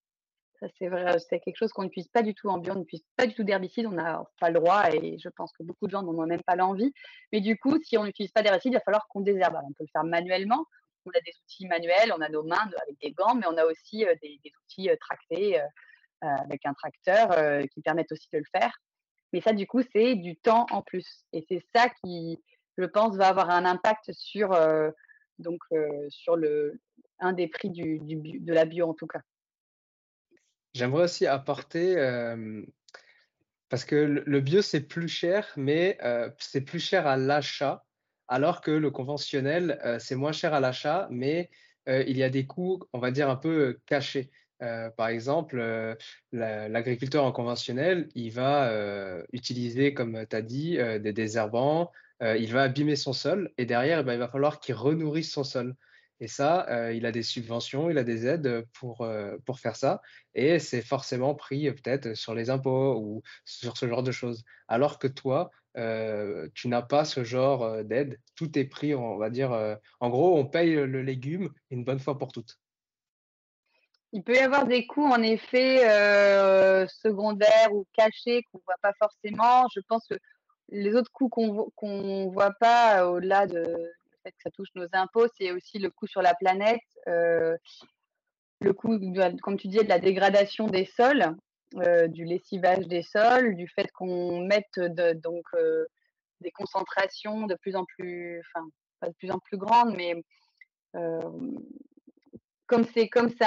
C'est 0.77 0.89
vrai, 0.89 1.17
c'est 1.19 1.39
quelque 1.39 1.57
chose 1.57 1.71
qu'on 1.71 1.83
n'utilise 1.83 2.09
pas 2.09 2.21
du 2.21 2.35
tout 2.35 2.49
en 2.49 2.59
bio, 2.59 2.73
on 2.73 2.79
n'utilise 2.79 3.05
pas 3.15 3.25
du 3.25 3.33
tout 3.33 3.43
d'herbicide, 3.43 3.87
on 3.87 3.91
n'a 3.91 4.23
pas 4.39 4.49
le 4.49 4.59
droit 4.59 4.91
et 4.91 5.17
je 5.17 5.29
pense 5.29 5.51
que 5.53 5.63
beaucoup 5.63 5.87
de 5.87 5.91
gens 5.91 6.03
n'en 6.03 6.13
ont 6.13 6.27
même 6.27 6.43
pas 6.43 6.55
l'envie. 6.55 6.93
Mais 7.31 7.41
du 7.41 7.57
coup, 7.57 7.79
si 7.83 7.97
on 7.97 8.05
n'utilise 8.05 8.31
pas 8.31 8.43
d'herbicide, 8.43 8.73
il 8.73 8.75
va 8.75 8.81
falloir 8.81 9.07
qu'on 9.07 9.21
désherbe. 9.21 9.55
on 9.63 9.73
peut 9.73 9.83
le 9.83 9.87
faire 9.91 10.03
manuellement, 10.03 10.65
on 11.07 11.17
a 11.17 11.21
des 11.21 11.33
outils 11.43 11.67
manuels, 11.67 12.13
on 12.15 12.21
a 12.21 12.29
nos 12.29 12.43
mains 12.43 12.69
avec 12.81 12.99
des 13.01 13.11
gants, 13.11 13.35
mais 13.35 13.45
on 13.47 13.57
a 13.57 13.65
aussi 13.65 14.05
des, 14.21 14.39
outils 14.63 14.89
tractés 14.99 15.61
avec 16.21 16.65
un 16.65 16.73
tracteur 16.73 17.67
qui 17.69 17.81
permettent 17.81 18.11
aussi 18.11 18.27
de 18.33 18.39
le 18.39 18.45
faire. 18.51 18.71
Mais 19.33 19.41
ça, 19.41 19.53
du 19.53 19.67
coup, 19.67 19.81
c'est 19.93 20.15
du 20.15 20.35
temps 20.37 20.65
en 20.71 20.81
plus. 20.81 21.25
Et 21.33 21.45
c'est 21.49 21.63
ça 21.75 21.89
qui, 22.01 22.41
je 22.77 22.85
pense, 22.85 23.15
va 23.17 23.27
avoir 23.27 23.49
un 23.49 23.65
impact 23.65 24.11
sur, 24.13 24.57
donc, 25.39 25.61
sur 26.09 26.35
le, 26.35 26.79
un 27.19 27.33
des 27.33 27.47
prix 27.47 27.69
du, 27.69 27.99
de 27.99 28.53
la 28.53 28.65
bio, 28.65 28.89
en 28.89 28.93
tout 28.93 29.07
cas. 29.07 29.21
J'aimerais 30.73 31.03
aussi 31.03 31.27
apporter, 31.27 31.95
parce 33.69 33.85
que 33.85 33.95
le 33.95 34.39
bio, 34.41 34.61
c'est 34.61 34.81
plus 34.81 35.09
cher, 35.09 35.51
mais 35.55 35.97
c'est 36.39 36.61
plus 36.61 36.79
cher 36.79 37.05
à 37.05 37.17
l'achat 37.17 37.86
alors 38.27 38.61
que 38.61 38.71
le 38.71 38.91
conventionnel, 38.91 39.79
euh, 39.85 39.99
c'est 39.99 40.15
moins 40.15 40.31
cher 40.31 40.53
à 40.53 40.59
l'achat, 40.59 41.07
mais 41.11 41.49
euh, 41.87 42.03
il 42.07 42.17
y 42.17 42.23
a 42.23 42.29
des 42.29 42.45
coûts, 42.45 42.83
on 42.93 42.99
va 42.99 43.11
dire, 43.11 43.29
un 43.29 43.35
peu 43.35 43.49
euh, 43.49 43.81
cachés. 43.85 44.29
par 44.97 45.07
exemple, 45.09 45.57
l'agriculteur 46.31 47.23
en 47.23 47.31
conventionnel, 47.31 48.09
il 48.15 48.31
va 48.31 48.73
utiliser, 49.31 49.93
comme 49.93 50.25
tu 50.27 50.35
as 50.35 50.41
dit, 50.41 50.77
des 50.77 51.13
désherbants, 51.13 51.91
il 52.21 52.51
va 52.51 52.63
abîmer 52.63 52.95
son 52.95 53.13
sol 53.13 53.51
et 53.59 53.65
derrière, 53.67 53.99
eh 53.99 54.03
ben, 54.03 54.13
il 54.13 54.19
va 54.19 54.27
falloir 54.27 54.59
qu'il 54.59 54.73
renourrisse 54.73 55.31
son 55.31 55.43
sol. 55.43 55.75
Et 56.19 56.27
ça, 56.27 56.91
il 56.91 57.05
a 57.05 57.11
des 57.11 57.21
subventions, 57.21 57.91
il 57.91 57.99
a 57.99 58.03
des 58.03 58.25
aides 58.25 58.65
pour, 58.73 59.07
pour 59.45 59.59
faire 59.59 59.75
ça. 59.75 60.01
Et 60.33 60.57
c'est 60.57 60.81
forcément 60.81 61.35
pris 61.35 61.71
peut-être 61.71 62.15
sur 62.15 62.33
les 62.33 62.49
impôts 62.49 62.97
ou 62.99 63.21
sur 63.45 63.77
ce 63.77 63.87
genre 63.87 64.01
de 64.01 64.11
choses. 64.11 64.43
Alors 64.67 64.97
que 64.97 65.07
toi, 65.07 65.51
tu 66.55 66.67
n'as 66.67 66.81
pas 66.81 67.05
ce 67.05 67.23
genre 67.23 67.83
d'aide. 67.83 68.19
Tout 68.35 68.57
est 68.57 68.65
pris, 68.65 68.95
on 68.95 69.17
va 69.17 69.29
dire, 69.29 69.51
en 69.99 70.09
gros, 70.09 70.37
on 70.37 70.45
paye 70.45 70.73
le 70.73 71.01
légume 71.01 71.53
une 71.69 71.83
bonne 71.83 71.99
fois 71.99 72.17
pour 72.17 72.31
toutes. 72.31 72.57
Il 74.13 74.23
peut 74.23 74.35
y 74.35 74.39
avoir 74.39 74.65
des 74.65 74.87
coûts, 74.87 75.05
en 75.05 75.21
effet, 75.21 75.79
secondaires 76.87 77.73
ou 77.73 77.85
cachés 77.93 78.41
qu'on 78.43 78.57
ne 78.57 78.63
voit 78.65 78.77
pas 78.81 78.93
forcément. 78.99 79.67
Je 79.75 79.81
pense 79.87 80.07
que 80.07 80.15
les 80.69 80.95
autres 80.95 81.11
coûts 81.11 81.29
qu'on 81.29 81.71
ne 81.81 82.29
voit 82.31 82.53
pas, 82.59 83.07
au-delà 83.07 83.45
de 83.47 83.59
le 83.59 84.17
fait 84.23 84.31
que 84.31 84.41
ça 84.43 84.49
touche 84.51 84.69
nos 84.75 84.87
impôts, 84.93 85.27
c'est 85.37 85.51
aussi 85.51 85.77
le 85.77 85.89
coût 85.91 86.07
sur 86.07 86.21
la 86.21 86.33
planète, 86.33 86.81
le 87.05 87.59
coût, 88.73 88.99
comme 89.43 89.57
tu 89.57 89.67
disais, 89.67 89.83
de 89.83 89.89
la 89.89 89.99
dégradation 89.99 90.67
des 90.67 90.85
sols. 90.85 91.35
Euh, 91.75 92.07
du 92.07 92.23
lessivage 92.23 92.87
des 92.87 93.01
sols, 93.01 93.57
du 93.57 93.67
fait 93.67 93.91
qu'on 93.91 94.39
mette 94.39 94.79
donc 95.21 95.43
euh, 95.53 95.85
des 96.39 96.49
concentrations 96.51 97.45
de 97.45 97.55
plus 97.55 97.75
en 97.75 97.83
plus, 97.83 98.39
enfin 98.39 98.65
pas 99.01 99.09
de 99.09 99.13
plus 99.15 99.29
en 99.31 99.39
plus 99.39 99.57
grandes, 99.57 99.93
mais 99.93 100.15
euh, 100.95 101.19
comme 102.67 102.85
c'est 102.85 103.09
comme 103.09 103.29
c'est 103.29 103.45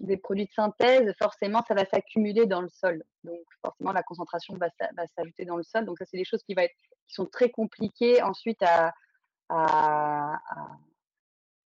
des, 0.00 0.16
produits 0.16 0.46
de 0.46 0.52
synthèse, 0.52 1.12
forcément 1.18 1.62
ça 1.68 1.74
va 1.74 1.84
s'accumuler 1.84 2.46
dans 2.46 2.62
le 2.62 2.70
sol. 2.70 3.04
Donc 3.22 3.40
forcément 3.62 3.92
la 3.92 4.02
concentration 4.02 4.54
va, 4.56 4.68
s'ajouter 5.14 5.44
dans 5.44 5.58
le 5.58 5.62
sol. 5.62 5.84
Donc 5.84 5.98
ça 5.98 6.06
c'est 6.06 6.16
des 6.16 6.24
choses 6.24 6.42
qui, 6.42 6.54
être, 6.56 6.74
qui 7.06 7.14
sont 7.14 7.26
très 7.26 7.50
compliquées 7.50 8.22
ensuite 8.22 8.62
à, 8.62 8.94
à, 9.50 10.38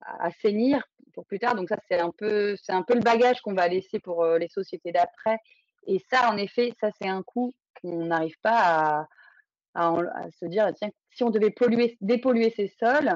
à 0.01 0.25
assainir 0.25 0.83
pour 1.13 1.27
plus 1.27 1.39
tard. 1.39 1.55
Donc 1.57 1.69
ça, 1.69 1.77
c'est 1.89 2.01
un 2.01 2.11
peu, 2.17 2.57
c'est 2.57 2.73
un 2.73 2.83
peu 2.83 2.95
le 2.95 3.01
bagage 3.01 3.43
qu'on 3.43 3.55
va 3.55 3.69
laisser 3.69 3.99
pour 3.99 4.25
les 4.25 4.49
sociétés 4.49 4.93
d'après. 4.93 5.39
Et 5.89 6.05
ça, 6.11 6.31
en 6.31 6.37
effet, 6.37 6.75
ça, 6.81 6.91
c'est 7.01 7.09
un 7.09 7.23
coût 7.23 7.55
qu'on 7.81 8.05
n'arrive 8.05 8.39
pas 8.43 9.09
à, 9.75 9.97
se 10.39 10.45
dire, 10.45 10.71
tiens, 10.77 10.91
si 11.11 11.25
on 11.25 11.31
devait 11.31 11.51
polluer, 11.51 11.97
dépolluer 12.03 12.53
ces 12.55 12.69
sols, 12.79 13.11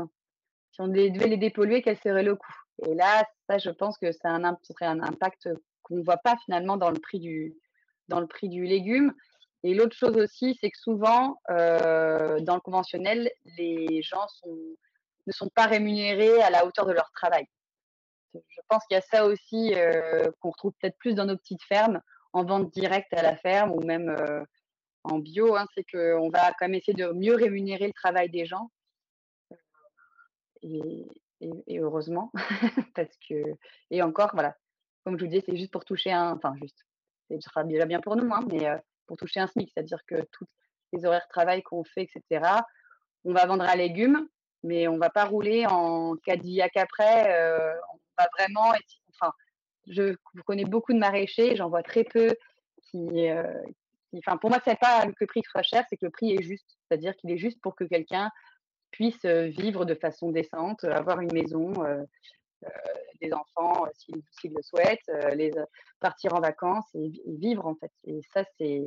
si 0.73 0.81
on 0.81 0.89
devait 0.89 1.11
les 1.11 1.37
dépolluer, 1.37 1.83
quel 1.83 1.99
serait 1.99 2.23
le 2.23 2.35
coût? 2.35 2.55
Et 2.87 2.95
là, 2.95 3.25
ça, 3.47 3.59
je 3.59 3.69
pense 3.69 3.99
que 3.99 4.11
ça 4.11 4.39
serait 4.63 4.87
un 4.87 5.03
impact 5.03 5.51
qu'on 5.83 5.97
ne 5.97 6.03
voit 6.03 6.17
pas 6.17 6.37
finalement 6.47 6.79
dans 6.79 6.91
le 6.91 6.99
prix 6.99 7.21
du, 7.21 7.55
dans 8.09 8.21
le 8.21 8.27
prix 8.27 8.49
du 8.49 8.65
légume. 8.65 9.13
Et 9.65 9.75
l'autre 9.75 9.95
chose 9.95 10.17
aussi, 10.17 10.57
c'est 10.59 10.71
que 10.71 10.79
souvent, 10.79 11.41
dans 11.49 12.55
le 12.55 12.61
conventionnel, 12.61 13.31
les 13.59 14.01
gens 14.03 14.27
ne 15.27 15.33
sont 15.33 15.51
pas 15.55 15.67
rémunérés 15.67 16.41
à 16.41 16.49
la 16.49 16.65
hauteur 16.65 16.87
de 16.87 16.93
leur 16.93 17.11
travail. 17.13 17.47
Je 18.35 18.61
pense 18.69 18.83
qu'il 18.87 18.95
y 18.95 18.99
a 18.99 19.03
ça 19.03 19.27
aussi 19.27 19.75
qu'on 20.41 20.51
retrouve 20.51 20.73
peut-être 20.81 20.97
plus 20.97 21.15
dans 21.15 21.27
nos 21.27 21.37
petites 21.37 21.63
fermes, 21.65 22.01
en 22.33 22.45
vente 22.45 22.71
directe 22.71 23.13
à 23.15 23.23
la 23.23 23.37
ferme 23.37 23.73
ou 23.73 23.81
même 23.81 24.15
en 25.05 25.19
bio. 25.19 25.57
Hein, 25.57 25.67
c'est 25.75 25.85
qu'on 25.85 26.31
va 26.31 26.53
quand 26.59 26.67
même 26.67 26.75
essayer 26.75 26.95
de 26.95 27.13
mieux 27.13 27.35
rémunérer 27.35 27.87
le 27.87 27.93
travail 27.93 28.31
des 28.31 28.47
gens. 28.47 28.71
Et, 30.63 31.07
heureusement, 31.71 32.31
parce 32.95 33.17
que 33.29 33.35
et 33.91 34.03
encore, 34.03 34.31
voilà, 34.33 34.57
comme 35.05 35.19
je 35.19 35.25
vous 35.25 35.31
disais, 35.31 35.43
c'est 35.45 35.57
juste 35.57 35.73
pour 35.73 35.85
toucher 35.85 36.13
un, 36.13 36.33
enfin 36.33 36.55
juste, 36.61 36.87
ce 37.31 37.41
sera 37.41 37.65
déjà 37.65 37.85
bien 37.85 38.01
pour 38.01 38.17
nous, 38.17 38.33
hein, 38.33 38.47
mais 38.51 38.69
pour 39.07 39.17
toucher 39.17 39.41
un 39.41 39.47
SMIC, 39.47 39.71
c'est-à-dire 39.75 40.05
que 40.07 40.23
tous 40.31 40.47
les 40.93 41.05
horaires 41.05 41.25
de 41.25 41.33
travail 41.33 41.63
qu'on 41.63 41.85
fait, 41.85 42.03
etc. 42.03 42.45
On 43.25 43.33
va 43.33 43.47
vendre 43.47 43.65
à 43.65 43.75
légumes, 43.77 44.29
mais 44.63 44.89
on 44.89 44.99
va 44.99 45.11
pas 45.11 45.25
rouler 45.25 45.67
en 45.67 46.17
Cadillac 46.17 46.77
après. 46.77 47.33
Euh, 47.33 47.75
on 47.93 47.99
va 48.19 48.29
vraiment, 48.39 48.73
enfin, 49.11 49.33
je 49.87 50.15
connais 50.47 50.65
beaucoup 50.65 50.93
de 50.93 50.99
maraîchers, 50.99 51.57
j'en 51.57 51.69
vois 51.69 51.83
très 51.83 52.05
peu 52.05 52.35
qui, 52.83 53.31
euh, 53.31 53.43
pour 54.41 54.51
moi, 54.51 54.59
c'est 54.65 54.79
pas 54.79 55.07
que 55.07 55.13
le 55.21 55.27
prix 55.27 55.43
soit 55.51 55.63
cher, 55.63 55.85
c'est 55.89 55.97
que 55.97 56.07
le 56.07 56.11
prix 56.11 56.33
est 56.33 56.43
juste, 56.43 56.77
c'est-à-dire 56.89 57.17
qu'il 57.17 57.31
est 57.31 57.39
juste 57.39 57.61
pour 57.61 57.75
que 57.75 57.85
quelqu'un 57.85 58.31
puisse 58.91 59.25
euh, 59.25 59.47
vivre 59.47 59.85
de 59.85 59.95
façon 59.95 60.31
décente, 60.31 60.85
avoir 60.85 61.21
une 61.21 61.33
maison, 61.33 61.73
des 63.21 63.33
enfants 63.33 63.87
s'il 63.95 64.53
le 64.55 64.63
souhaite, 64.63 65.01
les 65.35 65.51
partir 65.99 66.35
en 66.35 66.41
vacances 66.41 66.87
et, 66.95 67.11
vivre 67.27 67.67
en 67.67 67.75
fait. 67.75 67.91
Et 68.05 68.21
ça, 68.33 68.45
c'est 68.59 68.85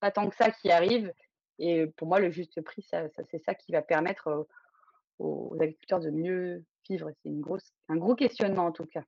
pas 0.00 0.10
tant 0.10 0.28
que 0.28 0.36
ça 0.36 0.50
qui 0.50 0.70
arrive. 0.70 1.12
Et 1.58 1.86
pour 1.96 2.06
moi, 2.06 2.20
le 2.20 2.30
juste 2.30 2.60
prix, 2.60 2.86
c'est 3.30 3.44
ça 3.44 3.54
qui 3.54 3.72
va 3.72 3.82
permettre 3.82 4.46
aux 5.18 5.56
agriculteurs 5.60 6.00
de 6.00 6.10
mieux 6.10 6.64
vivre. 6.88 7.10
C'est 7.22 7.32
un 7.88 7.96
gros 7.96 8.14
questionnement 8.14 8.66
en 8.66 8.72
tout 8.72 8.86
cas. 8.86 9.02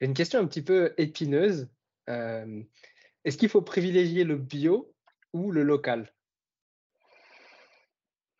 Une 0.00 0.14
question 0.14 0.40
un 0.40 0.46
petit 0.46 0.62
peu 0.62 0.94
épineuse. 0.96 1.68
Est-ce 2.06 3.36
qu'il 3.36 3.48
faut 3.48 3.62
privilégier 3.62 4.24
le 4.24 4.36
bio 4.36 4.92
ou 5.32 5.50
le 5.50 5.62
local? 5.62 6.12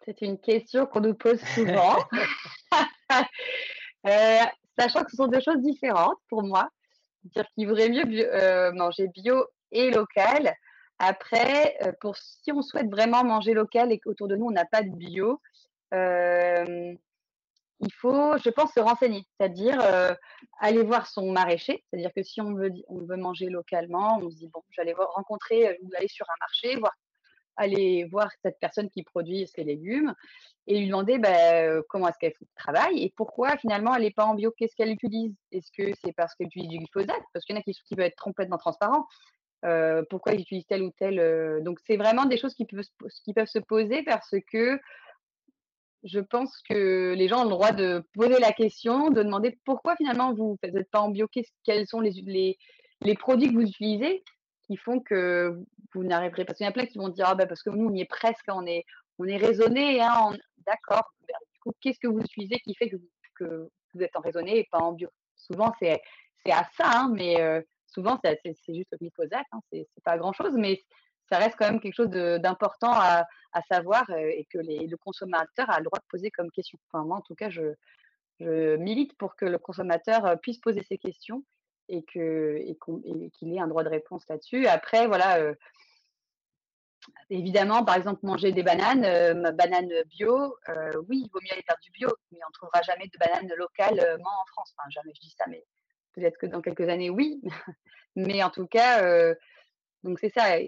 C'est 0.05 0.23
une 0.23 0.39
question 0.39 0.87
qu'on 0.87 1.01
nous 1.01 1.15
pose 1.15 1.41
souvent. 1.55 1.99
Euh, 4.07 4.45
sachant 4.79 5.03
que 5.03 5.11
ce 5.11 5.17
sont 5.17 5.27
deux 5.27 5.41
choses 5.41 5.61
différentes 5.61 6.19
pour 6.29 6.45
moi. 6.45 6.69
Dire 7.25 7.45
qu'il 7.53 7.67
vaudrait 7.67 7.89
mieux 7.89 8.05
euh, 8.07 8.71
manger 8.73 9.09
bio 9.09 9.45
et 9.73 9.91
local. 9.91 10.55
Après, 11.01 11.77
euh, 11.83 11.91
pour 12.01 12.17
si 12.17 12.53
on 12.53 12.63
souhaite 12.63 12.89
vraiment 12.89 13.25
manger 13.25 13.55
local 13.55 13.91
et 13.91 13.99
qu'autour 13.99 14.29
de 14.29 14.37
nous 14.37 14.47
on 14.47 14.53
n'a 14.53 14.67
pas 14.67 14.83
de 14.83 14.91
bio, 14.91 15.41
il 17.81 17.93
faut, 17.93 18.37
je 18.39 18.51
pense, 18.51 18.73
se 18.73 18.81
renseigner, 18.81 19.25
c'est-à-dire 19.39 19.81
aller 20.61 20.83
voir 20.83 21.07
son 21.07 21.31
maraîcher. 21.31 21.85
C'est-à-dire 21.89 22.13
que 22.15 22.23
si 22.23 22.41
on 22.41 22.55
veut, 22.55 22.73
on 22.89 22.99
veut 23.05 23.17
manger 23.17 23.49
localement, 23.49 24.19
on 24.23 24.31
se 24.31 24.37
dit 24.37 24.49
bon, 24.49 24.63
j'allais 24.71 24.95
rencontrer 24.95 25.79
ou 25.83 25.91
aller 25.97 26.09
sur 26.09 26.27
un 26.29 26.37
marché, 26.41 26.77
voir, 26.77 26.93
aller 27.57 28.05
voir 28.11 28.31
cette 28.43 28.59
personne 28.61 28.91
qui 28.91 29.03
produit 29.03 29.47
ses 29.47 29.65
légumes 29.65 30.15
et 30.67 30.79
lui 30.79 30.87
demander 30.87 31.19
bah, 31.19 31.83
comment 31.89 32.09
est-ce 32.09 32.19
qu'elle 32.19 32.35
travaille 32.57 33.03
et 33.03 33.13
pourquoi 33.17 33.57
finalement 33.57 33.95
elle 33.95 34.03
n'est 34.03 34.11
pas 34.11 34.25
en 34.25 34.35
bio, 34.35 34.53
qu'est-ce 34.57 34.75
qu'elle 34.75 34.91
utilise? 34.91 35.35
Est-ce 35.53 35.71
que 35.73 35.93
c'est 36.03 36.13
parce 36.13 36.35
qu'elle 36.35 36.49
utilise 36.49 36.69
du 36.69 36.79
glyphosate? 36.79 37.23
Parce 37.33 37.45
qu'il 37.45 37.55
y 37.55 37.59
en 37.59 37.61
a 37.61 37.65
qui, 37.65 37.73
qui 37.73 37.95
peuvent 37.95 38.07
être 38.07 38.23
complètement 38.23 38.59
transparents. 38.59 39.07
pourquoi 40.11 40.35
ils 40.35 40.41
utilisent 40.41 40.67
tel 40.67 40.83
ou 40.83 40.91
tel. 40.99 41.63
donc, 41.63 41.79
c'est 41.87 41.97
vraiment 41.97 42.27
des 42.27 42.39
choses 42.39 42.55
qui 42.55 42.65
peuvent, 42.65 42.85
qui 43.25 43.33
peuvent 43.33 43.47
se 43.47 43.61
poser 43.61 44.03
parce 44.03 44.35
que 44.53 44.81
je 46.05 46.21
pense 46.21 46.57
que 46.69 47.15
les 47.17 47.29
gens 47.29 47.41
ont 47.41 47.45
le 47.45 47.51
droit 47.51 47.73
de 47.73 48.05
poser 48.15 48.39
la 48.39 48.53
question, 48.53 49.11
de 49.11 49.23
demander 49.23 49.59
pourquoi 49.65 49.97
finalement 49.97 50.33
vous 50.35 50.57
n'êtes 50.63 50.91
pas 50.91 51.01
en 51.01 51.11
bio, 51.11 51.29
quels 51.65 51.87
sont 51.87 52.01
les, 52.01 52.57
les, 53.01 53.15
produits 53.15 53.49
que 53.49 53.55
vous 53.55 53.69
utilisez 53.69 54.23
qui 54.67 54.77
font 54.77 55.01
que 55.01 55.59
vous 55.95 56.05
n'arriverez 56.05 56.45
pas. 56.45 56.49
Parce 56.49 56.59
qu'il 56.59 56.65
y 56.65 56.69
en 56.69 56.71
a 56.71 56.75
plein 56.75 56.87
qui 56.87 56.99
vont 56.99 57.09
dire 57.09 57.27
ah 57.29 57.35
ben 57.35 57.49
parce 57.49 57.63
que 57.63 57.71
nous 57.71 57.89
on 57.89 57.95
y 57.95 58.03
est 58.03 58.09
presque, 58.09 58.45
on 58.49 58.67
est, 58.67 58.85
on 59.19 59.25
est 59.25 59.37
raisonné, 59.37 60.01
hein, 60.01 60.31
d'accord. 60.67 61.13
Ben, 61.27 61.35
du 61.53 61.61
coup, 61.61 61.73
qu'est-ce 61.81 61.99
que 61.99 62.09
vous 62.09 62.21
utilisez 62.21 62.59
qui 62.61 62.75
fait 62.75 62.89
que 62.89 62.97
vous, 62.97 63.11
que 63.37 63.69
vous 63.95 64.03
êtes 64.03 64.15
en 64.17 64.21
raisonné 64.21 64.59
et 64.59 64.69
pas 64.71 64.79
en 64.79 64.93
bio? 64.93 65.09
Souvent 65.37 65.73
c'est 65.81 66.01
à 66.51 66.65
ça, 66.77 66.91
hein, 66.91 67.13
mais 67.15 67.41
euh, 67.41 67.61
souvent 67.87 68.19
c'est 68.23 68.41
juste 68.69 68.89
le 68.93 68.99
glyphosate, 68.99 69.47
hein, 69.53 69.61
c'est 69.73 69.87
pas 70.05 70.17
grand 70.17 70.33
chose, 70.33 70.55
mais 70.55 70.81
ça 71.31 71.39
reste 71.39 71.57
quand 71.59 71.71
même 71.71 71.81
quelque 71.81 71.95
chose 71.95 72.11
d'important 72.11 72.93
à, 72.93 73.25
savoir 73.69 74.09
et 74.11 74.47
que 74.51 74.59
le 74.59 74.97
consommateur 74.97 75.69
a 75.69 75.79
le 75.79 75.85
droit 75.85 75.99
de 75.99 76.07
poser 76.09 76.31
comme 76.31 76.51
question. 76.51 76.79
Enfin, 76.89 77.05
moi, 77.05 77.17
en 77.17 77.23
tout 77.23 77.35
cas, 77.35 77.51
je, 77.51 77.75
milite 78.41 79.17
pour 79.19 79.35
que 79.35 79.45
le 79.45 79.59
consommateur 79.59 80.39
puisse 80.41 80.59
poser 80.59 80.85
ses 80.85 80.97
questions 80.97 81.45
et 81.89 82.05
qu'il 82.05 83.55
ait 83.55 83.61
un 83.61 83.67
droit 83.67 83.83
de 83.83 83.89
réponse 83.89 84.25
là-dessus. 84.29 84.69
Après, 84.69 85.09
voilà, 85.09 85.55
évidemment, 87.31 87.85
par 87.85 87.97
exemple, 87.97 88.21
manger 88.23 88.53
des 88.53 88.63
bananes, 88.63 89.41
ma 89.41 89.51
banane 89.51 89.91
bio, 90.07 90.57
oui, 91.09 91.23
il 91.25 91.31
vaut 91.33 91.41
mieux 91.43 91.53
aller 91.53 91.65
faire 91.67 91.79
du 91.83 91.91
bio, 91.91 92.09
mais 92.31 92.39
on 92.45 92.49
ne 92.49 92.53
trouvera 92.53 92.81
jamais 92.83 93.09
de 93.09 93.19
bananes 93.19 93.53
localement 93.57 94.31
en 94.43 94.47
France. 94.47 94.73
Enfin, 94.79 94.89
jamais 94.91 95.13
je 95.15 95.21
dis 95.21 95.35
ça, 95.37 95.45
mais 95.49 95.65
peut-être 96.13 96.39
que 96.39 96.47
dans 96.47 96.63
quelques 96.63 96.89
années, 96.89 97.11
oui. 97.11 97.43
mais 98.15 98.43
en 98.45 98.51
tout 98.51 98.69
cas, 98.69 99.35
donc 100.05 100.21
c'est 100.21 100.33
ça 100.33 100.59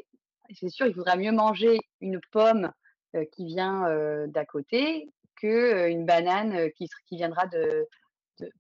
c'est 0.55 0.69
sûr, 0.69 0.87
il 0.87 0.95
faudra 0.95 1.17
mieux 1.17 1.33
manger 1.33 1.79
une 2.01 2.21
pomme 2.33 2.73
qui 3.33 3.47
vient 3.47 4.27
d'à 4.29 4.45
côté 4.45 5.09
qu'une 5.37 6.07
banane 6.07 6.71
qui, 6.73 6.89
qui 7.07 7.17
viendra 7.17 7.47
de, 7.47 7.89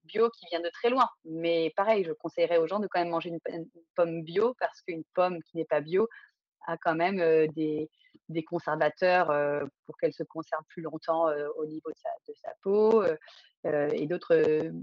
bio 0.05 0.30
qui 0.30 0.47
vient 0.51 0.61
de 0.61 0.70
très 0.70 0.91
loin. 0.91 1.09
Mais 1.24 1.72
pareil, 1.76 2.05
je 2.05 2.12
conseillerais 2.12 2.59
aux 2.59 2.66
gens 2.66 2.80
de 2.80 2.86
quand 2.86 3.01
même 3.01 3.11
manger 3.11 3.30
une, 3.30 3.66
pomme 3.95 4.22
bio 4.22 4.55
parce 4.59 4.80
qu'une 4.82 5.05
pomme 5.14 5.43
qui 5.43 5.57
n'est 5.57 5.64
pas 5.64 5.80
bio 5.80 6.09
a 6.66 6.76
quand 6.76 6.95
même 6.95 7.18
des, 7.53 7.88
conservateurs 8.47 9.28
pour 9.84 9.97
qu'elle 9.99 10.12
se 10.12 10.22
conserve 10.22 10.62
plus 10.68 10.82
longtemps 10.82 11.26
au 11.57 11.66
niveau 11.66 11.91
de 11.91 12.34
sa 12.34 12.53
peau 12.62 13.05
et 13.64 14.07
d'autres 14.07 14.82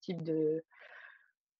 types 0.00 0.22
de, 0.22 0.62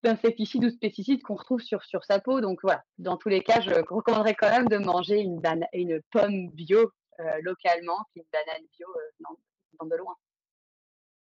d'insecticides 0.05 0.65
ou 0.65 0.71
de 0.71 0.77
pesticides 0.77 1.23
qu'on 1.23 1.35
retrouve 1.35 1.61
sur, 1.61 1.83
sur 1.85 2.05
sa 2.05 2.21
peau. 2.21 2.41
Donc 2.41 2.61
voilà, 2.63 2.85
dans 2.99 3.17
tous 3.17 3.29
les 3.29 3.43
cas, 3.43 3.61
je 3.61 3.71
recommanderais 3.71 4.35
quand 4.35 4.51
même 4.51 4.69
de 4.69 4.77
manger 4.77 5.19
une, 5.21 5.41
une 5.73 6.01
pomme 6.13 6.51
bio 6.51 6.93
euh, 7.21 7.41
localement, 7.43 7.99
puis 8.11 8.21
une 8.21 8.27
banane 8.33 8.67
bio 8.77 8.89
euh, 8.89 9.25
dans, 9.81 9.87
de 9.87 9.97
loin. 9.97 10.15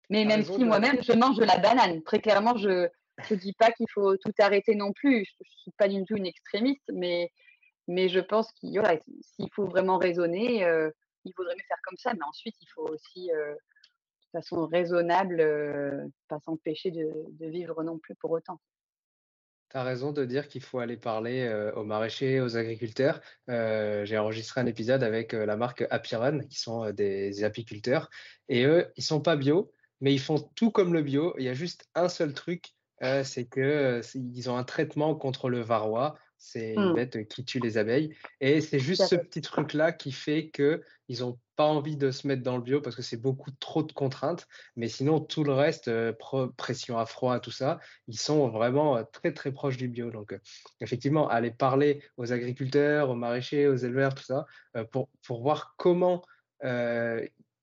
Mais 0.10 0.26
même 0.26 0.44
si 0.44 0.64
moi-même, 0.64 1.02
je 1.02 1.14
mange 1.14 1.38
de 1.38 1.46
la 1.46 1.58
banane, 1.58 2.04
très 2.04 2.20
clairement, 2.20 2.56
je 2.58 2.88
ne 3.30 3.36
dis 3.36 3.54
pas 3.54 3.72
qu'il 3.72 3.88
faut 3.94 4.16
tout 4.18 4.34
arrêter 4.40 4.76
non 4.76 4.92
plus. 4.92 5.26
Je 5.26 5.44
ne 5.44 5.62
suis 5.62 5.72
pas 5.78 5.88
du 5.88 6.04
tout 6.06 6.16
une 6.16 6.26
extrémiste, 6.26 6.90
mais, 6.92 7.32
mais 7.88 8.10
je 8.10 8.20
pense 8.20 8.52
qu'il 8.54 8.82
s'il 9.22 9.50
faut 9.54 9.66
vraiment 9.66 9.98
raisonner, 9.98 10.66
euh, 10.66 10.90
il 11.26 11.34
vaudrait 11.38 11.56
mieux 11.56 11.66
faire 11.68 11.82
comme 11.84 11.98
ça. 11.98 12.14
Mais 12.14 12.26
ensuite, 12.28 12.56
il 12.62 12.68
faut 12.74 12.88
aussi 12.88 13.30
de 13.30 14.40
façon 14.40 14.66
raisonnable, 14.68 16.12
pas 16.28 16.40
s'empêcher 16.42 16.92
de, 16.92 17.12
de, 17.40 17.46
vivre 17.48 17.84
non 17.84 17.98
plus 17.98 18.16
pour 18.16 18.32
autant. 18.32 18.60
Tu 19.74 19.80
raison 19.80 20.12
de 20.12 20.24
dire 20.24 20.48
qu'il 20.50 20.62
faut 20.62 20.78
aller 20.78 20.98
parler 20.98 21.52
aux 21.76 21.84
maraîchers, 21.84 22.40
aux 22.42 22.58
agriculteurs. 22.58 23.22
J'ai 23.48 24.18
enregistré 24.20 24.62
un 24.62 24.68
épisode 24.68 25.02
avec 25.02 25.34
la 25.34 25.58
marque 25.58 25.84
Apiron, 25.90 26.42
qui 26.48 26.60
sont 26.60 26.92
des 26.92 27.44
apiculteurs. 27.44 28.12
Et 28.50 28.66
eux, 28.66 28.92
ils 28.98 29.04
sont 29.04 29.20
pas 29.20 29.36
bio, 29.36 29.74
mais 30.00 30.14
ils 30.14 30.20
font 30.20 30.38
tout 30.56 30.70
comme 30.70 30.94
le 30.94 31.02
bio. 31.02 31.34
Il 31.40 31.46
y 31.46 31.50
a 31.50 31.56
juste 31.56 31.90
un 31.96 32.08
seul 32.08 32.36
truc, 32.36 32.76
c'est 33.24 33.50
qu'ils 33.50 34.50
ont 34.52 34.58
un 34.58 34.64
traitement 34.64 35.16
contre 35.16 35.50
le 35.50 35.62
varroa. 35.62 36.20
C'est 36.46 36.74
une 36.74 36.92
mmh. 36.92 36.94
bête 36.94 37.28
qui 37.30 37.46
tue 37.46 37.60
les 37.60 37.78
abeilles. 37.78 38.14
Et 38.42 38.60
c'est 38.60 38.78
juste 38.78 39.06
ce 39.06 39.16
petit 39.16 39.40
truc-là 39.40 39.94
qui 39.94 40.12
fait 40.12 40.50
qu'ils 40.50 41.22
n'ont 41.22 41.40
pas 41.56 41.64
envie 41.64 41.96
de 41.96 42.12
se 42.12 42.28
mettre 42.28 42.44
dans 42.44 42.58
le 42.58 42.62
bio 42.62 42.82
parce 42.82 42.98
que 42.98 43.02
c'est 43.02 43.18
beaucoup 43.18 43.50
trop 43.62 43.82
de 43.82 43.94
contraintes. 43.94 44.46
Mais 44.76 44.90
sinon, 44.90 45.22
tout 45.22 45.46
le 45.46 45.54
reste, 45.54 45.90
pression 46.58 46.98
à 46.98 47.06
froid, 47.06 47.40
tout 47.40 47.50
ça, 47.50 47.80
ils 48.10 48.20
sont 48.20 48.50
vraiment 48.50 49.02
très, 49.06 49.32
très 49.32 49.54
proches 49.54 49.78
du 49.78 49.88
bio. 49.88 50.12
Donc, 50.12 50.38
effectivement, 50.82 51.30
aller 51.30 51.52
parler 51.52 52.04
aux 52.18 52.34
agriculteurs, 52.34 53.10
aux 53.10 53.16
maraîchers, 53.16 53.70
aux 53.70 53.78
éleveurs, 53.78 54.14
tout 54.14 54.26
ça, 54.26 54.46
pour, 54.92 55.08
pour 55.26 55.42
voir 55.42 55.76
comment 55.78 56.24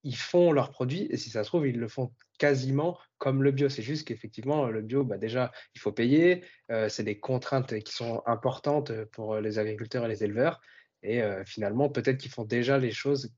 ils 0.03 0.17
font 0.17 0.53
leurs 0.53 0.71
produits. 0.71 1.07
Et 1.11 1.17
si 1.17 1.31
ça 1.31 1.45
se 1.45 1.49
trouve, 1.49 1.67
ils 1.67 1.79
le 1.79 1.89
font 1.89 2.13
quasiment 2.39 2.99
comme 3.19 3.43
le 3.43 3.51
bio. 3.51 3.69
C'est 3.69 3.83
juste 3.83 4.07
qu'effectivement, 4.09 4.67
le 4.67 4.83
bio, 4.83 5.05
bah 5.05 5.19
déjà, 5.19 5.53
il 5.75 5.81
faut 5.81 5.93
payer. 5.93 6.45
Euh, 6.71 6.89
c'est 6.89 7.05
des 7.05 7.19
contraintes 7.19 7.79
qui 7.81 7.93
sont 7.93 8.23
importantes 8.27 8.93
pour 9.13 9.37
les 9.37 9.59
agriculteurs 9.59 10.05
et 10.05 10.09
les 10.09 10.25
éleveurs. 10.25 10.61
Et 11.03 11.23
euh, 11.23 11.45
finalement, 11.45 11.89
peut-être 11.89 12.19
qu'ils 12.19 12.31
font 12.31 12.45
déjà 12.45 12.79
les 12.79 12.93
choses 12.93 13.33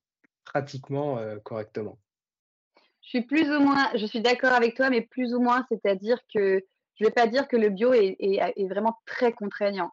pratiquement 0.45 1.19
euh, 1.19 1.39
correctement. 1.39 1.99
Je 3.03 3.09
suis 3.09 3.23
plus 3.23 3.49
ou 3.51 3.61
moins, 3.61 3.91
je 3.97 4.07
suis 4.07 4.21
d'accord 4.21 4.53
avec 4.53 4.77
toi, 4.77 4.91
mais 4.91 5.03
plus 5.03 5.35
ou 5.35 5.41
moins, 5.41 5.65
c'est-à-dire 5.69 6.19
que 6.33 6.65
je 6.95 7.05
ne 7.05 7.09
vais 7.09 7.13
pas 7.13 7.27
dire 7.27 7.49
que 7.49 7.57
le 7.57 7.69
bio 7.69 7.93
est, 7.93 8.17
est, 8.21 8.69
vraiment 8.69 8.97
très 9.07 9.33
contraignant. 9.33 9.91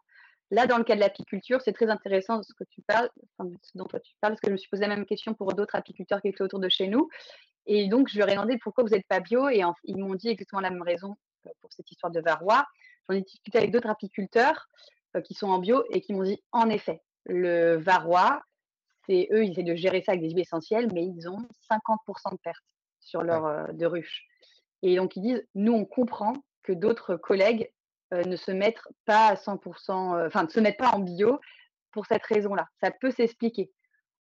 Là, 0.50 0.66
dans 0.66 0.78
le 0.78 0.84
cas 0.84 0.96
de 0.96 1.00
l'apiculture, 1.00 1.60
c'est 1.62 1.72
très 1.72 1.88
intéressant 1.88 2.38
de 2.38 2.42
ce 2.42 2.52
que 2.54 2.64
tu 2.64 2.82
parles, 2.82 3.08
ce 3.38 3.78
dont 3.78 3.84
toi 3.84 4.00
tu 4.00 4.14
parles, 4.20 4.32
parce 4.32 4.40
que 4.40 4.48
je 4.48 4.52
me 4.52 4.56
suis 4.56 4.68
posé 4.68 4.82
la 4.82 4.96
même 4.96 5.06
question 5.06 5.32
pour 5.34 5.52
d'autres 5.54 5.76
apiculteurs 5.76 6.20
qui 6.20 6.28
étaient 6.28 6.42
autour 6.42 6.58
de 6.58 6.68
chez 6.68 6.88
nous. 6.88 7.08
Et 7.66 7.88
donc, 7.88 8.08
je 8.08 8.18
leur 8.18 8.28
ai 8.28 8.32
demandé 8.32 8.58
pourquoi 8.58 8.82
vous 8.82 8.90
n'êtes 8.90 9.06
pas 9.06 9.20
bio. 9.20 9.48
Et 9.48 9.62
ils 9.84 9.96
m'ont 9.96 10.14
dit 10.14 10.28
exactement 10.28 10.60
la 10.60 10.70
même 10.70 10.82
raison 10.82 11.16
euh, 11.46 11.50
pour 11.60 11.72
cette 11.72 11.90
histoire 11.90 12.10
de 12.10 12.20
varroa. 12.20 12.66
J'en 13.08 13.14
ai 13.14 13.22
discuté 13.22 13.58
avec 13.58 13.70
d'autres 13.70 13.88
apiculteurs 13.88 14.68
euh, 15.16 15.20
qui 15.20 15.34
sont 15.34 15.48
en 15.48 15.58
bio 15.58 15.84
et 15.90 16.00
qui 16.00 16.12
m'ont 16.12 16.24
dit 16.24 16.42
en 16.52 16.68
effet, 16.68 17.00
le 17.26 17.76
varroa, 17.76 18.42
c'est 19.06 19.28
eux, 19.32 19.44
ils 19.44 19.52
essaient 19.52 19.62
de 19.62 19.76
gérer 19.76 20.02
ça 20.02 20.12
avec 20.12 20.22
des 20.22 20.30
huiles 20.30 20.40
essentielles, 20.40 20.88
mais 20.92 21.04
ils 21.04 21.28
ont 21.28 21.46
50% 21.70 22.32
de 22.32 22.38
pertes 22.42 22.64
sur 23.00 23.22
leur 23.22 23.46
euh, 23.46 23.66
de 23.72 23.86
ruches. 23.86 24.26
Et 24.82 24.96
donc, 24.96 25.16
ils 25.16 25.22
disent 25.22 25.46
nous, 25.54 25.72
on 25.72 25.84
comprend 25.84 26.32
que 26.62 26.72
d'autres 26.72 27.16
collègues 27.16 27.70
ne 28.12 28.36
se 28.36 28.50
mettent 28.50 28.80
pas 29.04 29.28
à 29.28 29.34
100%, 29.34 30.26
enfin, 30.26 30.44
ne 30.44 30.48
se 30.48 30.60
mettent 30.60 30.78
pas 30.78 30.90
en 30.90 31.00
bio 31.00 31.40
pour 31.92 32.06
cette 32.06 32.24
raison-là. 32.24 32.66
Ça 32.80 32.90
peut 32.90 33.10
s'expliquer. 33.10 33.70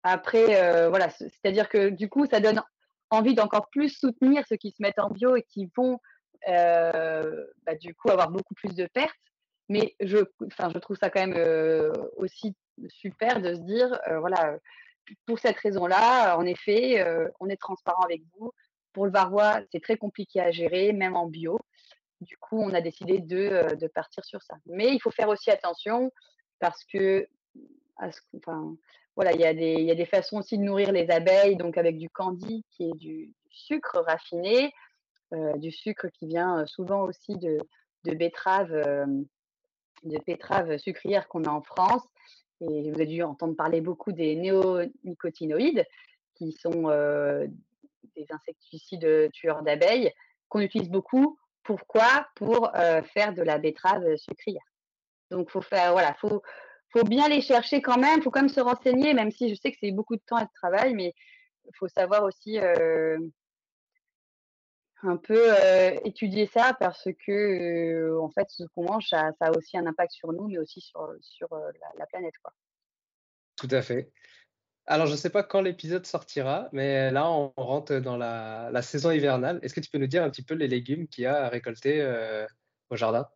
Après, 0.03 0.89
voilà, 0.89 1.11
c'est-à-dire 1.11 1.69
que 1.69 1.89
du 1.89 2.09
coup, 2.09 2.27
ça 2.27 2.41
donne 2.41 2.63
envie 3.13 3.35
d'encore 3.35 3.69
plus 3.71 3.91
soutenir 3.91 4.45
ceux 4.49 4.57
qui 4.57 4.71
se 4.71 4.83
mettent 4.83 4.99
en 4.99 5.11
bio 5.11 5.37
et 5.37 5.43
qui 5.43 5.71
vont 5.77 5.99
euh, 6.49 7.47
bah, 7.65 7.75
du 7.77 7.95
coup 7.95 8.11
avoir 8.11 8.31
beaucoup 8.31 8.55
plus 8.55 8.75
de 8.75 8.87
pertes. 8.87 9.15
Mais 9.69 9.95
je, 10.01 10.19
je 10.41 10.79
trouve 10.79 10.97
ça 10.97 11.11
quand 11.11 11.21
même 11.21 11.37
euh, 11.37 11.93
aussi 12.17 12.55
super 12.89 13.41
de 13.41 13.55
se 13.55 13.61
dire, 13.61 13.99
euh, 14.09 14.19
voilà, 14.19 14.57
pour 15.27 15.39
cette 15.39 15.59
raison-là, 15.59 16.37
en 16.37 16.45
effet, 16.45 17.05
on 17.41 17.49
est 17.49 17.61
transparent 17.61 18.03
avec 18.03 18.23
vous. 18.35 18.53
Pour 18.93 19.07
le 19.07 19.13
varroa, 19.13 19.61
c'est 19.71 19.83
très 19.83 19.97
compliqué 19.97 20.41
à 20.41 20.51
gérer, 20.51 20.93
même 20.93 21.17
en 21.17 21.27
bio. 21.27 21.59
Du 22.23 22.37
coup, 22.39 22.61
on 22.61 22.73
a 22.73 22.81
décidé 22.81 23.19
de, 23.19 23.75
de 23.75 23.87
partir 23.89 24.25
sur 24.25 24.41
ça. 24.43 24.55
Mais 24.67 24.93
il 24.93 25.01
faut 25.01 25.11
faire 25.11 25.29
aussi 25.29 25.51
attention 25.51 26.13
parce 26.61 26.85
que, 26.85 27.27
enfin, 28.37 28.77
voilà, 29.17 29.33
il 29.33 29.41
y, 29.41 29.45
a 29.45 29.53
des, 29.53 29.75
il 29.75 29.85
y 29.85 29.91
a 29.91 29.97
des 29.97 30.07
façons 30.07 30.39
aussi 30.39 30.57
de 30.57 30.63
nourrir 30.63 30.93
les 30.93 31.11
abeilles, 31.11 31.57
donc 31.57 31.77
avec 31.77 31.99
du 31.99 32.09
candy, 32.09 32.65
qui 32.71 32.85
est 32.85 32.97
du, 32.97 33.35
sucre 33.51 33.99
raffiné, 34.07 34.73
du 35.57 35.73
sucre 35.73 36.09
qui 36.09 36.27
vient 36.27 36.65
souvent 36.67 37.03
aussi 37.03 37.37
de, 37.37 37.59
de 38.05 38.15
betteraves, 38.15 38.73
de 40.05 40.19
betteraves 40.27 40.79
sucrières 40.79 41.27
qu'on 41.29 41.45
a 41.45 41.51
en 41.51 41.63
France. 41.63 42.03
Et 42.61 42.91
vous 42.91 42.95
avez 42.95 43.07
dû 43.07 43.23
entendre 43.23 43.57
parler 43.57 43.81
beaucoup 43.81 44.13
des 44.13 44.37
néonicotinoïdes, 44.37 45.85
qui 46.35 46.53
sont 46.53 46.89
des 48.15 48.27
insecticides 48.31 49.31
tueurs 49.33 49.63
d'abeilles, 49.63 50.13
qu'on 50.49 50.61
utilise 50.61 50.91
beaucoup. 50.91 51.39
Pourquoi 51.65 52.27
Pour 52.37 52.71
faire 53.15 53.33
de 53.33 53.43
la 53.43 53.59
betterave 53.59 54.17
sucrière. 54.17 54.63
Donc, 55.31 55.51
faut 55.51 55.63
faire, 55.63 55.93
voilà, 55.93 56.15
faut, 56.15 56.43
faut 56.91 57.05
bien 57.05 57.29
les 57.29 57.41
chercher 57.41 57.81
quand 57.81 57.99
même. 57.99 58.23
Faut 58.23 58.31
quand 58.31 58.41
même 58.41 58.49
se 58.49 58.61
renseigner, 58.61 59.15
même 59.15 59.31
si 59.31 59.49
je 59.49 59.55
sais 59.55 59.71
que 59.71 59.79
c'est 59.81 59.93
beaucoup 59.93 60.17
de 60.17 60.23
temps 60.27 60.39
et 60.39 60.45
de 60.45 60.51
travail, 60.55 60.95
mais 60.95 61.15
faut 61.79 61.89
savoir 61.89 62.25
aussi 62.25 62.59
un 65.03 65.17
peu 65.17 65.55
étudier 66.05 66.47
ça 66.47 66.77
parce 66.79 67.09
que 67.27 68.19
en 68.21 68.31
fait 68.31 68.49
ce 68.51 68.65
qu'on 68.75 68.85
mange 68.85 69.09
ça, 69.09 69.33
a 69.41 69.51
aussi 69.51 69.77
un 69.77 69.87
impact 69.87 70.13
sur 70.13 70.33
nous 70.33 70.49
mais 70.49 70.59
aussi 70.59 70.81
sur, 70.81 71.13
sur 71.21 71.49
la, 71.99 72.07
planète 72.07 72.35
quoi. 72.43 72.53
Tout 73.57 73.69
à 73.71 73.83
fait. 73.83 74.11
Alors 74.87 75.07
je 75.07 75.13
ne 75.13 75.17
sais 75.17 75.31
pas 75.31 75.43
quand 75.43 75.61
l'épisode 75.61 76.07
sortira 76.07 76.69
mais 76.73 77.11
là 77.11 77.31
on 77.31 77.53
rentre 77.57 77.97
dans 77.99 78.17
la, 78.17 78.83
saison 78.83 79.11
hivernale. 79.11 79.61
Est-ce 79.63 79.75
que 79.75 79.81
tu 79.81 79.91
peux 79.91 79.99
nous 79.99 80.07
dire 80.07 80.25
un 80.25 80.31
petit 80.31 80.43
peu 80.43 80.55
les 80.55 80.69
légumes 80.69 81.07
qu'il 81.09 81.25
y 81.25 81.27
a 81.27 81.45
à 81.45 81.49
récolter 81.49 82.05
au 82.91 82.97
jardin? 82.97 83.29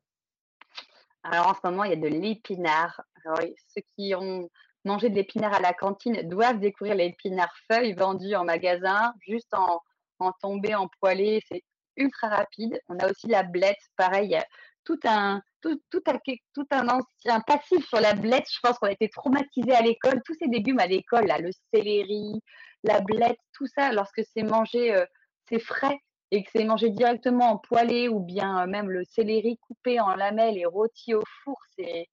Alors 1.22 1.48
en 1.48 1.54
ce 1.54 1.60
moment 1.64 1.84
il 1.84 1.90
y 1.90 1.92
a 1.92 1.96
de 1.96 2.08
l'épinard. 2.08 3.00
ceux 3.24 3.82
qui 3.94 4.14
ont 4.14 4.48
mangé 4.84 5.08
de 5.08 5.14
l'épinard 5.14 5.54
à 5.54 5.60
la 5.60 5.72
cantine 5.72 6.28
doivent 6.28 6.58
découvrir 6.58 6.96
l'épinard 6.96 7.54
feuille 7.70 7.94
vendu 7.94 8.34
en 8.34 8.44
magasin 8.44 9.14
juste 9.26 9.54
en 9.54 9.80
en 10.18 10.32
en 10.40 10.88
poêlée, 11.00 11.42
c'est 11.48 11.62
ultra 11.96 12.28
rapide. 12.28 12.80
On 12.88 12.98
a 12.98 13.10
aussi 13.10 13.26
la 13.28 13.42
blette, 13.42 13.78
pareil, 13.96 14.28
il 14.28 14.32
y 14.32 14.36
a 14.36 14.46
tout 14.84 14.98
un, 15.04 15.42
tout, 15.90 16.02
un, 16.06 16.18
tout 16.54 16.66
un 16.70 16.88
ancien 16.88 17.40
passif 17.40 17.86
sur 17.88 18.00
la 18.00 18.14
blette. 18.14 18.46
Je 18.52 18.58
pense 18.62 18.78
qu'on 18.78 18.86
a 18.86 18.92
été 18.92 19.08
traumatisé 19.08 19.72
à 19.72 19.82
l'école. 19.82 20.22
Tous 20.24 20.34
ces 20.34 20.46
légumes 20.46 20.80
à 20.80 20.86
l'école, 20.86 21.26
là, 21.26 21.38
le 21.38 21.50
céleri, 21.72 22.42
la 22.82 23.00
blette, 23.00 23.38
tout 23.52 23.66
ça, 23.66 23.92
lorsque 23.92 24.22
c'est 24.34 24.42
mangé, 24.42 24.94
euh, 24.94 25.04
c'est 25.48 25.58
frais 25.58 25.98
et 26.30 26.42
que 26.42 26.50
c'est 26.52 26.64
mangé 26.64 26.90
directement 26.90 27.52
en 27.52 27.58
poêlée 27.58 28.08
ou 28.08 28.20
bien 28.20 28.62
euh, 28.62 28.66
même 28.66 28.90
le 28.90 29.04
céleri 29.04 29.58
coupé 29.58 30.00
en 30.00 30.14
lamelles 30.14 30.58
et 30.58 30.66
rôti 30.66 31.14
au 31.14 31.22
four, 31.44 31.58
c'est 31.76 32.08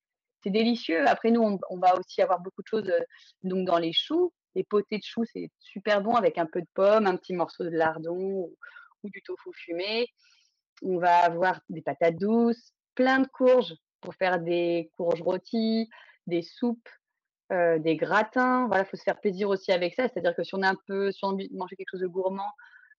délicieux. 0.45 1.07
Après, 1.07 1.31
nous, 1.31 1.41
on, 1.41 1.59
on, 1.69 1.77
va 1.77 1.97
aussi 1.97 2.21
avoir 2.21 2.39
beaucoup 2.39 2.61
de 2.61 2.67
choses 2.67 2.89
euh, 2.89 2.99
donc 3.43 3.65
dans 3.65 3.77
les 3.77 3.93
choux. 3.93 4.33
Les 4.55 4.63
potés 4.63 4.97
de 4.97 5.03
choux, 5.03 5.25
c'est 5.25 5.49
super 5.59 6.01
bon 6.01 6.15
avec 6.15 6.37
un 6.37 6.45
peu 6.45 6.61
de 6.61 6.67
pomme, 6.73 7.07
un 7.07 7.15
petit 7.15 7.33
morceau 7.33 7.63
de 7.63 7.69
lardon 7.69 8.49
ou, 9.03 9.09
du 9.09 9.21
tofu 9.23 9.49
fumé. 9.53 10.07
On 10.83 10.97
va 10.97 11.17
avoir 11.17 11.59
des 11.69 11.81
patates 11.81 12.17
douces, 12.17 12.73
plein 12.95 13.19
de 13.19 13.27
courges 13.27 13.75
pour 14.01 14.15
faire 14.15 14.39
des 14.39 14.91
courges 14.97 15.21
rôties, 15.21 15.89
des 16.27 16.41
soupes, 16.41 16.89
des 17.49 17.95
gratins. 17.95 18.67
Voilà, 18.67 18.83
il 18.83 18.87
faut 18.87 18.97
se 18.97 19.03
faire 19.03 19.19
plaisir 19.19 19.49
aussi 19.49 19.71
avec 19.71 19.93
ça. 19.93 20.07
C'est-à-dire 20.07 20.35
que 20.35 20.43
si 20.43 20.55
on 20.55 20.63
a 20.63 20.69
un 20.69 20.77
peu, 20.87 21.11
si 21.11 21.23
on 21.23 21.29
a 21.29 21.33
envie 21.33 21.49
de 21.49 21.55
manger 21.55 21.75
quelque 21.75 21.91
chose 21.91 22.01
de 22.01 22.07
gourmand, 22.07 22.51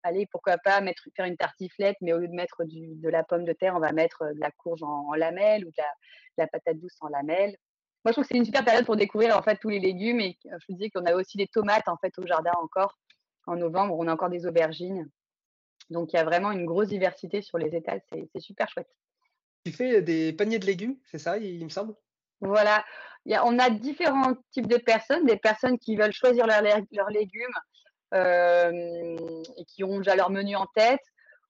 allez, 0.04 0.26
pourquoi 0.26 0.58
pas 0.58 0.80
faire 1.16 1.26
une 1.26 1.36
tartiflette, 1.36 1.96
mais 2.00 2.12
au 2.12 2.18
lieu 2.18 2.28
de 2.28 2.34
mettre 2.34 2.62
de 2.64 3.08
la 3.08 3.24
pomme 3.24 3.44
de 3.44 3.52
terre, 3.52 3.74
on 3.74 3.80
va 3.80 3.92
mettre 3.92 4.32
de 4.32 4.40
la 4.40 4.50
courge 4.52 4.82
en, 4.82 5.12
lamelles 5.14 5.64
ou 5.64 5.70
de 5.70 5.82
la, 6.36 6.46
patate 6.46 6.78
douce 6.78 6.96
en 7.00 7.08
lamelles. 7.08 7.56
Moi, 8.04 8.10
je 8.10 8.12
trouve 8.12 8.24
que 8.24 8.28
c'est 8.28 8.38
une 8.38 8.44
super 8.44 8.64
période 8.64 8.84
pour 8.84 8.96
découvrir 8.96 9.36
en 9.36 9.42
fait 9.42 9.56
tous 9.56 9.70
les 9.70 9.80
légumes. 9.80 10.20
Et 10.20 10.38
je 10.44 10.64
vous 10.68 10.76
dis 10.76 10.90
qu'on 10.90 11.06
a 11.06 11.14
aussi 11.14 11.38
des 11.38 11.48
tomates 11.48 11.88
en 11.88 11.96
fait 11.96 12.12
au 12.18 12.26
jardin 12.26 12.52
encore. 12.62 12.98
En 13.46 13.56
novembre, 13.56 13.96
on 13.98 14.06
a 14.06 14.12
encore 14.12 14.28
des 14.28 14.46
aubergines. 14.46 15.10
Donc, 15.90 16.12
il 16.12 16.16
y 16.16 16.18
a 16.18 16.24
vraiment 16.24 16.52
une 16.52 16.66
grosse 16.66 16.88
diversité 16.88 17.42
sur 17.42 17.58
les 17.58 17.74
étals. 17.74 18.02
C'est 18.10 18.40
super 18.40 18.68
chouette. 18.68 18.88
Tu 19.64 19.72
fais 19.72 20.02
des 20.02 20.32
paniers 20.32 20.58
de 20.58 20.66
légumes, 20.66 20.96
c'est 21.10 21.18
ça, 21.18 21.38
il, 21.38 21.64
me 21.64 21.70
semble? 21.70 21.94
Voilà. 22.40 22.84
on 23.26 23.58
a 23.58 23.70
différents 23.70 24.34
types 24.50 24.66
de 24.66 24.76
personnes. 24.76 25.24
Des 25.24 25.38
personnes 25.38 25.78
qui 25.78 25.96
veulent 25.96 26.12
choisir 26.12 26.46
leurs 26.46 27.10
légumes 27.10 27.56
euh, 28.14 29.42
et 29.56 29.64
qui 29.64 29.82
ont 29.82 29.98
déjà 29.98 30.16
leur 30.16 30.30
menu 30.30 30.54
en 30.54 30.66
tête 30.74 31.00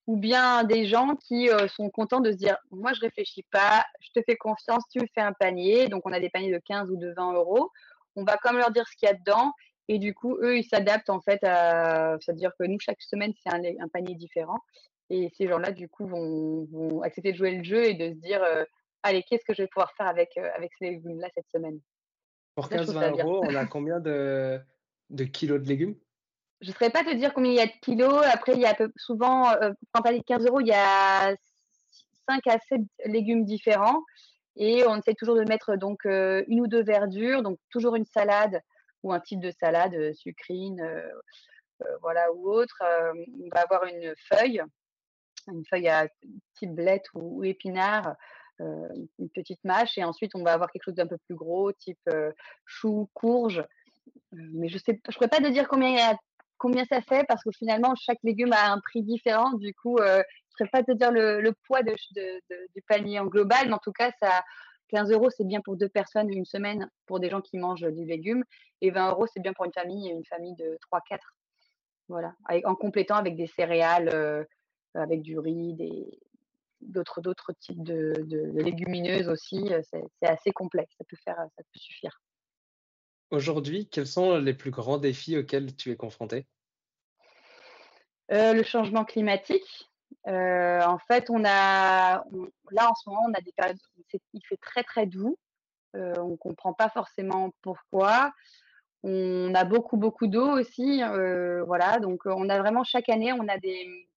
ou 0.07 0.17
bien 0.17 0.65
des 0.65 0.87
gens 0.87 1.17
qui 1.17 1.49
euh, 1.49 1.67
sont 1.69 1.89
contents 1.91 2.21
de 2.21 2.31
se 2.31 2.37
dire 2.37 2.57
moi 2.71 2.93
je 2.93 3.01
réfléchis 3.01 3.45
pas, 3.51 3.85
je 4.01 4.11
te 4.15 4.25
fais 4.25 4.37
confiance, 4.37 4.85
tu 4.91 5.01
me 5.01 5.07
fais 5.15 5.23
un 5.23 5.33
panier. 5.33 5.89
Donc 5.89 6.03
on 6.05 6.13
a 6.13 6.21
des 6.21 6.31
paniers 6.31 6.53
de 6.53 6.61
15 6.65 6.91
ou 6.91 6.97
de 6.97 7.13
20 7.17 7.33
euros. 7.33 7.71
On 8.17 8.25
va 8.25 8.37
comme 8.37 8.59
leur 8.59 8.71
dire 8.71 8.87
ce 8.87 8.97
qu'il 8.97 9.09
y 9.09 9.11
a 9.11 9.15
dedans 9.15 9.53
et 9.89 9.99
du 9.99 10.15
coup 10.15 10.37
eux 10.37 10.57
ils 10.59 10.65
s'adaptent 10.65 11.11
en 11.11 11.21
fait 11.21 11.43
à 11.45 12.17
c'est-à-dire 12.21 12.53
que 12.59 12.65
nous 12.65 12.79
chaque 12.81 13.03
semaine 13.03 13.33
c'est 13.43 13.53
un, 13.53 13.89
panier 13.89 14.15
différent 14.15 14.59
et 15.11 15.31
ces 15.37 15.49
gens-là 15.49 15.73
du 15.73 15.89
coup 15.89 16.07
vont, 16.07 17.03
accepter 17.03 17.33
de 17.33 17.37
jouer 17.37 17.57
le 17.57 17.65
jeu 17.65 17.85
et 17.85 17.95
de 17.95 18.15
se 18.15 18.21
dire 18.21 18.43
euh, 18.43 18.65
allez 19.03 19.23
qu'est-ce 19.23 19.45
que 19.45 19.55
je 19.55 19.63
vais 19.63 19.69
pouvoir 19.69 19.93
faire 19.97 20.07
avec 20.07 20.31
euh, 20.37 20.51
avec 20.57 20.73
ces 20.79 20.91
légumes 20.91 21.21
là 21.21 21.29
cette 21.35 21.49
semaine? 21.53 21.79
Pour 22.55 22.69
15-20 22.69 23.21
euros, 23.21 23.45
on 23.45 23.55
a 23.55 23.67
combien 23.67 24.01
de, 24.01 24.61
de 25.11 25.25
kilos 25.25 25.61
de 25.61 25.69
légumes? 25.69 25.97
Je 26.61 26.69
ne 26.71 26.75
saurais 26.75 26.91
pas 26.91 27.05
te 27.05 27.15
dire 27.15 27.35
combien 27.35 27.51
il 27.51 27.57
y 27.57 27.61
a 27.61 27.67
de 27.67 27.81
kilos. 27.83 28.25
Après, 28.33 28.53
il 28.53 28.61
y 28.61 28.67
a 28.67 28.77
souvent, 28.97 29.51
euh, 29.51 29.73
quand 29.93 30.01
on 30.01 30.03
parle 30.03 30.19
de 30.19 30.23
15 30.23 30.47
euros, 30.47 30.61
il 30.61 30.69
y 30.69 30.73
a 30.73 31.35
5 32.29 32.47
à 32.47 32.59
7 32.69 32.81
légumes 33.07 33.45
différents. 33.45 34.03
Et 34.57 34.87
on 34.87 34.97
essaie 34.97 35.15
toujours 35.15 35.35
de 35.35 35.43
mettre 35.43 35.75
donc 35.75 36.07
euh, 36.07 36.45
une 36.47 36.61
ou 36.61 36.69
deux 36.69 36.85
verdures, 36.85 37.43
donc 37.43 37.59
toujours 37.71 37.97
une 37.97 38.07
salade 38.07 38.61
ou 39.03 39.13
un 39.13 39.19
type 39.21 39.41
de 39.41 39.51
salade, 39.51 40.15
sucrine, 40.15 40.81
voilà, 42.01 42.33
ou 42.33 42.49
autre. 42.49 42.83
on 42.83 43.49
va 43.55 43.61
avoir 43.61 43.85
une 43.85 44.15
feuille, 44.33 44.63
une 45.53 45.65
feuille 45.67 45.89
à 45.89 46.09
type 46.55 46.75
blette 46.75 47.07
ou, 47.15 47.45
épinard, 47.45 48.15
une 48.61 49.31
petite 49.35 49.63
mâche. 49.65 49.99
Et 49.99 50.05
ensuite, 50.05 50.35
on 50.35 50.43
va 50.43 50.53
avoir 50.53 50.71
quelque 50.71 50.85
chose 50.85 50.95
d'un 50.95 51.07
peu 51.07 51.19
plus 51.27 51.35
gros, 51.35 51.73
type 51.73 52.11
chou, 52.65 53.09
courge. 53.15 53.65
Mais 54.33 54.69
je 54.69 54.77
ne 54.77 54.95
je 55.09 55.15
pourrais 55.17 55.29
pas 55.29 55.39
te 55.39 55.51
dire 55.51 55.69
combien 55.69 55.91
y 55.91 56.01
a 56.01 56.17
combien 56.59 56.85
ça 56.87 57.01
fait 57.03 57.25
parce 57.29 57.43
que 57.43 57.51
finalement 57.57 57.95
chaque 57.95 58.19
légume 58.23 58.53
a 58.53 58.73
un 58.73 58.81
prix 58.81 59.03
différent. 59.03 59.53
Du 59.53 59.75
coup, 59.75 59.99
euh, 59.99 60.23
je 60.57 60.65
ne 60.65 60.69
saurais 60.69 60.71
pas 60.71 60.83
te 60.83 60.93
dire 60.93 61.11
le, 61.11 61.53
poids 61.67 61.83
de, 61.83 61.95
du 62.75 62.83
panier 62.89 63.19
en 63.19 63.27
global, 63.27 63.67
mais 63.67 63.75
en 63.75 63.79
tout 63.79 63.93
cas, 63.93 64.11
ça, 64.23 64.43
15 64.89 65.11
euros, 65.11 65.29
c'est 65.31 65.47
bien 65.47 65.61
pour 65.63 65.77
deux 65.77 65.89
personnes 65.89 66.33
une 66.33 66.45
semaine 66.45 66.89
pour 67.07 67.21
des 67.21 67.29
gens 67.29 67.41
qui 67.41 67.59
mangent 67.59 67.91
du 67.93 68.05
légume, 68.05 68.45
et 68.81 68.91
20 68.91 69.11
euros, 69.11 69.27
c'est 69.27 69.41
bien 69.41 69.53
pour 69.53 69.65
une 69.65 69.73
famille, 69.73 70.09
une 70.09 70.25
famille 70.25 70.55
de 70.55 70.79
3-4. 70.93 71.19
Voilà, 72.09 72.35
en 72.65 72.75
complétant 72.75 73.17
avec 73.17 73.35
des 73.35 73.47
céréales, 73.47 74.11
euh, 74.13 74.45
avec 74.95 75.23
du 75.23 75.39
riz, 75.39 75.75
des, 75.75 76.19
d'autres, 76.81 77.21
d'autres 77.21 77.53
types 77.53 77.83
de, 77.83 78.15
légumineuses 78.55 79.29
aussi. 79.29 79.71
C'est, 79.91 80.27
assez 80.27 80.53
complexe, 80.53 80.95
ça 80.99 81.05
peut, 81.05 81.17
faire, 81.25 81.37
ça 81.37 81.63
peut 81.63 81.79
suffire. 81.79 82.21
Aujourd'hui, 83.31 83.89
quels 83.89 84.07
sont 84.07 84.39
les 84.39 84.55
plus 84.55 84.71
grands 84.71 84.99
défis 84.99 85.37
auxquels 85.37 85.75
tu 85.75 85.91
es 85.91 85.97
confronté 85.97 86.47
euh, 88.33 88.53
Le 88.53 88.63
changement 88.63 89.05
climatique. 89.05 89.91
Euh, 90.27 90.81
en 90.83 90.99
fait, 90.99 91.29
on 91.31 91.45
a, 91.45 92.25
là 92.71 92.91
en 92.91 92.95
ce 92.95 93.09
moment, 93.09 93.23
on 93.29 93.35
a 93.35 93.41
des 93.41 93.53
périodes 93.53 93.79
où 93.97 94.03
il 94.33 94.47
fait 94.47 94.57
très 94.59 94.83
très 94.83 95.07
doux. 95.07 95.37
Euh, 95.97 96.15
on 96.19 96.31
ne 96.31 96.37
comprend 96.37 96.73
pas 96.73 96.89
forcément 96.89 97.53
pourquoi. 97.63 98.33
On 99.03 99.55
a 99.55 99.65
beaucoup 99.65 99.99
beaucoup 99.99 100.27
d'eau 100.27 100.59
aussi, 100.59 101.03
voilà. 101.67 101.99
Donc, 101.99 102.23
on 102.25 102.49
a 102.49 102.59
vraiment 102.59 102.85
chaque 102.85 103.11
année, 103.11 103.35
on 103.35 103.49
a 103.49 103.59
des, 103.59 104.09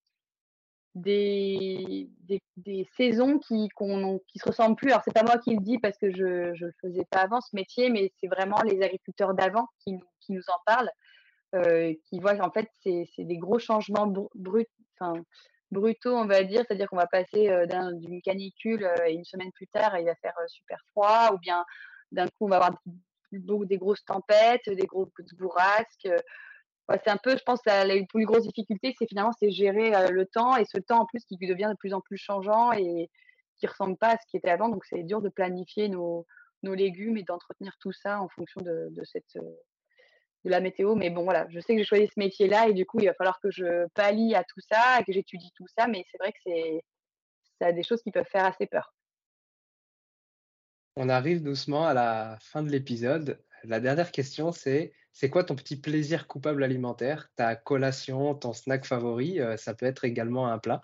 des, 0.97 2.09
des, 2.57 2.87
saisons 2.95 3.39
qui, 3.39 3.69
qui 4.27 4.39
se 4.39 4.47
ressemblent 4.47 4.75
plus. 4.75 4.89
Alors, 4.89 5.01
c'est 5.05 5.13
pas 5.13 5.23
moi 5.23 5.37
qui 5.37 5.55
le 5.55 5.61
dis 5.61 5.77
parce 5.79 5.97
que 5.97 6.11
je 6.11 6.65
ne 6.65 6.71
faisais 6.81 7.05
pas 7.09 7.21
avant 7.21 7.41
ce 7.41 7.55
métier, 7.55 7.89
mais 7.89 8.11
c'est 8.19 8.27
vraiment 8.27 8.61
les 8.63 8.81
agriculteurs 8.81 9.33
d'avant 9.33 9.67
qui, 9.83 9.93
nous 10.29 10.41
en 10.49 10.59
parlent, 10.65 10.91
euh, 11.55 11.93
qui 12.05 12.19
voient 12.19 12.35
qu'en 12.35 12.51
fait, 12.51 12.67
c'est, 12.83 13.07
des 13.19 13.37
gros 13.37 13.59
changements 13.59 14.07
brut, 14.35 14.67
enfin, 14.99 15.21
brutaux, 15.71 16.15
on 16.15 16.25
va 16.25 16.43
dire. 16.43 16.63
C'est-à-dire 16.67 16.87
qu'on 16.89 16.97
va 16.97 17.07
passer 17.07 17.49
euh, 17.49 17.65
d'une 17.93 18.21
canicule 18.21 18.83
euh, 18.83 19.05
et 19.07 19.13
une 19.13 19.25
semaine 19.25 19.51
plus 19.51 19.67
tard, 19.67 19.97
il 19.99 20.05
va 20.05 20.15
faire 20.15 20.35
super 20.47 20.79
froid, 20.91 21.31
ou 21.33 21.37
bien 21.37 21.63
d'un 22.11 22.27
coup, 22.27 22.45
on 22.45 22.49
va 22.49 22.57
avoir 22.57 22.77
des 23.31 23.77
grosses 23.77 24.05
tempêtes, 24.05 24.69
des 24.69 24.85
grosses 24.85 25.09
bourrasques 25.37 26.09
c'est 26.89 27.09
un 27.09 27.17
peu, 27.17 27.37
je 27.37 27.43
pense, 27.43 27.59
la, 27.65 27.85
plus 28.07 28.25
grosse 28.25 28.43
difficulté, 28.43 28.95
c'est 28.97 29.07
finalement 29.07 29.33
c'est 29.39 29.51
gérer 29.51 29.93
euh, 29.93 30.09
le 30.09 30.25
temps 30.25 30.55
et 30.55 30.65
ce 30.65 30.77
temps 30.79 31.01
en 31.01 31.05
plus 31.05 31.23
qui 31.25 31.35
devient 31.37 31.69
de 31.69 31.77
plus 31.77 31.93
en 31.93 32.01
plus 32.01 32.17
changeant 32.17 32.71
et 32.71 33.09
qui 33.57 33.67
ressemble 33.67 33.97
pas 33.97 34.13
à 34.13 34.17
ce 34.17 34.25
qui 34.29 34.37
était 34.37 34.49
avant. 34.49 34.69
Donc 34.69 34.85
c'est 34.85 35.03
dur 35.03 35.21
de 35.21 35.29
planifier 35.29 35.89
nos, 35.89 36.25
légumes 36.63 37.17
et 37.17 37.23
d'entretenir 37.23 37.73
tout 37.79 37.93
ça 37.93 38.21
en 38.21 38.29
fonction 38.29 38.61
euh, 38.65 38.89
de 38.89 40.49
la 40.49 40.59
météo. 40.59 40.95
Mais 40.95 41.09
bon, 41.09 41.23
voilà, 41.23 41.45
je 41.49 41.59
sais 41.59 41.73
que 41.73 41.79
j'ai 41.79 41.85
choisi 41.85 42.07
ce 42.07 42.19
métier-là 42.19 42.69
et 42.69 42.73
du 42.73 42.85
coup, 42.85 42.99
il 42.99 43.07
va 43.07 43.13
falloir 43.13 43.39
que 43.41 43.51
je 43.51 43.87
pallie 43.93 44.35
à 44.35 44.43
tout 44.43 44.61
ça 44.69 44.99
et 44.99 45.03
que 45.03 45.13
j'étudie 45.13 45.51
tout 45.55 45.67
ça. 45.77 45.87
Mais 45.87 46.05
c'est 46.11 46.17
vrai 46.17 46.31
que 46.31 46.39
c'est 46.45 46.83
ça 47.59 47.67
a 47.67 47.71
des 47.71 47.83
choses 47.83 48.01
qui 48.01 48.11
peuvent 48.11 48.27
faire 48.31 48.45
assez 48.45 48.67
peur. 48.67 48.93
On 50.95 51.09
arrive 51.09 51.43
doucement 51.43 51.85
à 51.85 51.93
la 51.93 52.37
fin 52.39 52.63
de 52.63 52.69
l'épisode. 52.69 53.39
La 53.63 53.79
dernière 53.79 54.11
question, 54.11 54.51
c'est 54.51 54.93
c'est 55.19 55.31
quoi 55.31 55.43
ton 55.43 55.55
petit 55.55 55.81
plaisir 55.81 56.27
coupable 56.27 56.63
alimentaire? 56.63 57.31
Ta 57.35 57.55
collation, 57.55 58.35
ton 58.35 58.53
snack 58.53 58.85
favori, 58.85 59.39
heu, 59.39 59.57
ça 59.57 59.73
peut 59.73 59.87
être 59.87 60.05
également 60.05 60.47
un 60.47 60.59
plat? 60.59 60.83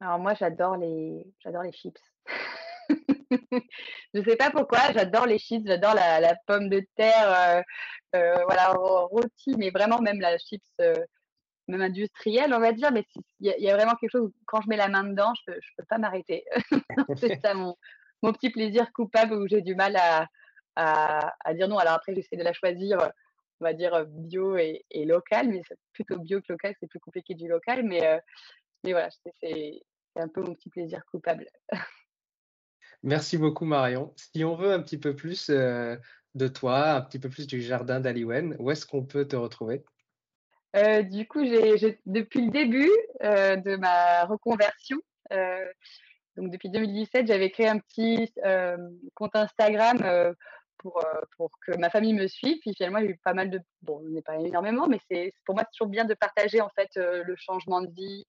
Alors 0.00 0.20
moi, 0.20 0.34
j'adore 0.34 0.76
les 0.76 1.24
j'adore 1.40 1.64
les 1.64 1.72
chips. 1.72 1.98
Je 4.14 4.22
sais 4.22 4.36
pas 4.36 4.50
pourquoi, 4.52 4.92
j'adore 4.92 5.26
les 5.26 5.38
chips, 5.38 5.66
j'adore 5.66 5.94
la 5.94 6.20
la 6.20 6.36
pomme 6.46 6.68
de 6.68 6.80
terre, 6.94 7.64
heu 8.14 8.18
heu, 8.20 8.34
voilà, 8.44 8.68
rô 8.72 9.08
rôtie, 9.08 9.56
mais 9.58 9.70
vraiment 9.70 10.00
même 10.00 10.20
la 10.20 10.38
chips, 10.38 10.64
même 11.68 11.82
industrielle, 11.82 12.54
on 12.54 12.60
va 12.60 12.72
dire, 12.72 12.92
mais 12.92 13.04
si 13.12 13.20
il 13.40 13.46
y 13.48 13.50
a 13.50 13.56
il 13.58 13.64
y 13.64 13.70
a 13.70 13.76
vraiment 13.76 13.94
quelque 13.96 14.12
chose 14.12 14.28
où 14.30 14.34
quand 14.46 14.60
je 14.62 14.68
mets 14.68 14.76
la 14.76 14.88
main 14.88 15.04
dedans, 15.04 15.32
je 15.34 15.52
peux 15.52 15.58
je 15.60 15.70
peux 15.76 15.84
pas 15.88 15.98
m'arrêter. 15.98 16.44
C'est 17.16 17.34
ça 17.44 17.54
mon 17.54 17.76
mon 18.22 18.32
petit 18.32 18.50
plaisir 18.50 18.92
coupable 18.92 19.34
où 19.34 19.48
j'ai 19.48 19.62
du 19.62 19.74
mal 19.74 19.96
à 19.96 20.26
à 20.76 21.34
à 21.44 21.54
dire 21.54 21.68
non. 21.68 21.78
Alors 21.78 21.94
après, 21.94 22.14
j'essaie 22.14 22.36
de 22.36 22.44
la 22.44 22.52
choisir, 22.52 22.98
on 23.60 23.64
va 23.64 23.72
dire, 23.72 24.06
bio 24.06 24.56
et 24.56 24.84
et 24.90 25.04
local, 25.04 25.48
mais 25.48 25.62
c'est 25.68 25.78
plutôt 25.92 26.18
bio 26.18 26.40
que 26.40 26.52
local, 26.52 26.74
c'est 26.78 26.86
plus 26.86 27.00
compliqué 27.00 27.34
du 27.34 27.48
local, 27.48 27.82
mais 27.82 28.06
heu, 28.06 28.20
mais 28.84 28.92
voilà, 28.92 29.08
c'est 29.40 29.82
un 30.16 30.28
peu 30.28 30.42
mon 30.42 30.54
petit 30.54 30.70
plaisir 30.70 31.04
coupable. 31.10 31.46
Merci 33.02 33.38
beaucoup 33.38 33.64
Marion. 33.64 34.14
Si 34.16 34.44
on 34.44 34.56
veut 34.56 34.72
un 34.72 34.80
petit 34.80 34.98
peu 34.98 35.14
plus, 35.14 35.50
heu, 35.50 36.00
de 36.34 36.48
toi, 36.48 36.92
un 36.92 37.00
petit 37.02 37.18
peu 37.18 37.28
plus 37.28 37.46
du 37.46 37.60
jardin 37.60 38.00
d'Aliwen, 38.00 38.56
où 38.58 38.70
est-ce 38.70 38.86
qu'on 38.86 39.04
peut 39.04 39.26
te 39.26 39.36
retrouver? 39.36 39.84
Heu, 40.74 41.04
du 41.04 41.26
coup, 41.26 41.44
j'ai 41.44 41.98
depuis 42.06 42.44
le 42.44 42.50
début, 42.50 42.90
de 43.22 43.76
ma 43.76 44.24
reconversion, 44.24 44.98
donc 46.36 46.50
depuis 46.50 46.68
2017, 46.68 47.26
j'avais 47.26 47.50
créé 47.50 47.68
un 47.68 47.78
petit 47.78 48.32
compte 49.14 49.34
Instagram, 49.36 50.34
pour, 50.90 50.98
heu, 51.04 51.20
pour 51.36 51.50
que 51.66 51.76
ma 51.78 51.90
famille 51.90 52.14
me 52.14 52.26
suive. 52.28 52.58
Puis 52.60 52.74
finalement, 52.74 52.98
il 52.98 53.06
y 53.06 53.08
a 53.08 53.10
eu 53.12 53.18
pas 53.24 53.34
mal 53.34 53.50
de 53.50 53.60
bon, 53.82 54.02
on 54.04 54.08
n'est 54.10 54.22
pas 54.22 54.36
énormément, 54.36 54.86
mais 54.88 55.00
c'est 55.10 55.32
pour 55.44 55.54
moi, 55.54 55.64
c'est 55.64 55.76
toujours 55.76 55.90
bien 55.90 56.04
de 56.04 56.14
partager 56.14 56.60
en 56.60 56.70
fait, 56.70 56.90
heu, 56.96 57.22
le 57.24 57.34
changement 57.36 57.80
de 57.80 57.90
vie, 57.90 58.24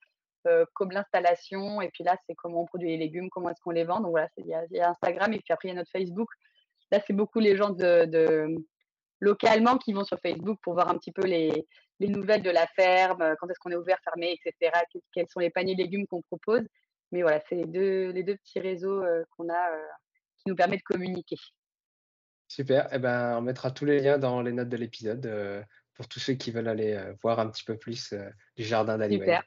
heu, 0.47 0.65
comme 0.73 0.91
l'installation 0.91 1.81
et 1.81 1.89
puis 1.89 2.03
là, 2.03 2.17
c'est 2.27 2.35
comment 2.35 2.61
on 2.61 2.65
produit 2.65 2.89
les 2.89 2.97
légumes, 2.97 3.29
comment 3.29 3.49
est-ce 3.49 3.61
qu'on 3.61 3.71
les 3.71 3.83
vend. 3.83 3.99
Donc 3.99 4.11
voilà, 4.11 4.29
il 4.37 4.47
y 4.47 4.79
a 4.79 4.89
Instagram 4.89 5.33
et 5.33 5.39
puis 5.39 5.53
après 5.53 5.69
il 5.69 5.71
y 5.71 5.75
a 5.75 5.77
notre 5.77 5.91
Facebook. 5.91 6.29
Là, 6.91 6.99
c'est 7.05 7.13
beaucoup 7.13 7.39
les 7.39 7.57
gens 7.57 7.69
de 7.71 8.55
localement 9.19 9.77
qui 9.77 9.93
vont 9.93 10.03
sur 10.05 10.19
Facebook 10.19 10.59
pour 10.61 10.73
voir 10.73 10.89
un 10.89 10.97
petit 10.97 11.11
peu 11.11 11.25
les 11.25 11.67
les 11.99 12.09
nouvelles 12.09 12.43
de 12.43 12.51
la 12.51 12.67
ferme, 12.67 13.35
quand 13.39 13.49
est-ce 13.49 13.59
qu'on 13.59 13.71
est 13.71 13.75
ouvert, 13.75 13.97
fermé 14.03 14.33
et 14.33 14.39
cetera, 14.43 14.83
quels 15.13 15.27
sont 15.29 15.39
les 15.39 15.49
paniers 15.49 15.73
de 15.75 15.81
légumes 15.81 16.05
qu'on 16.05 16.21
propose. 16.21 16.61
Mais 17.11 17.23
voilà, 17.23 17.41
c'est 17.49 17.55
les 17.55 17.65
2 17.65 18.11
les 18.11 18.23
2 18.23 18.35
petits 18.35 18.59
réseaux, 18.59 19.03
qu'on 19.35 19.49
a, 19.49 19.71
qui 20.37 20.43
nous 20.47 20.55
permet 20.55 20.77
de 20.77 20.83
communiquer. 20.83 21.37
Super, 22.47 22.93
et 22.93 22.99
ben, 22.99 23.37
on 23.37 23.41
mettra 23.41 23.71
tous 23.71 23.85
les 23.85 23.99
liens 23.99 24.17
dans 24.17 24.41
les 24.41 24.53
notes 24.53 24.69
de 24.69 24.77
l'épisode, 24.77 25.25
heu, 25.25 25.63
pour 25.93 26.07
tous 26.07 26.19
ceux 26.19 26.33
qui 26.33 26.51
veulent 26.51 26.67
aller, 26.67 26.93
heu, 26.93 27.15
voir 27.21 27.39
un 27.39 27.49
petit 27.49 27.63
peu 27.63 27.77
plus, 27.77 28.13
heu, 28.13 28.31
du 28.55 28.63
jardin 28.63 28.97
d'Aliwen. 28.97 29.25
Super. 29.25 29.43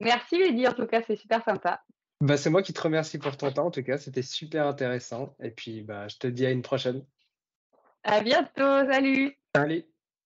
Merci 0.00 0.38
Lydie, 0.38 0.66
en 0.66 0.72
tout 0.72 0.86
cas, 0.86 1.02
c'est 1.06 1.16
super 1.16 1.44
sympa. 1.44 1.82
Bah, 2.20 2.36
c'est 2.38 2.50
moi 2.50 2.62
qui 2.62 2.72
te 2.72 2.80
remercie 2.80 3.18
pour 3.18 3.36
ton 3.36 3.52
temps 3.52 3.66
en 3.66 3.70
tout 3.70 3.82
cas, 3.82 3.98
c'était 3.98 4.22
super 4.22 4.66
intéressant 4.66 5.36
et 5.40 5.50
puis, 5.50 5.82
bah, 5.82 6.08
je 6.08 6.16
te 6.16 6.26
dis 6.26 6.46
à 6.46 6.50
une 6.50 6.62
prochaine. 6.62 7.04
À 8.02 8.20
bientôt, 8.22 8.90
salut! 8.90 9.36
Salut. 9.54 9.84